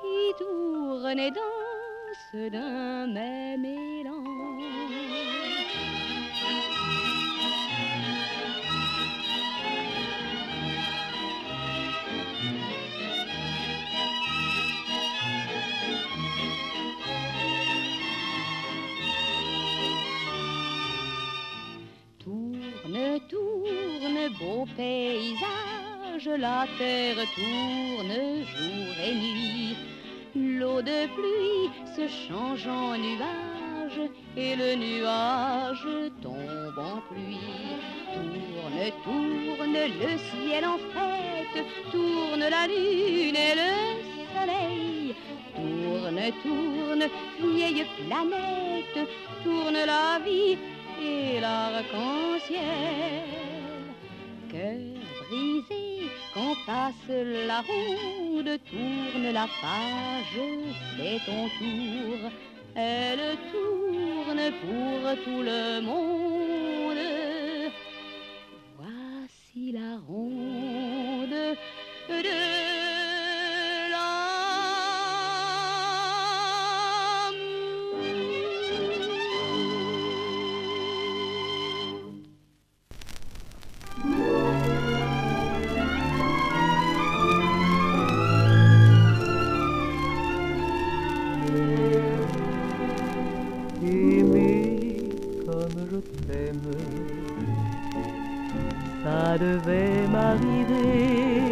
qui 0.01 0.43
tourne 0.43 1.19
et 1.19 1.31
danse 1.31 2.51
d'un 2.53 3.07
même 3.07 3.65
élan. 3.65 4.42
Beau 24.43 24.67
paysage, 24.77 26.29
la 26.39 26.67
terre 26.79 27.25
tourne 27.35 28.15
jour 28.53 28.95
et 29.07 29.15
nuit. 29.15 29.77
L'eau 30.35 30.81
de 30.83 31.07
pluie 31.15 31.71
se 31.97 32.09
change 32.09 32.67
en 32.67 32.97
nuage 32.97 34.01
et 34.37 34.57
le 34.57 34.75
nuage 34.75 35.87
tombe 36.23 36.79
en 36.79 37.01
pluie. 37.09 37.77
Tourne, 38.15 38.83
tourne 39.05 39.79
le 40.03 40.13
ciel 40.29 40.65
en 40.65 40.79
fête, 40.93 41.59
tourne 41.91 42.47
la 42.57 42.67
lune 42.67 43.41
et 43.49 43.55
le 43.63 43.73
soleil. 44.35 45.15
Tourne, 45.55 46.25
tourne, 46.43 47.05
vieille 47.41 47.87
planète, 47.99 48.99
tourne 49.45 49.81
la 49.87 50.19
vie 50.25 50.57
et 51.01 51.41
l'arc-en-ciel. 51.41 53.42
Brisé, 54.53 56.11
quand 56.35 56.55
passe 56.67 57.09
la 57.09 57.63
ronde, 57.63 58.59
tourne 58.71 59.33
la 59.33 59.49
page, 59.63 60.41
c'est 60.97 61.21
ton 61.25 61.49
tour. 61.59 62.31
Elle 62.75 63.39
tourne 63.51 64.53
pour 64.61 65.25
tout 65.25 65.43
le 65.43 65.81
monde. 65.81 66.99
Voici 68.77 69.73
la 69.73 69.97
ronde 70.07 71.57
de 72.11 72.42
ça 99.05 99.37
devait 99.39 100.07
m'arriver. 100.11 101.43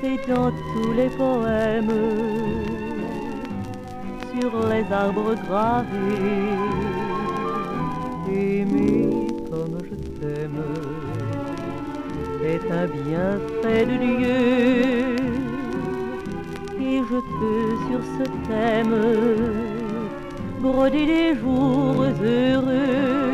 C'est 0.00 0.32
dans 0.32 0.50
tous 0.50 0.92
les 0.96 1.10
poèmes, 1.10 1.92
sur 4.32 4.52
les 4.68 4.92
arbres 4.92 5.34
gravés. 5.46 6.50
Aimer 8.32 9.26
comme 9.50 9.78
je 9.88 9.94
t'aime 10.20 10.62
est 12.44 12.70
un 12.70 12.86
bienfait 12.86 13.84
de 13.86 13.96
Dieu. 14.16 15.16
Et 16.80 16.98
je 17.10 17.18
peux 17.38 17.70
sur 17.88 18.02
ce 18.16 18.24
thème 18.48 19.69
broder 20.60 21.06
des 21.06 21.34
jours 21.36 22.04
heureux 22.22 23.30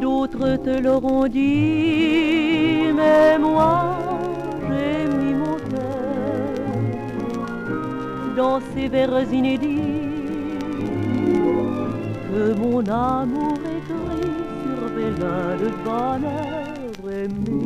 D'autres 0.00 0.56
te 0.56 0.80
l'auront 0.80 1.26
dit, 1.26 2.92
mais 2.94 3.36
moi 3.38 3.98
j'ai 4.68 5.08
mis 5.08 5.34
mon 5.34 5.56
cœur 5.70 6.72
dans 8.36 8.60
ces 8.72 8.86
vers 8.88 9.32
inédits 9.32 9.80
que 12.30 12.54
mon 12.60 12.86
amour 12.86 13.58
écrit 13.76 14.30
sur 14.62 14.80
vélin 14.94 15.56
de 15.62 15.68
bonheur 15.84 17.02
aimé 17.24 17.60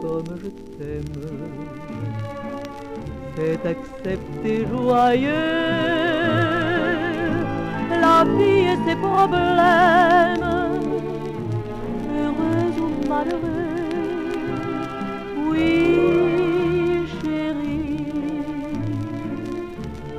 comme 0.00 0.30
je 0.42 0.48
t'aime. 0.78 1.26
C'est 3.36 3.62
accepter 3.66 4.66
joyeux 4.66 5.95
la 8.16 8.24
vie 8.24 8.64
et 8.72 8.78
ses 8.86 8.96
problèmes, 8.96 10.46
heureux 12.20 12.72
ou 12.84 13.08
malheureux. 13.08 13.62
Oui, 15.48 15.68
chérie, 17.18 18.06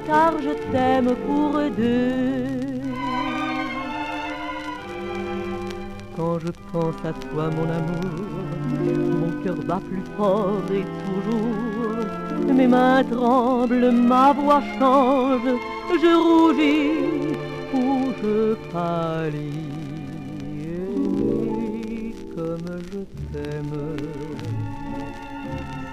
car 0.06 0.34
je 0.46 0.54
t'aime 0.72 1.12
pour 1.26 1.52
deux. 1.76 2.46
Quand 6.16 6.40
je 6.40 6.52
pense 6.72 7.00
à 7.04 7.14
toi, 7.14 7.50
mon 7.58 7.68
amour, 7.80 8.14
mon 9.22 9.44
cœur 9.44 9.60
bat 9.68 9.82
plus 9.90 10.06
fort 10.18 10.68
et 10.80 10.86
toujours. 11.06 12.54
Mes 12.58 12.68
mains 12.68 13.04
tremblent, 13.04 13.92
ma 13.92 14.34
voix 14.34 14.62
change, 14.80 15.50
je 16.02 16.12
rougis 16.26 17.27
je 18.22 18.56
pâlis. 18.72 19.74
Et 22.02 22.14
comme 22.36 22.70
je 22.92 23.00
t'aime, 23.32 23.78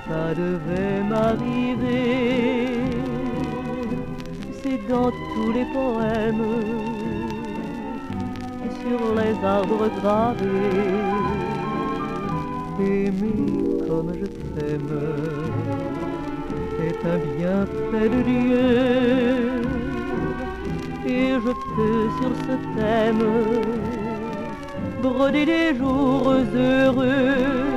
ça 0.09 0.35
devait 0.35 1.03
m'arriver. 1.09 2.81
C'est 4.63 4.81
dans 4.89 5.11
tous 5.11 5.53
les 5.53 5.67
poèmes 5.67 6.47
sur 8.81 9.01
les 9.15 9.35
arbres 9.45 9.89
gravés. 10.01 10.95
Aimer 12.81 13.87
comme 13.87 14.13
je 14.21 14.27
t'aime 14.55 14.95
est 16.81 17.01
un 17.07 17.19
bienfait 17.37 18.09
de 18.09 18.23
Dieu. 18.23 19.64
Et 21.07 21.35
je 21.35 21.53
peux 21.75 22.09
sur 22.19 22.33
ce 22.47 22.55
thème 22.77 23.25
broder 25.03 25.47
des 25.47 25.75
jours 25.77 26.33
heureux. 26.55 27.75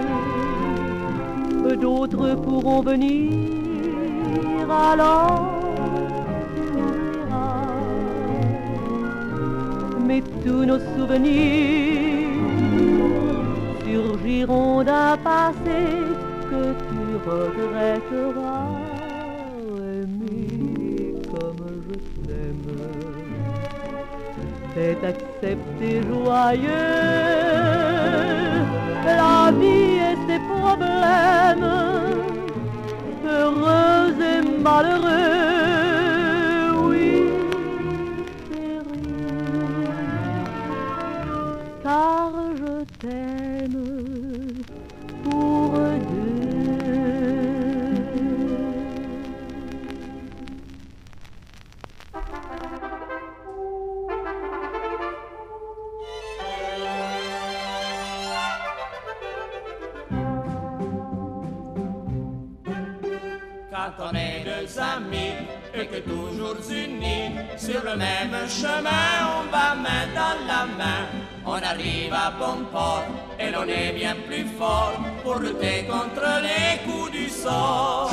D'autres 1.82 2.36
pourront 2.36 2.82
venir 2.82 4.72
alors 4.72 5.58
mais 10.08 10.24
tous 10.44 10.64
nos 10.66 10.80
souvenirs 10.96 12.28
surgiront 13.86 14.84
d'un 14.84 15.18
passé 15.18 15.80
que 16.50 16.64
tu 16.88 17.02
regretteras. 17.30 18.67
C'est 24.78 25.04
accepter 25.04 26.02
joyeux 26.08 26.70
la 29.06 29.52
vie 29.60 29.98
et 30.10 30.18
ses 30.28 30.42
problèmes, 30.54 31.68
heureux 33.26 34.14
et 34.32 34.42
malheureux. 34.62 35.27
Sur 67.68 67.84
le 67.84 67.98
même 67.98 68.38
chemin, 68.48 69.10
on 69.36 69.44
va 69.54 69.76
main 69.76 70.06
dans 70.20 70.38
la 70.52 70.62
main. 70.80 71.04
On 71.46 71.60
arrive 71.72 72.14
à 72.14 72.32
bon 72.40 72.60
port 72.72 73.08
et 73.38 73.50
l'on 73.52 73.68
est 73.68 73.92
bien 73.92 74.16
plus 74.28 74.46
fort 74.58 74.96
pour 75.22 75.40
lutter 75.40 75.80
contre 75.94 76.28
les 76.48 76.70
coups 76.86 77.12
du 77.12 77.28
sort. 77.28 78.12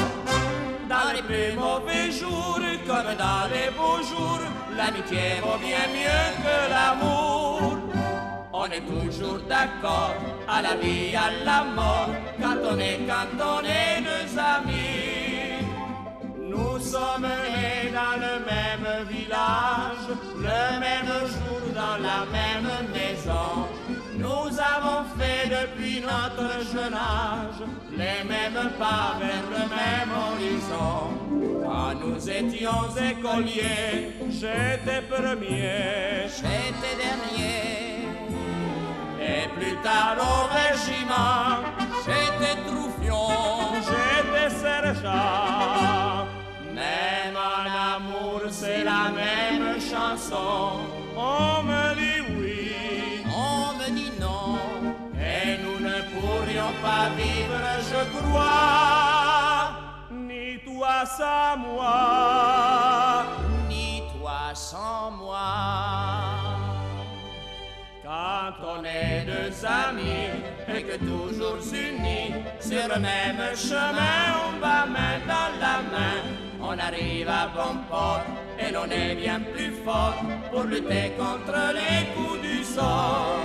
Dans 0.95 1.11
les 1.15 1.23
plus 1.31 1.53
mauvais 1.67 2.11
jours 2.21 2.65
comme 2.89 3.13
dans 3.27 3.45
les 3.55 3.71
beaux 3.79 4.03
jours, 4.11 4.45
l'amitié 4.77 5.27
vaut 5.45 5.61
bien 5.69 5.87
mieux 5.99 6.25
que 6.45 6.57
l'amour. 6.75 7.79
On 8.53 8.67
est 8.77 8.87
toujours 8.93 9.41
d'accord 9.49 10.17
à 10.49 10.63
la 10.63 10.75
vie, 10.83 11.15
à 11.27 11.29
la 11.49 11.61
mort, 11.79 12.11
quand 12.43 12.61
on 12.73 12.79
est, 12.79 13.01
quand 13.11 13.35
on 13.55 13.61
est 13.81 14.01
deux 14.11 14.29
amis. 14.55 14.94
Nous 16.95 17.01
sommes 17.01 17.23
nés 17.23 17.91
dans 17.91 18.15
le 18.21 18.35
même 18.45 19.07
village, 19.09 20.07
le 20.39 20.79
même 20.79 21.27
jour 21.27 21.61
dans 21.75 22.01
la 22.01 22.25
même 22.31 22.71
maison. 22.93 23.67
Nous 24.17 24.61
avons 24.61 25.05
fait 25.19 25.49
depuis 25.49 26.01
notre 26.01 26.63
jeune 26.73 26.95
âge 26.95 27.67
les 27.91 28.23
mêmes 28.29 28.71
pas 28.79 29.17
vers 29.19 29.43
le 29.51 29.65
même 29.75 30.13
horizon. 30.25 31.65
Quand 31.65 31.95
nous 31.99 32.31
étions 32.31 32.89
écoliers, 32.97 34.13
j'étais 34.31 35.03
premier, 35.11 36.29
j'étais 36.29 36.95
dernier. 37.03 38.07
Et 39.21 39.49
plus 39.59 39.77
tard 39.83 40.17
au 40.21 40.47
régiment, 40.55 41.59
j'étais 42.07 42.57
troufion, 42.69 43.83
j'étais 43.83 44.55
sergent. 44.55 45.74
C'est 48.51 48.85
la 48.85 49.11
même 49.11 49.81
chanson. 49.81 50.81
On 51.17 51.63
me 51.63 51.95
dit 51.95 52.21
oui, 52.39 53.23
on 53.27 53.79
me 53.79 53.91
dit 53.91 54.13
non. 54.21 54.59
Et 55.19 55.59
nous 55.63 55.81
ne 55.81 56.03
pourrions 56.13 56.73
pas 56.83 57.09
vivre, 57.17 57.65
je 57.91 58.19
crois, 58.19 59.71
ni 60.11 60.59
toi 60.65 61.05
sans 61.07 61.57
moi, 61.57 63.25
ni 63.69 64.03
toi 64.19 64.55
sans 64.55 65.11
moi. 65.13 65.41
Quand 68.03 68.79
on 68.79 68.85
est 68.85 69.25
deux 69.25 69.65
amis 69.65 70.31
et 70.69 70.83
que 70.83 70.97
toujours 70.99 71.59
unis 71.73 72.35
sur 72.61 72.89
le 72.95 73.01
même 73.01 73.57
chemin, 73.57 74.19
on 74.47 74.61
va 74.61 74.87
main 74.87 75.19
dans 75.27 75.59
la 75.61 75.77
main. 75.91 76.54
On 76.67 76.79
arrive 76.79 77.29
à 77.29 77.47
bon 77.55 77.79
port 77.91 78.25
et 78.59 78.73
l'on 78.73 78.87
est 78.91 79.15
bien 79.15 79.39
plus 79.55 79.73
fort 79.85 80.17
pour 80.51 80.63
lutter 80.65 81.13
contre 81.19 81.75
les 81.79 82.07
coups 82.15 82.41
du 82.41 82.65
sort. 82.65 83.39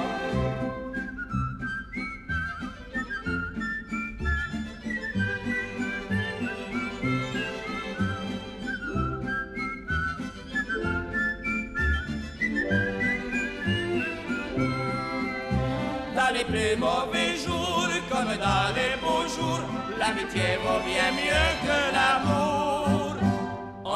Dans 16.16 16.34
les 16.34 16.46
plus 16.46 16.76
mauvais 16.78 17.36
jours 17.46 17.90
comme 18.10 18.36
dans 18.38 18.74
les 18.76 18.96
beaux 19.02 19.28
jours, 19.28 19.62
l'amitié 20.00 20.58
vaut 20.64 20.82
bien 20.86 21.12
mieux 21.12 21.50
que 21.64 21.94
l'amour. 21.94 22.59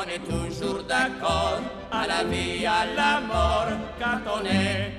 On 0.04 0.10
est 0.10 0.20
toujours 0.20 0.84
d'accord. 0.84 1.60
À 1.92 2.08
la 2.08 2.24
vie, 2.26 2.66
à 2.66 2.86
la 2.96 3.22
mort, 3.22 3.68
quand 4.00 4.20
on 4.36 4.46
est, 4.46 4.92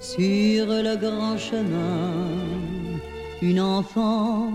sur 0.00 0.66
le 0.66 0.96
grand 0.96 1.36
chemin. 1.38 2.14
Une 3.40 3.60
enfant 3.60 4.52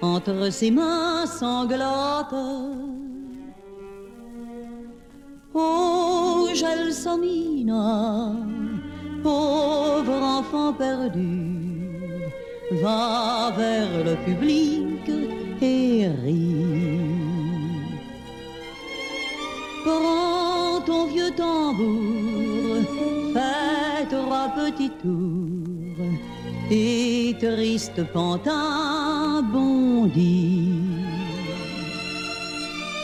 entre 0.00 0.50
ses 0.50 0.70
mains 0.70 1.26
sanglantes. 1.26 2.34
Oh, 5.54 6.48
Gelsomina, 6.54 8.32
pauvre 9.22 10.22
enfant 10.38 10.72
perdu, 10.72 11.88
va 12.82 13.52
vers 13.56 14.04
le 14.04 14.16
public 14.26 15.10
et 15.62 16.08
rit. 16.22 16.56
Prends 19.84 20.80
ton 20.84 21.06
vieux 21.06 21.30
tambour, 21.30 22.45
fais 23.36 24.06
trois 24.14 24.48
petits 24.60 24.94
tours, 25.02 26.10
et 26.70 27.34
triste 27.38 28.00
pantin 28.12 29.42
bondit. 29.52 30.80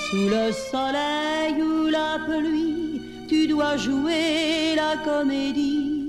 Sous 0.07 0.29
le 0.37 0.47
soleil 0.71 1.55
ou 1.63 1.89
la 1.99 2.13
pluie, 2.27 3.01
tu 3.29 3.47
dois 3.47 3.77
jouer 3.77 4.75
la 4.83 4.93
comédie. 5.09 6.09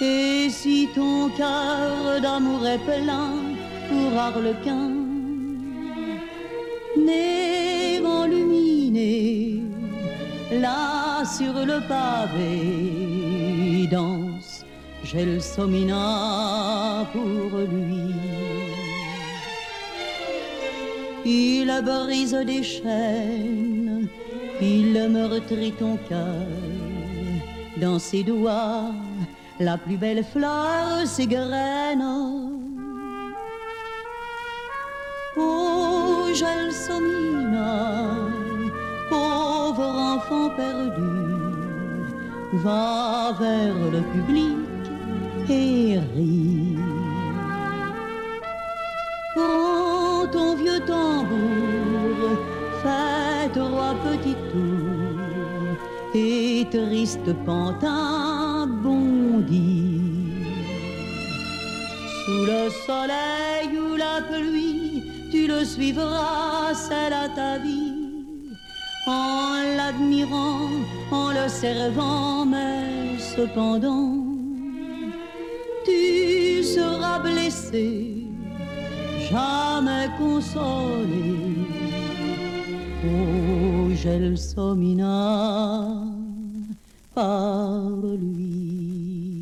Et 0.00 0.48
si 0.50 0.88
ton 0.94 1.28
cœur 1.40 2.20
d'amour 2.20 2.66
est 2.66 2.84
plein 2.90 3.32
pour 3.88 4.18
Arlequin, 4.18 4.90
né 7.06 8.00
enluminé, 8.04 9.63
là 10.60 11.24
sur 11.24 11.52
le 11.52 11.80
pavé, 11.88 13.88
danse 13.90 14.64
Gelsomina 15.04 17.06
pour 17.12 17.58
lui. 17.58 18.14
Il 21.26 21.82
brise 21.84 22.36
des 22.46 22.62
chaînes, 22.62 24.08
il 24.60 25.08
meurtrit 25.08 25.72
ton 25.72 25.96
cœur. 26.08 26.46
Dans 27.78 27.98
ses 27.98 28.22
doigts, 28.22 28.92
la 29.58 29.78
plus 29.78 29.96
belle 29.96 30.24
fleur 30.24 31.06
s'égrène. 31.06 32.04
Oh, 35.36 36.28
Gelsomina, 36.32 38.28
pauvre 39.08 39.88
enfant 40.14 40.50
perdu, 40.56 41.14
va 42.64 43.32
vers 43.38 43.78
le 43.92 44.00
public 44.14 44.56
et 45.48 45.98
rit. 46.14 46.78
Prends 49.34 50.26
ton 50.32 50.54
vieux 50.56 50.80
tambour, 50.80 52.38
fais 52.82 53.48
trois 53.52 53.94
petits 54.06 54.40
tours, 54.52 55.76
et 56.14 56.66
triste 56.70 57.32
pantin 57.44 58.66
bondit. 58.82 59.84
Sous 62.24 62.46
le 62.46 62.70
soleil 62.86 63.78
ou 63.78 63.96
la 63.96 64.22
pluie, 64.22 65.02
tu 65.30 65.46
le 65.46 65.62
suivras, 65.64 66.72
c'est 66.72 67.10
là 67.10 67.28
ta 67.28 67.58
vie, 67.58 67.83
en 69.06 69.76
l'admirant, 69.76 70.70
en 71.10 71.30
le 71.30 71.48
servant, 71.48 72.44
mais 72.44 73.18
cependant, 73.18 74.14
tu 75.84 76.62
seras 76.62 77.18
blessé 77.18 78.24
jamais 79.30 80.08
consolé. 80.18 81.36
Oh, 83.06 83.90
Gelsomina, 83.94 85.08
par 87.14 87.90
lui. 88.20 89.33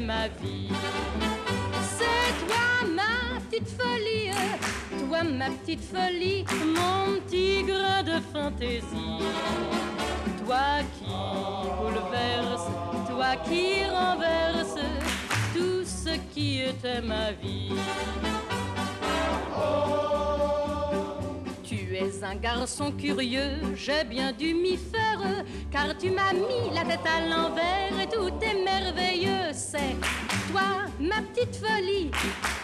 Ma 0.00 0.28
vie. 0.28 0.68
C'est 1.96 2.46
toi, 2.46 2.86
ma 2.94 3.40
petite 3.40 3.68
folie, 3.68 4.30
toi, 4.98 5.22
ma 5.24 5.50
petite 5.50 5.82
folie, 5.82 6.44
mon 6.76 7.18
grain 7.66 8.02
de 8.02 8.20
fantaisie. 8.32 9.22
Toi 10.44 10.82
qui 10.98 11.06
bouleverse, 11.78 12.66
toi 13.08 13.36
qui 13.48 13.84
renverse 13.86 14.76
tout 15.54 15.84
ce 15.84 16.10
qui 16.34 16.60
était 16.60 17.00
ma 17.00 17.32
vie. 17.32 17.72
Es 19.56 20.23
un 22.24 22.36
garçon 22.36 22.90
curieux, 22.92 23.60
j'ai 23.74 24.04
bien 24.04 24.32
dû 24.32 24.54
m'y 24.54 24.76
faire, 24.76 25.20
car 25.70 25.96
tu 25.98 26.10
m'as 26.10 26.32
mis 26.32 26.74
la 26.74 26.82
tête 26.82 27.04
à 27.04 27.20
l'envers 27.20 28.00
et 28.02 28.06
tout 28.06 28.32
est 28.40 28.64
merveilleux. 28.64 29.52
C'est 29.52 29.96
toi, 30.50 30.86
ma 30.98 31.20
petite 31.22 31.56
folie, 31.56 32.10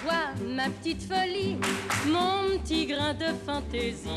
toi, 0.03 0.31
ma 0.47 0.71
petite 0.71 1.03
folie, 1.03 1.59
mon 2.07 2.59
petit 2.59 2.87
grain 2.87 3.13
de 3.13 3.27
fantaisie. 3.47 4.09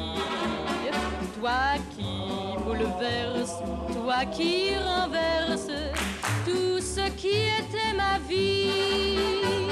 Toi 1.40 1.74
qui 1.96 2.64
bouleverse, 2.64 3.54
toi 3.94 4.26
qui 4.26 4.76
renverse 4.76 5.68
tout 6.46 6.80
ce 6.80 7.10
qui 7.18 7.50
était 7.60 7.94
ma 7.98 8.18
vie. 8.30 9.63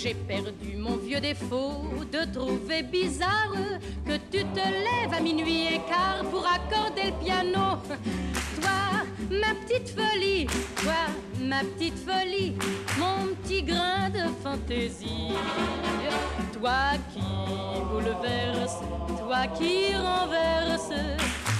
J'ai 0.00 0.14
perdu 0.14 0.76
mon 0.76 0.96
vieux 0.96 1.18
défaut 1.18 1.82
de 2.12 2.32
trouver 2.32 2.84
bizarre 2.84 3.52
que 4.06 4.12
tu 4.30 4.44
te 4.44 4.60
lèves 4.60 5.12
à 5.12 5.20
minuit 5.20 5.64
et 5.74 5.80
quart 5.88 6.22
pour 6.30 6.46
accorder 6.46 7.10
le 7.10 7.24
piano. 7.24 7.78
Toi, 8.60 9.04
ma 9.28 9.54
petite 9.56 9.88
folie, 9.88 10.46
toi, 10.76 11.08
ma 11.40 11.60
petite 11.64 11.98
folie, 11.98 12.54
mon 12.96 13.34
petit 13.42 13.64
grain 13.64 14.08
de 14.10 14.22
fantaisie. 14.40 15.32
Toi 16.52 16.92
qui 17.12 17.20
bouleverse, 17.90 18.76
toi 19.18 19.48
qui 19.48 19.96
renverse 19.96 20.92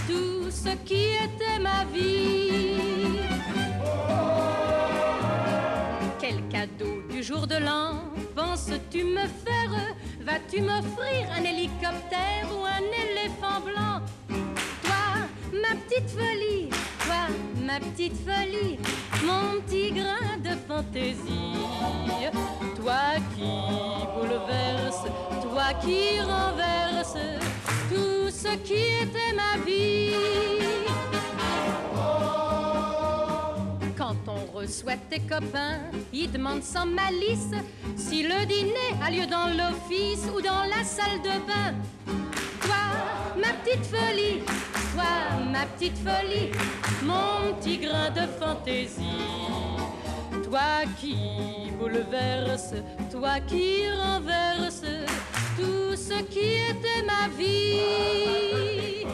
tout 0.07 0.49
ce 0.49 0.77
qui 0.85 1.17
était 1.17 1.59
ma 1.61 1.85
vie. 1.93 2.88
Quel 6.29 6.47
cadeau 6.49 7.01
du 7.09 7.23
jour 7.23 7.47
de 7.47 7.57
l'an 7.57 8.03
penses-tu 8.37 9.03
me 9.03 9.23
faire 9.45 9.97
Vas-tu 10.21 10.61
m'offrir 10.61 11.27
un 11.35 11.43
hélicoptère 11.43 12.47
ou 12.53 12.67
un 12.67 12.85
éléphant 13.07 13.63
blanc? 13.65 14.03
Toi, 14.83 15.25
ma 15.55 15.75
petite 15.77 16.11
folie, 16.11 16.69
toi, 17.07 17.35
ma 17.65 17.81
petite 17.81 18.15
folie, 18.27 18.79
mon 19.25 19.59
petit 19.63 19.91
grain 19.91 20.37
de 20.45 20.55
fantaisie. 20.69 21.57
Toi 22.77 23.15
qui 23.35 23.51
bouleverse, 24.15 25.05
toi 25.41 25.73
qui 25.81 26.21
renverse 26.21 27.17
tout 27.89 28.29
ce 28.31 28.55
qui 28.59 28.83
était 29.03 29.33
ma 29.35 29.65
vie. 29.65 30.88
Reçoit 34.61 34.97
tes 35.09 35.21
copains, 35.21 35.79
ils 36.13 36.29
demandent 36.33 36.65
sans 36.65 36.85
malice 36.85 37.53
si 37.97 38.25
le 38.25 38.45
dîner 38.45 38.91
a 39.01 39.09
lieu 39.09 39.25
dans 39.25 39.47
l'office 39.47 40.27
ou 40.37 40.41
dans 40.41 40.65
la 40.65 40.83
salle 40.83 41.23
de 41.23 41.39
bain. 41.47 41.75
Toi, 42.63 43.37
ma 43.37 43.53
petite 43.63 43.87
folie, 43.87 44.43
toi, 44.95 45.45
ma 45.53 45.65
petite 45.67 45.99
folie, 45.99 46.51
mon 47.05 47.55
petit 47.55 47.79
grain 47.79 48.11
de 48.11 48.27
fantaisie. 48.41 49.05
Toi 50.43 50.91
qui 51.01 51.71
bouleverse, 51.79 52.75
toi 53.13 53.39
qui 53.47 53.89
renverse 53.89 54.83
tout 55.57 55.95
ce 55.95 56.21
qui 56.25 56.55
était 56.69 57.05
ma 57.07 57.29
vie. 57.39 59.07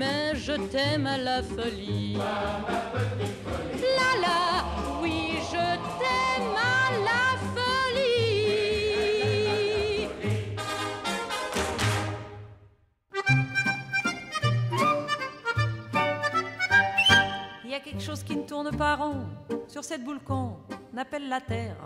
Mais 0.00 0.34
je 0.34 0.52
t'aime 0.72 1.06
à 1.06 1.18
la 1.18 1.42
folie. 1.42 2.14
La 2.16 4.10
la, 4.24 4.64
oui, 5.02 5.34
je 5.52 5.66
t'aime 6.00 6.54
à 6.56 6.90
la 7.08 7.36
folie. 7.52 8.48
Il 17.62 17.70
y 17.70 17.74
a 17.74 17.80
quelque 17.80 18.02
chose 18.02 18.22
qui 18.22 18.36
ne 18.36 18.44
tourne 18.44 18.74
pas 18.74 18.96
rond 18.96 19.26
sur 19.68 19.84
cette 19.84 20.02
boule 20.02 20.20
qu'on 20.20 20.56
appelle 20.98 21.28
la 21.28 21.40
terre. 21.40 21.76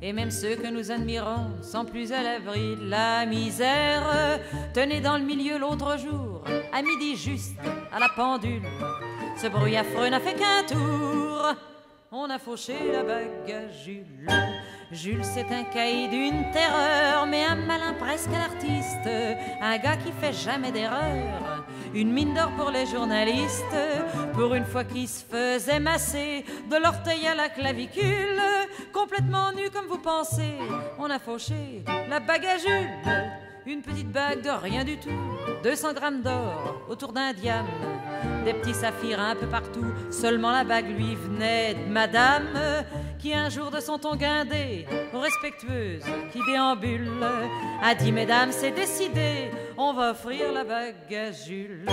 Et 0.00 0.12
même 0.12 0.30
ceux 0.30 0.56
que 0.56 0.68
nous 0.68 0.90
admirons 0.90 1.50
sont 1.62 1.84
plus 1.84 2.12
à 2.12 2.22
l'abri 2.22 2.76
de 2.76 2.88
la 2.88 3.26
misère. 3.26 4.40
Tenez 4.72 5.00
dans 5.00 5.18
le 5.18 5.24
milieu 5.24 5.58
l'autre 5.58 5.98
jour, 5.98 6.44
à 6.72 6.82
midi 6.82 7.16
juste, 7.16 7.58
à 7.92 7.98
la 7.98 8.08
pendule. 8.14 8.62
Ce 9.36 9.48
bruit 9.48 9.76
affreux 9.76 10.08
n'a 10.08 10.20
fait 10.20 10.34
qu'un 10.34 10.62
tour. 10.66 11.54
On 12.10 12.30
a 12.30 12.38
fauché 12.38 12.74
la 12.90 13.02
bague 13.02 13.50
à 13.52 13.70
Jules. 13.70 14.26
Jules, 14.90 15.24
c'est 15.24 15.52
un 15.52 15.64
caïd 15.64 16.10
d'une 16.10 16.50
terreur, 16.52 17.26
mais 17.26 17.44
un 17.44 17.56
malin 17.56 17.92
presque 18.00 18.30
un 18.30 18.40
artiste. 18.40 19.06
Un 19.60 19.76
gars 19.76 19.96
qui 19.96 20.10
fait 20.12 20.32
jamais 20.32 20.72
d'erreur. 20.72 21.66
Une 21.94 22.12
mine 22.12 22.34
d'or 22.34 22.50
pour 22.56 22.70
les 22.70 22.86
journalistes. 22.86 23.64
Pour 24.34 24.54
une 24.54 24.64
fois 24.64 24.84
qu'il 24.84 25.08
se 25.08 25.24
faisait 25.24 25.80
masser 25.80 26.44
de 26.70 26.76
l'orteil 26.76 27.26
à 27.26 27.34
la 27.34 27.48
clavicule. 27.48 28.40
Complètement 28.92 29.52
nu 29.52 29.70
comme 29.70 29.86
vous 29.86 29.98
pensez. 29.98 30.54
On 30.98 31.10
a 31.10 31.18
fauché 31.18 31.82
la 32.08 32.20
Jules. 32.58 32.90
Une 33.66 33.82
petite 33.82 34.10
bague 34.10 34.42
de 34.42 34.50
rien 34.50 34.84
du 34.84 34.98
tout. 34.98 35.10
200 35.62 35.92
grammes 35.94 36.22
d'or 36.22 36.82
autour 36.88 37.12
d'un 37.12 37.32
diamant 37.32 37.66
des 38.44 38.52
petits 38.52 38.74
saphirs 38.74 39.20
un 39.20 39.34
peu 39.34 39.46
partout. 39.46 39.92
Seulement 40.10 40.52
la 40.52 40.64
bague 40.64 40.88
lui 40.96 41.14
venait 41.14 41.74
de 41.74 41.92
madame, 41.92 42.48
qui 43.18 43.34
un 43.34 43.48
jour 43.48 43.70
de 43.70 43.80
son 43.80 43.98
ton 43.98 44.16
guindé, 44.16 44.86
respectueuse, 45.12 46.04
qui 46.32 46.40
déambule, 46.46 47.10
a 47.82 47.94
dit 47.94 48.12
Mesdames, 48.12 48.52
c'est 48.52 48.70
décidé, 48.70 49.50
on 49.76 49.92
va 49.92 50.10
offrir 50.10 50.52
la 50.52 50.64
bague 50.64 51.14
à 51.14 51.32
Jules. 51.32 51.86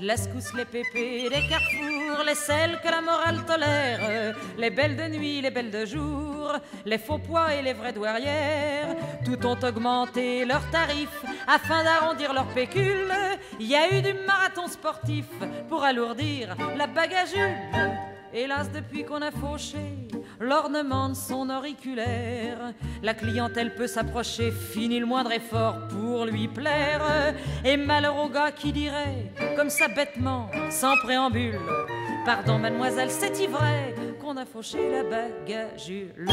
La 0.00 0.16
secousse, 0.16 0.52
les 0.54 0.64
pépés, 0.64 1.28
les 1.28 1.48
carrefours, 1.48 2.24
les 2.26 2.34
selles 2.34 2.80
que 2.82 2.88
la 2.88 3.00
morale 3.00 3.44
tolère, 3.46 4.34
les 4.58 4.70
belles 4.70 4.96
de 4.96 5.16
nuit, 5.16 5.40
les 5.40 5.50
belles 5.50 5.70
de 5.70 5.84
jour, 5.84 6.56
les 6.84 6.98
faux 6.98 7.18
poids 7.18 7.54
et 7.54 7.62
les 7.62 7.72
vraies 7.72 7.92
douairières, 7.92 8.96
tout 9.24 9.46
ont 9.46 9.58
augmenté 9.62 10.44
leurs 10.44 10.68
tarifs 10.70 11.22
afin 11.46 11.84
d'arrondir 11.84 12.32
leur 12.32 12.46
pécule. 12.46 13.12
Il 13.60 13.66
y 13.66 13.76
a 13.76 13.94
eu 13.94 14.02
du 14.02 14.14
marathon 14.26 14.66
sportif 14.66 15.26
pour 15.68 15.84
alourdir 15.84 16.56
la 16.76 16.86
Jules. 17.26 17.98
Hélas, 18.34 18.70
depuis 18.72 19.04
qu'on 19.04 19.20
a 19.20 19.30
fauché 19.30 20.08
l'ornement 20.40 21.10
de 21.10 21.14
son 21.14 21.50
auriculaire, 21.50 22.72
la 23.02 23.12
clientèle 23.12 23.74
peut 23.74 23.86
s'approcher, 23.86 24.50
fini 24.50 24.98
le 24.98 25.06
moindre 25.06 25.32
effort 25.32 25.76
pour 25.88 26.24
lui 26.24 26.48
plaire. 26.48 27.02
Et 27.64 27.76
malheur 27.76 28.16
au 28.16 28.28
gars 28.28 28.50
qui 28.50 28.72
dirait, 28.72 29.30
comme 29.54 29.68
ça 29.68 29.88
bêtement, 29.88 30.50
sans 30.70 30.96
préambule, 31.04 31.58
Pardon, 32.24 32.56
mademoiselle, 32.56 33.10
c'est 33.10 33.46
vrai 33.48 33.94
qu'on 34.20 34.36
a 34.36 34.44
fauché 34.44 34.78
la 34.90 35.76
Jules. 35.76 36.26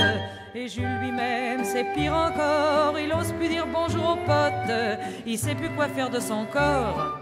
Et 0.53 0.67
Jules 0.67 0.99
lui-même, 1.01 1.63
c'est 1.63 1.93
pire 1.95 2.13
encore, 2.13 2.99
il 2.99 3.11
ose 3.11 3.33
plus 3.33 3.47
dire 3.47 3.65
bonjour 3.65 4.11
aux 4.11 4.25
potes, 4.25 4.99
il 5.25 5.37
sait 5.37 5.55
plus 5.55 5.69
quoi 5.69 5.87
faire 5.87 6.11
de 6.11 6.19
son 6.19 6.45
corps. 6.45 7.19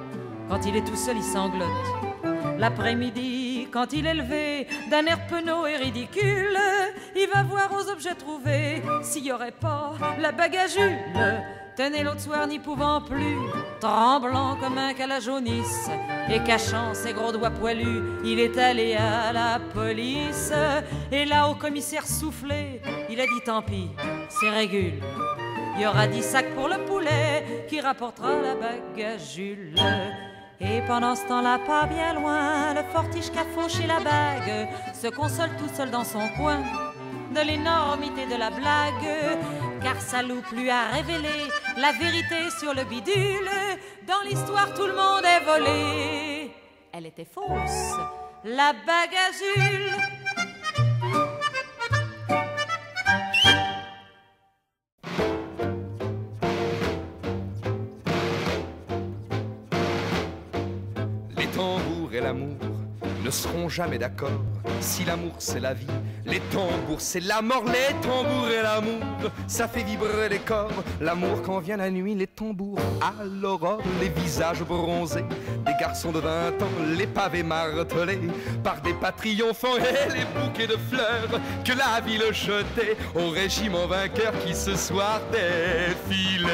Quand 0.49 0.65
il 0.65 0.75
est 0.75 0.85
tout 0.85 0.95
seul, 0.95 1.17
il 1.17 1.23
sanglote. 1.23 1.67
L'après-midi, 2.57 3.67
quand 3.71 3.93
il 3.93 4.05
est 4.05 4.13
levé 4.13 4.67
d'un 4.89 5.05
air 5.05 5.27
penaud 5.27 5.67
et 5.67 5.75
ridicule, 5.75 6.57
il 7.15 7.27
va 7.33 7.43
voir 7.43 7.69
aux 7.71 7.91
objets 7.91 8.15
trouvés 8.15 8.81
s'il 9.03 9.25
y 9.25 9.31
aurait 9.31 9.51
pas 9.51 9.93
la 10.19 10.31
Jules. 10.67 10.97
Tenez 11.75 12.01
l'autre 12.01 12.21
soir 12.21 12.47
n'y 12.47 12.57
pouvant 12.57 13.01
plus, 13.01 13.37
tremblant 13.79 14.55
comme 14.59 14.79
un 14.79 14.95
calajaunisse, 14.95 15.91
et 16.27 16.39
cachant 16.39 16.95
ses 16.95 17.13
gros 17.13 17.31
doigts 17.31 17.51
poilus, 17.51 18.01
il 18.25 18.39
est 18.39 18.57
allé 18.57 18.95
à 18.95 19.31
la 19.31 19.59
police. 19.75 20.51
Et 21.11 21.25
là, 21.25 21.47
au 21.47 21.53
commissaire 21.53 22.07
soufflé, 22.07 22.81
il 23.11 23.21
a 23.21 23.25
dit 23.25 23.41
tant 23.45 23.61
pis, 23.61 23.91
c'est 24.27 24.49
régule. 24.49 24.99
Il 25.75 25.83
y 25.83 25.85
aura 25.85 26.07
dix 26.07 26.23
sacs 26.23 26.55
pour 26.55 26.67
le 26.67 26.83
poulet 26.85 27.65
qui 27.69 27.79
rapportera 27.79 28.31
la 28.31 29.17
Jules. 29.19 29.75
Et 30.59 30.81
pendant 30.87 31.15
ce 31.15 31.25
temps-là, 31.27 31.59
pas 31.59 31.85
bien 31.85 32.13
loin, 32.15 32.73
le 32.73 32.83
fortiche 32.91 33.31
qu'a 33.31 33.45
fauché 33.45 33.85
la 33.85 33.99
bague 33.99 34.67
se 34.93 35.07
console 35.07 35.51
tout 35.57 35.69
seul 35.75 35.91
dans 35.91 36.03
son 36.03 36.27
coin 36.29 36.57
de 37.33 37.41
l'énormité 37.41 38.25
de 38.25 38.35
la 38.35 38.49
blague, 38.49 39.39
car 39.83 40.01
ça 40.01 40.23
loupe 40.23 40.49
lui 40.51 40.69
a 40.69 40.87
révélé 40.87 41.29
la 41.77 41.91
vérité 41.91 42.49
sur 42.59 42.73
le 42.73 42.83
bidule. 42.85 43.49
Dans 44.07 44.21
l'histoire, 44.27 44.73
tout 44.73 44.87
le 44.87 44.95
monde 44.95 45.23
est 45.25 45.43
volé. 45.45 46.51
Elle 46.91 47.05
était 47.05 47.25
fausse, 47.25 47.93
la 48.43 48.73
bague 48.73 49.13
à 49.13 49.31
Jules. 49.31 50.26
Ne 63.27 63.31
seront 63.31 63.67
jamais 63.67 63.97
d'accord. 63.97 64.31
Si 64.79 65.03
l'amour 65.03 65.33
c'est 65.39 65.59
la 65.59 65.73
vie, 65.73 65.85
les 66.25 66.39
tambours 66.39 67.01
c'est 67.01 67.19
la 67.19 67.41
mort. 67.41 67.63
Les 67.65 67.93
tambours 68.01 68.47
et 68.49 68.61
l'amour, 68.61 69.31
ça 69.47 69.67
fait 69.67 69.83
vibrer 69.83 70.29
les 70.29 70.39
corps. 70.39 70.71
L'amour 71.01 71.41
quand 71.41 71.59
vient 71.59 71.75
la 71.75 71.91
nuit, 71.91 72.15
les 72.15 72.27
tambours 72.27 72.79
à 73.01 73.25
l'aurore, 73.25 73.81
les 73.99 74.07
visages 74.07 74.63
bronzés 74.63 75.25
des 75.65 75.73
garçons 75.77 76.13
de 76.13 76.19
20 76.19 76.29
ans, 76.61 76.95
les 76.97 77.07
pavés 77.07 77.43
martelés 77.43 78.21
par 78.63 78.81
des 78.81 78.93
pas 78.93 79.11
triomphants 79.11 79.75
et 79.75 80.13
les 80.13 80.25
bouquets 80.39 80.67
de 80.67 80.77
fleurs 80.89 81.41
que 81.65 81.73
la 81.73 81.99
ville 81.99 82.23
jetait 82.31 82.95
au 83.13 83.29
régiment 83.29 83.87
vainqueur 83.87 84.31
qui 84.45 84.55
ce 84.55 84.75
soir 84.75 85.19
défilait. 85.33 86.47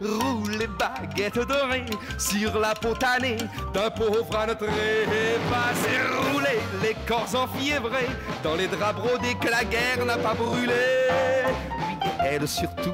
Roule 0.00 0.52
les 0.58 0.66
baguettes 0.66 1.46
dorées 1.46 1.84
sur 2.18 2.58
la 2.58 2.74
peau 2.74 2.94
tannée 2.94 3.36
d'un 3.74 3.90
pauvre 3.90 4.34
à 4.36 4.46
notre 4.46 4.66
passé 5.48 5.90
rouler 6.32 6.58
les 6.82 6.96
corps 7.06 7.34
enfiévrés 7.34 8.08
dans 8.42 8.54
les 8.54 8.66
draps 8.66 9.00
brodés 9.00 9.36
que 9.40 9.48
la 9.48 9.64
guerre 9.64 10.04
n'a 10.04 10.16
pas 10.16 10.34
brûlé. 10.34 10.72
Lui 11.78 11.90
et 12.24 12.34
elle 12.34 12.48
surtout 12.48 12.92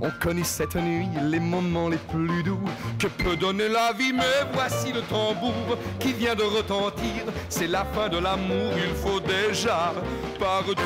ont 0.00 0.12
connu 0.20 0.42
cette 0.44 0.74
nuit 0.74 1.08
les 1.22 1.38
moments 1.40 1.88
les 1.88 1.96
plus 1.96 2.42
doux 2.42 2.60
que 2.98 3.06
peut 3.06 3.36
donner 3.36 3.68
la 3.68 3.92
vie. 3.92 4.12
Mais 4.12 4.46
voici 4.52 4.92
le 4.92 5.02
tambour 5.02 5.78
qui 6.00 6.12
vient 6.12 6.34
de 6.34 6.42
retentir. 6.42 7.24
C'est 7.48 7.68
la 7.68 7.84
fin 7.84 8.08
de 8.08 8.18
l'amour, 8.18 8.72
il 8.76 8.94
faut 8.94 9.20
déjà 9.20 9.92
partir 10.38 10.76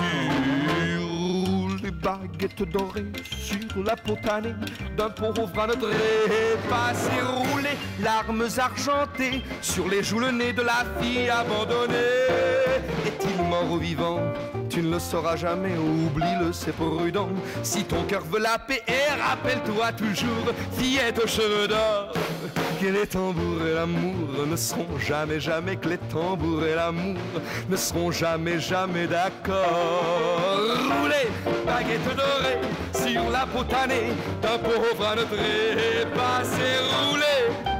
les 1.96 2.02
baguettes 2.02 2.70
dorées 2.70 3.12
sur 3.24 3.84
la 3.84 3.96
peau 3.96 4.16
d'un 4.96 5.10
pauvre 5.10 5.50
notre 5.66 5.90
passé 6.68 7.10
roulé, 7.22 7.70
larmes 8.02 8.46
argentées 8.58 9.42
sur 9.60 9.88
les 9.88 10.02
joues 10.02 10.20
le 10.20 10.30
nez 10.30 10.52
de 10.52 10.62
la 10.62 10.84
fille 11.00 11.28
abandonnée. 11.28 11.94
Est-il 13.06 13.42
mort 13.44 13.70
ou 13.70 13.78
vivant? 13.78 14.20
Tu 14.68 14.82
ne 14.82 14.90
le 14.92 14.98
sauras 14.98 15.36
jamais, 15.36 15.76
oublie-le, 15.76 16.52
c'est 16.52 16.72
prudent. 16.72 17.28
Si 17.62 17.84
ton 17.84 18.02
cœur 18.04 18.22
veut 18.30 18.40
la 18.40 18.58
paix, 18.58 18.82
et 18.88 19.10
rappelle-toi 19.20 19.92
toujours, 19.92 20.52
fillette 20.72 21.20
aux 21.22 21.26
cheveux 21.26 21.68
d'or, 21.68 22.12
que 22.80 22.86
les 22.86 23.06
tambours 23.06 23.66
et 23.66 23.74
l'amour 23.74 24.46
ne 24.46 24.56
seront 24.56 24.98
jamais, 24.98 25.40
jamais, 25.40 25.76
que 25.76 25.88
les 25.88 25.98
tambours 25.98 26.64
et 26.64 26.74
l'amour 26.74 27.16
ne 27.68 27.76
seront 27.76 28.10
jamais, 28.10 28.58
jamais 28.58 29.06
d'accord. 29.06 29.64
Roulez, 31.00 31.28
baguette 31.64 32.04
dorée, 32.04 32.60
sur 32.92 33.30
la 33.30 33.46
peau 33.46 33.64
tannée 33.64 34.12
d'un 34.42 34.58
pauvre 34.58 35.06
à 35.06 35.14
notre 35.16 35.36
passé. 36.14 36.80
Roulez, 37.10 37.16
roulez, 37.16 37.75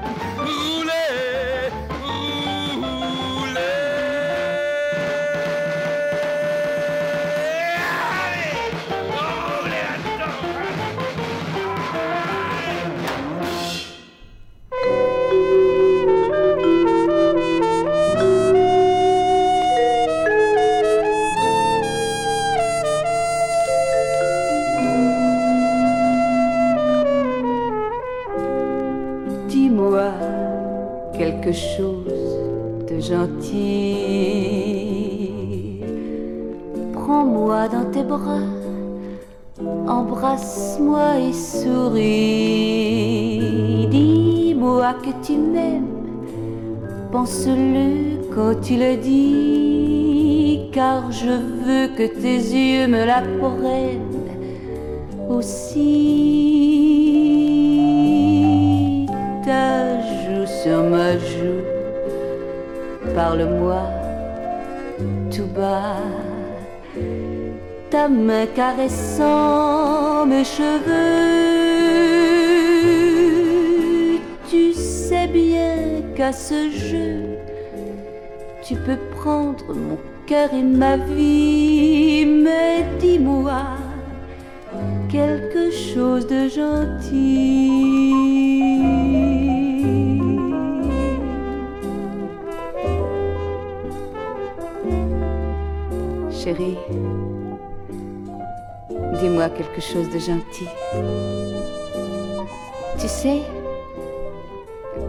chose 31.53 32.39
de 32.89 33.01
gentil. 33.01 33.97
Prends-moi 36.93 37.69
dans 37.69 37.91
tes 37.91 38.03
bras, 38.03 38.41
embrasse-moi 39.87 41.19
et 41.21 41.33
souris. 41.33 42.17
Dis-moi 43.91 44.95
que 45.03 45.11
tu 45.25 45.39
m'aimes, 45.39 45.87
pense-le 47.13 48.17
quand 48.35 48.61
tu 48.61 48.77
le 48.77 48.97
dis, 48.97 50.69
car 50.73 51.11
je 51.11 51.31
veux 51.31 51.89
que 51.97 52.07
tes 52.21 52.37
yeux 52.37 52.87
me 52.87 53.05
l'apprennent 53.07 54.27
aussi. 55.29 55.87
Ta 59.45 60.16
sur 60.67 60.83
ma 60.83 61.13
joue, 61.13 61.63
parle-moi 63.15 63.83
tout 65.31 65.51
bas. 65.55 66.03
Ta 67.89 68.09
main 68.09 68.47
caressant 68.47 70.27
mes 70.27 70.43
cheveux, 70.43 70.99
tu 74.51 74.73
sais 74.73 75.29
bien 75.29 76.03
qu'à 76.17 76.33
ce 76.33 76.69
jeu, 76.71 77.39
tu 78.67 78.75
peux 78.75 78.99
prendre 79.21 79.73
mon 79.73 79.99
cœur 80.27 80.49
et 80.53 80.65
ma 80.65 80.97
vie, 80.97 82.27
mais 82.27 82.85
dis-moi 82.99 83.63
quelque 85.13 85.71
chose 85.71 86.27
de 86.27 86.49
gentil. 86.49 88.46
Chérie, 96.47 96.79
dis-moi 99.19 99.49
quelque 99.49 99.81
chose 99.81 100.09
de 100.11 100.21
gentil. 100.21 100.69
Tu 103.01 103.09
sais, 103.09 103.43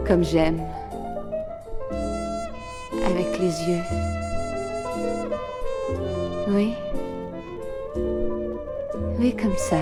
comme 0.04 0.24
j'aime, 0.24 0.60
avec 3.06 3.38
les 3.38 3.70
yeux. 3.70 3.84
Oui. 6.48 6.74
Oui, 9.20 9.36
comme 9.40 9.56
ça. 9.56 9.76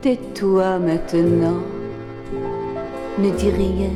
Tais-toi 0.00 0.78
maintenant, 0.78 1.60
ne 3.18 3.30
dis 3.30 3.50
rien, 3.50 3.90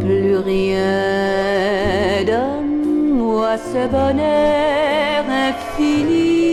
plus 0.00 0.38
rien, 0.38 2.24
donne-moi 2.26 3.58
ce 3.58 3.86
bonheur 3.88 5.24
infini. 5.28 6.48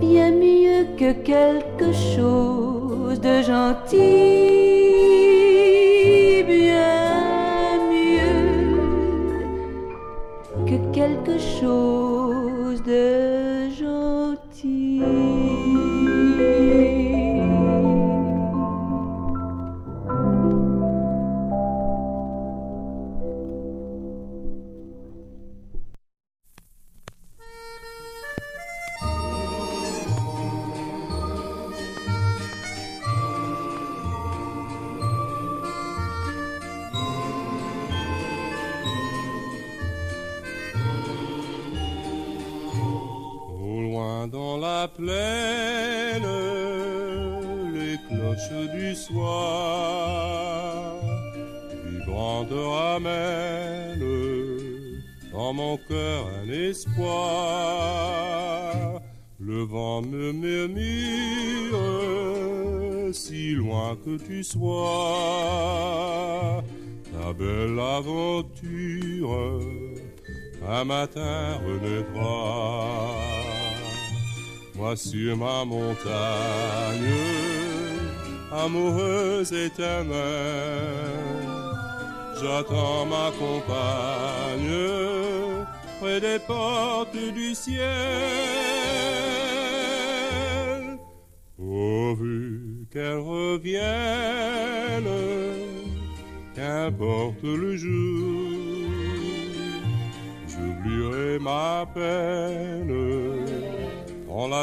bien 0.00 0.32
mieux 0.32 0.86
que 0.96 1.12
quelque 1.12 1.92
chose 1.92 3.20
de 3.20 3.42
gentil, 3.42 4.37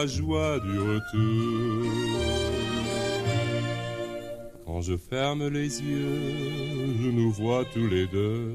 la 0.06 0.12
joie 0.12 0.60
du 0.60 0.78
retour. 0.78 1.92
Quand 4.66 4.82
je 4.82 4.98
ferme 4.98 5.48
les 5.48 5.82
yeux, 5.82 6.94
je 7.02 7.10
nous 7.10 7.32
vois 7.32 7.64
tous 7.74 7.88
les 7.88 8.06
deux, 8.06 8.54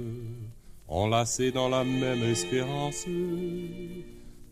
enlacés 0.87 1.51
dans 1.51 1.69
la 1.69 1.83
même 1.83 2.23
espérance 2.23 3.05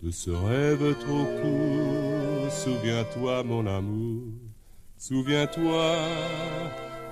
de 0.02 0.10
ce 0.10 0.30
rêve 0.30 0.96
trop 1.04 1.26
court. 1.40 2.50
Souviens-toi, 2.50 3.44
mon 3.44 3.64
amour, 3.66 4.24
souviens-toi 4.96 5.84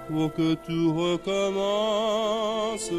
pour 0.08 0.32
que 0.32 0.54
tout 0.66 0.94
recommence. 1.04 2.90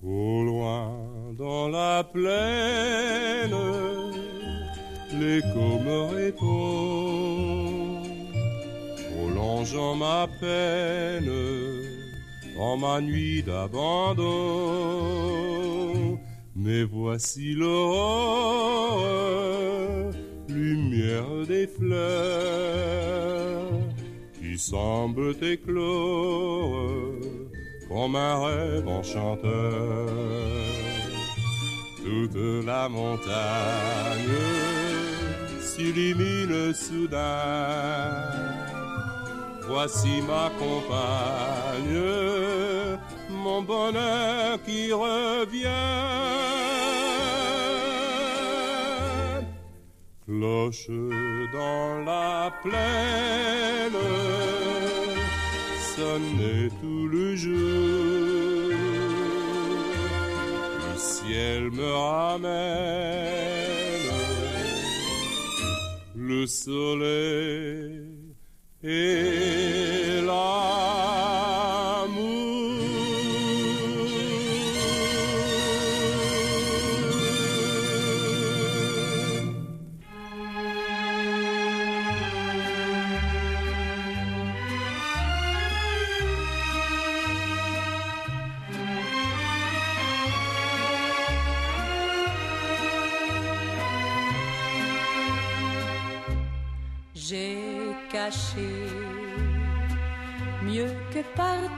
Au 0.00 0.44
loin 0.44 0.92
dans 1.36 1.68
la 1.68 2.04
plaine, 2.04 3.77
l'écho 5.20 5.66
me 5.86 5.98
répond, 6.14 8.02
prolongeant 9.10 9.94
ma 9.96 10.28
peine 10.40 11.30
en 12.58 12.76
ma 12.76 13.00
nuit 13.00 13.42
d'abandon. 13.42 14.26
Mais 16.54 16.82
voici 16.82 17.54
l'aurore, 17.54 19.00
lumière 20.48 21.46
des 21.46 21.68
fleurs, 21.68 23.70
qui 24.40 24.58
semble 24.58 25.34
éclore 25.42 26.90
comme 27.88 28.16
un 28.16 28.44
rêve 28.44 28.88
enchanteur. 28.88 30.08
Toute 32.04 32.66
la 32.66 32.88
montagne 32.88 33.28
s'illumine 35.78 36.74
soudain. 36.74 38.10
Voici 39.68 40.22
ma 40.22 40.50
compagne, 40.58 42.02
mon 43.30 43.62
bonheur 43.62 44.58
qui 44.64 44.92
revient. 44.92 45.68
cloche 50.26 50.90
dans 51.54 52.04
la 52.04 52.52
plaine 52.62 54.02
sonnait 55.96 56.68
tout 56.80 57.08
le 57.08 57.34
jour. 57.34 58.76
Le 60.82 60.98
ciel 60.98 61.70
me 61.70 61.90
ramène 61.92 63.77
le 66.40 66.46
soleil 66.46 68.34
et 68.84 70.20
l'amour. 70.24 70.77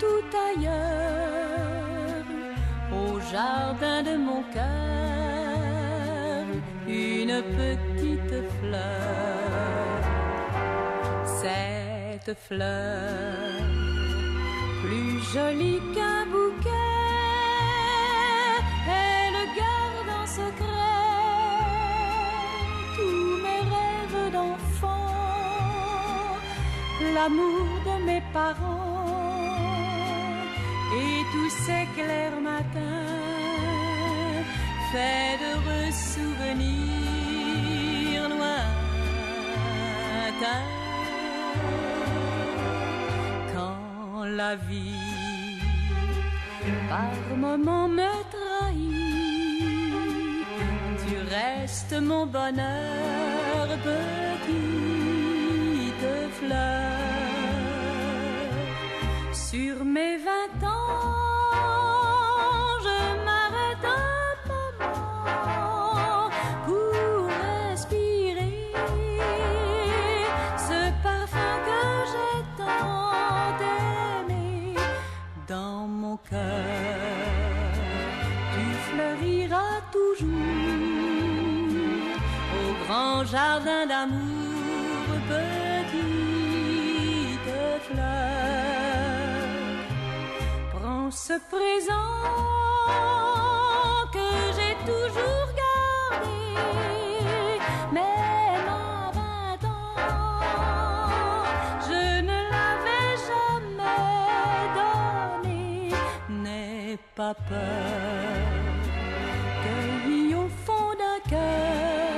Partout 0.01 0.25
ailleurs 0.49 2.25
au 2.93 3.21
jardin 3.33 4.03
de 4.03 4.17
mon 4.17 4.43
cœur 4.53 4.65
une 6.89 7.43
petite 7.59 8.37
fleur. 8.61 10.01
Cette 11.25 12.37
fleur, 12.39 13.63
plus 14.83 15.21
jolie 15.33 15.81
qu'un 15.95 16.27
bouquet, 16.27 16.69
elle 18.89 19.41
garde 19.61 20.11
en 20.23 20.27
secret 20.27 20.97
tous 22.97 23.37
mes 23.45 23.63
rêves 23.75 24.33
d'enfant, 24.33 25.15
l'amour 27.15 27.67
de 27.87 28.05
mes 28.05 28.23
parents 28.33 28.90
et 31.01 31.21
tous 31.33 31.53
ces 31.67 31.85
clairs 31.97 32.41
matins 32.41 33.21
faits 34.91 35.35
d'heureux 35.41 35.91
souvenirs 36.15 36.81
lointains. 38.35 39.89
Quand 43.55 44.25
la 44.25 44.53
vie 44.57 45.59
par 46.89 47.17
moments 47.37 47.89
me 47.89 48.13
trahit, 48.35 48.91
tu 51.03 51.15
restes 51.37 51.99
mon 52.11 52.25
bonheur, 52.27 53.67
petite 53.89 54.91
fleur. 56.39 57.01
Sur 59.33 59.85
mes 59.85 60.20
jardin 83.31 83.87
d'amour, 83.87 85.07
petite 85.29 86.01
fleur. 87.87 89.31
Prends 90.75 91.11
ce 91.11 91.35
présent 91.55 92.17
que 94.13 94.29
j'ai 94.57 94.75
toujours 94.91 95.49
gardé, 95.63 96.49
même 97.93 98.69
à 98.69 99.11
vingt 99.19 99.65
ans, 99.69 99.97
je 101.89 102.05
ne 102.31 102.39
l'avais 102.53 103.15
jamais 103.31 104.09
donné. 104.81 105.63
N'aie 106.29 106.99
pas 107.15 107.35
peur, 107.35 108.49
cueillis 109.63 110.35
au 110.35 110.49
fond 110.65 110.91
d'un 110.99 111.21
cœur 111.31 112.10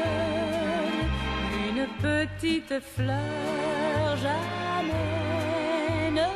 petite 2.02 2.80
fleur, 2.80 4.16
jamais 4.16 6.10
ne. 6.10 6.26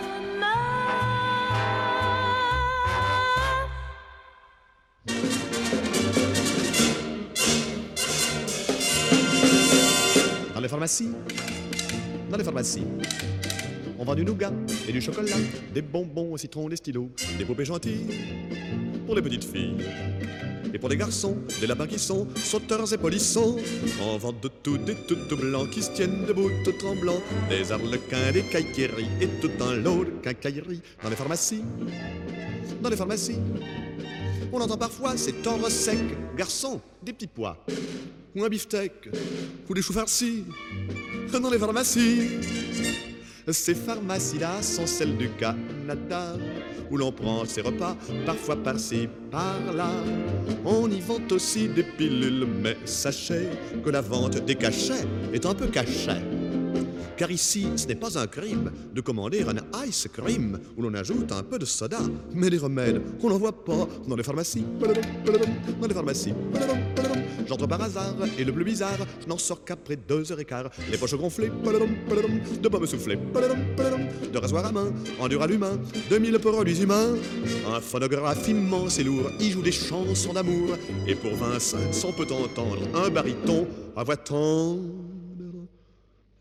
Dans 10.55 10.61
les 10.61 10.69
pharmacies, 10.69 11.13
dans 12.31 12.37
les 12.37 12.45
pharmacies, 12.45 12.87
on 13.99 14.05
vend 14.05 14.15
du 14.15 14.25
nougat 14.25 14.53
et 14.89 14.93
du 14.93 15.01
chocolat, 15.01 15.37
des 15.75 15.83
bonbons 15.83 16.33
au 16.33 16.37
citron, 16.37 16.69
des 16.69 16.77
stylos, 16.77 17.11
des 17.39 17.45
poupées 17.45 17.65
gentilles 17.65 18.07
pour 19.05 19.17
les 19.17 19.23
petites 19.23 19.45
filles. 19.45 19.85
Et 20.73 20.79
pour 20.79 20.89
les 20.89 20.97
garçons, 20.97 21.37
des 21.61 21.67
lapins 21.67 21.87
qui 21.87 21.99
sont 21.99 22.27
sauteurs 22.37 22.93
et 22.93 22.99
polissons. 22.99 23.57
On 24.03 24.19
vend 24.19 24.33
de 24.33 24.49
tout, 24.49 24.79
des 24.79 24.95
tout 24.95 25.17
tout 25.29 25.37
blancs 25.37 25.71
qui 25.71 25.83
se 25.83 25.91
tiennent 25.93 26.25
debout 26.27 26.51
tout 26.65 26.73
tremblants. 26.73 27.23
Des 27.49 27.73
arlequins, 27.73 28.33
des 28.33 28.43
cailleries 28.43 29.09
et 29.21 29.29
tout 29.41 29.51
un 29.61 29.75
lot 29.75 30.05
de 30.05 30.11
quincailleries. 30.23 30.83
Dans 31.03 31.11
les 31.11 31.17
pharmacies, 31.17 31.65
dans 32.83 32.91
les 32.91 32.97
pharmacies, 32.97 33.39
on 34.53 34.61
entend 34.61 34.77
parfois 34.77 35.17
ces 35.17 35.33
tendres 35.33 35.71
secs. 35.71 35.99
Garçons, 36.37 36.81
des 37.03 37.13
petits 37.13 37.27
pois, 37.27 37.65
ou 38.35 38.45
un 38.45 38.49
beefsteak, 38.49 38.93
ou 39.69 39.75
des 39.75 39.83
choux 39.83 39.93
farcis. 39.93 40.45
Dans 41.33 41.51
les 41.51 41.59
pharmacies, 41.59 42.29
ces 43.51 43.75
pharmacies-là 43.75 44.63
sont 44.63 44.87
celles 44.87 45.17
du 45.17 45.31
Canada, 45.31 46.37
où 46.91 46.97
l'on 46.97 47.13
prend 47.13 47.45
ses 47.45 47.63
repas, 47.63 47.97
parfois 48.25 48.57
par-ci, 48.57 49.09
par-là. 49.31 49.91
On 50.65 50.91
y 50.91 51.01
vend 51.01 51.21
aussi 51.31 51.69
des 51.69 51.83
pilules, 51.83 52.47
mais 52.63 52.77
sachez 52.85 53.49
que 53.85 53.91
la 53.91 54.01
vente 54.01 54.45
des 54.45 54.55
cachets 54.55 55.07
est 55.33 55.45
un 55.47 55.55
peu 55.55 55.67
cachée. 55.67 56.23
Car 57.17 57.31
ici, 57.31 57.67
ce 57.77 57.87
n'est 57.87 57.95
pas 57.95 58.19
un 58.19 58.27
crime 58.27 58.71
de 58.95 59.01
commander 59.01 59.43
un 59.43 59.87
ice 59.87 60.09
cream 60.13 60.59
où 60.77 60.83
l'on 60.83 60.93
ajoute 60.95 61.33
un 61.33 61.43
peu 61.43 61.59
de 61.59 61.65
soda. 61.65 62.01
Mais 62.35 62.51
les 62.51 62.59
remèdes, 62.59 63.01
on 63.23 63.31
n'en 63.31 63.39
voit 63.39 63.65
pas 63.65 63.89
dans 64.07 64.17
les 64.17 64.23
pharmacies. 64.23 64.65
Dans 64.79 65.87
les 65.87 65.95
pharmacies. 65.95 66.35
J'entre 67.47 67.67
par 67.67 67.81
hasard 67.81 68.17
et 68.37 68.45
le 68.45 68.53
plus 68.53 68.65
bizarre, 68.65 68.99
je 69.23 69.29
n'en 69.29 69.39
sors 69.39 69.65
qu'après 69.65 69.97
deux 69.97 70.31
heures 70.33 70.41
et 70.41 70.45
quart. 70.45 70.71
Les 70.91 70.99
poches 70.99 71.15
gonflées, 71.15 71.51
de 71.51 72.69
pas 72.69 72.81
me 72.81 72.87
souffler, 72.87 73.17
de 73.17 74.39
rasoir 74.39 74.67
à 74.67 74.73
main, 74.73 74.93
en 75.21 75.29
dur 75.29 75.43
à 75.43 75.47
l'humain, 75.47 75.79
de 76.11 76.19
mille 76.19 76.39
produits 76.39 76.83
humains. 76.83 77.15
Un 77.73 77.81
phonographe 77.81 78.49
immense 78.49 78.99
et 78.99 79.05
lourd 79.05 79.31
y 79.39 79.51
joue 79.51 79.63
des 79.63 79.73
chansons 79.73 80.33
d'amour. 80.33 80.71
Et 81.07 81.15
pour 81.15 81.35
25 81.35 81.95
cents 81.95 82.13
peut 82.13 82.27
entendre 82.33 82.83
un 82.95 83.09
baryton 83.11 83.67
à 83.97 84.03
voix 84.03 84.17
tendre. 84.17 84.83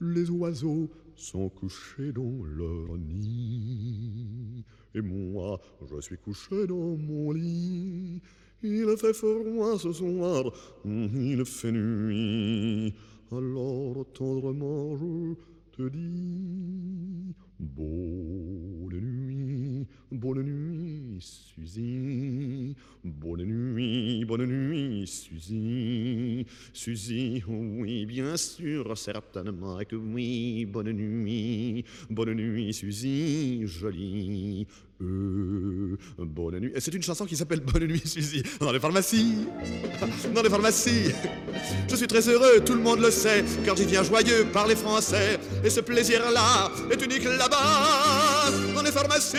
Les 0.02 0.30
oiseaux 0.30 0.90
sont 1.16 1.50
couchés 1.50 2.12
dans 2.12 2.44
leur 2.44 2.98
nid. 2.98 4.64
Et 4.94 5.02
moi, 5.02 5.60
je 5.90 6.02
suis 6.02 6.18
couché 6.18 6.68
dans 6.68 6.98
mon 6.98 7.32
lit. 7.32 8.22
Il 8.64 8.96
fait 8.98 9.14
froid 9.14 9.78
ce 9.78 9.92
soir, 9.92 10.52
il 10.86 11.46
fait 11.46 11.72
nuit. 11.72 12.94
Alors 13.32 14.06
tendrement 14.14 14.96
je 14.98 15.34
te 15.72 15.90
dis 15.90 17.36
Bonne 17.58 19.00
nuit, 19.00 19.88
bonne 20.12 20.44
nuit, 20.44 21.22
Suzy. 21.22 22.76
Bonne 23.02 23.44
nuit, 23.46 24.26
bonne 24.26 24.46
nuit, 24.46 25.08
Suzy. 25.08 26.46
Suzy, 26.74 27.44
oui, 27.48 28.06
bien 28.06 28.36
sûr, 28.36 28.98
certainement 28.98 29.80
que 29.86 29.96
oui. 29.96 30.66
Bonne 30.66 30.92
nuit, 30.92 31.86
bonne 32.10 32.34
nuit, 32.34 32.74
Suzy, 32.74 33.66
jolie. 33.66 34.68
Euh, 35.02 35.98
bonne 36.20 36.60
nuit. 36.60 36.72
C'est 36.80 36.94
une 36.94 37.04
chanson 37.04 37.26
qui 37.26 37.36
s'appelle 37.36 37.60
Bonne 37.60 37.86
nuit, 37.86 38.02
Suzy, 38.06 38.42
dans 38.60 38.72
les 38.72 38.80
pharmacies. 38.80 39.46
Dans 40.34 40.42
les 40.42 40.50
pharmacies. 40.50 41.12
Je 41.90 41.96
suis 41.96 42.08
très 42.08 42.28
heureux, 42.30 42.62
tout 42.66 42.74
le 42.74 42.80
monde 42.80 43.00
le 43.00 43.12
sait, 43.12 43.44
car 43.66 43.76
j'y 43.76 43.86
viens 43.86 44.04
joyeux 44.04 44.46
par 44.54 44.68
les 44.68 44.76
Français. 44.76 45.40
Et 45.64 45.70
ce 45.70 45.82
plaisir-là 45.82 46.72
est 46.92 47.02
unique 47.04 47.24
là-bas, 47.26 48.52
dans 48.74 48.82
les 48.82 48.92
pharmacies. 48.92 49.38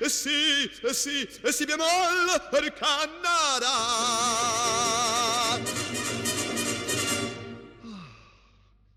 Et 0.00 0.08
si, 0.08 0.28
et 0.88 0.92
si, 0.92 1.26
si 1.50 1.66
bémol 1.66 1.86
du 2.62 2.70
Canada. 2.70 3.74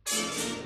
Ils 0.10 0.57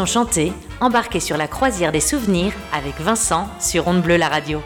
ont 0.00 0.06
chanté, 0.06 0.52
embarqué 0.80 1.20
sur 1.20 1.36
la 1.36 1.48
croisière 1.48 1.92
des 1.92 2.00
souvenirs 2.00 2.52
avec 2.72 3.00
Vincent 3.00 3.48
sur 3.60 3.88
Onde 3.88 4.02
Bleue 4.02 4.16
la 4.16 4.28
radio. 4.28 4.60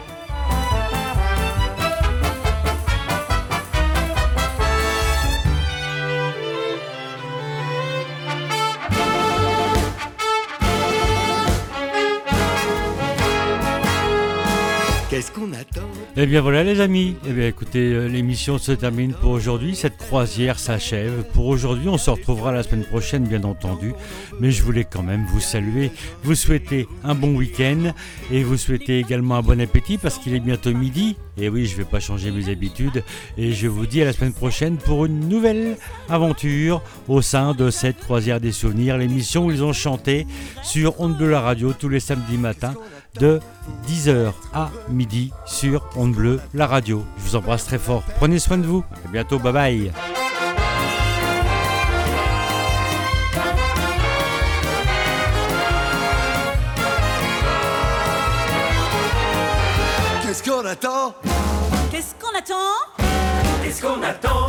Attend 16.21 16.23
Eh 16.23 16.27
bien 16.27 16.41
voilà 16.41 16.63
les 16.63 16.81
amis, 16.81 17.15
eh 17.27 17.33
bien 17.33 17.47
écoutez, 17.47 17.93
euh, 17.93 18.07
l'émission 18.07 18.57
se 18.57 18.71
termine 18.71 19.13
pour 19.13 19.31
aujourd'hui, 19.31 19.75
cette 19.75 19.97
croisière 19.97 20.59
s'achève. 20.59 21.23
Pour 21.33 21.47
aujourd'hui, 21.47 21.89
on 21.89 21.97
se 21.97 22.09
retrouvera 22.09 22.51
la 22.51 22.63
semaine 22.63 22.83
prochaine 22.83 23.23
bien 23.23 23.43
entendu, 23.43 23.93
mais 24.39 24.51
je 24.51 24.63
voulais 24.63 24.85
quand 24.85 25.03
même 25.03 25.25
vous 25.25 25.39
saluer, 25.39 25.91
vous 26.23 26.35
souhaiter 26.35 26.87
un 27.03 27.15
bon 27.15 27.35
week-end 27.35 27.93
et 28.31 28.43
vous 28.43 28.57
souhaiter 28.57 28.99
également 28.99 29.35
un 29.35 29.41
bon 29.41 29.59
appétit 29.59 29.97
parce 29.97 30.19
qu'il 30.19 30.35
est 30.35 30.39
bientôt 30.39 30.73
midi. 30.73 31.17
Et 31.37 31.49
oui, 31.49 31.65
je 31.65 31.75
vais 31.75 31.85
pas 31.85 31.99
changer 31.99 32.29
mes 32.29 32.49
habitudes. 32.49 33.03
Et 33.37 33.53
je 33.53 33.67
vous 33.67 33.87
dis 33.87 34.01
à 34.01 34.05
la 34.05 34.13
semaine 34.13 34.33
prochaine 34.33 34.77
pour 34.77 35.05
une 35.05 35.27
nouvelle 35.27 35.77
aventure 36.09 36.83
au 37.07 37.21
sein 37.21 37.53
de 37.53 37.71
cette 37.71 37.99
croisière 37.99 38.39
des 38.39 38.51
souvenirs, 38.51 38.97
l'émission 38.97 39.45
où 39.45 39.51
ils 39.51 39.63
ont 39.63 39.73
chanté 39.73 40.27
sur 40.61 40.99
Onde 41.01 41.17
Bleue 41.17 41.31
la 41.31 41.41
radio 41.41 41.73
tous 41.73 41.89
les 41.89 41.99
samedis 41.99 42.37
matins 42.37 42.75
de 43.19 43.39
10h 43.87 44.33
à 44.53 44.69
midi 44.89 45.31
sur 45.45 45.87
Onde 45.95 46.13
Bleue, 46.13 46.39
la 46.53 46.67
radio. 46.67 47.05
Je 47.17 47.23
vous 47.23 47.35
embrasse 47.35 47.65
très 47.65 47.77
fort. 47.77 48.03
Prenez 48.17 48.39
soin 48.39 48.57
de 48.57 48.65
vous. 48.65 48.83
À 49.05 49.07
bientôt. 49.09 49.39
Bye 49.39 49.53
bye. 49.53 49.91
Qu'est-ce 60.23 60.43
qu'on 60.49 60.65
attend? 60.65 61.13
Qu'est-ce 61.91 62.15
qu'on 62.15 62.37
attend? 62.37 62.55
Qu'est-ce 63.61 63.81
qu'on 63.81 64.01
attend 64.01 64.47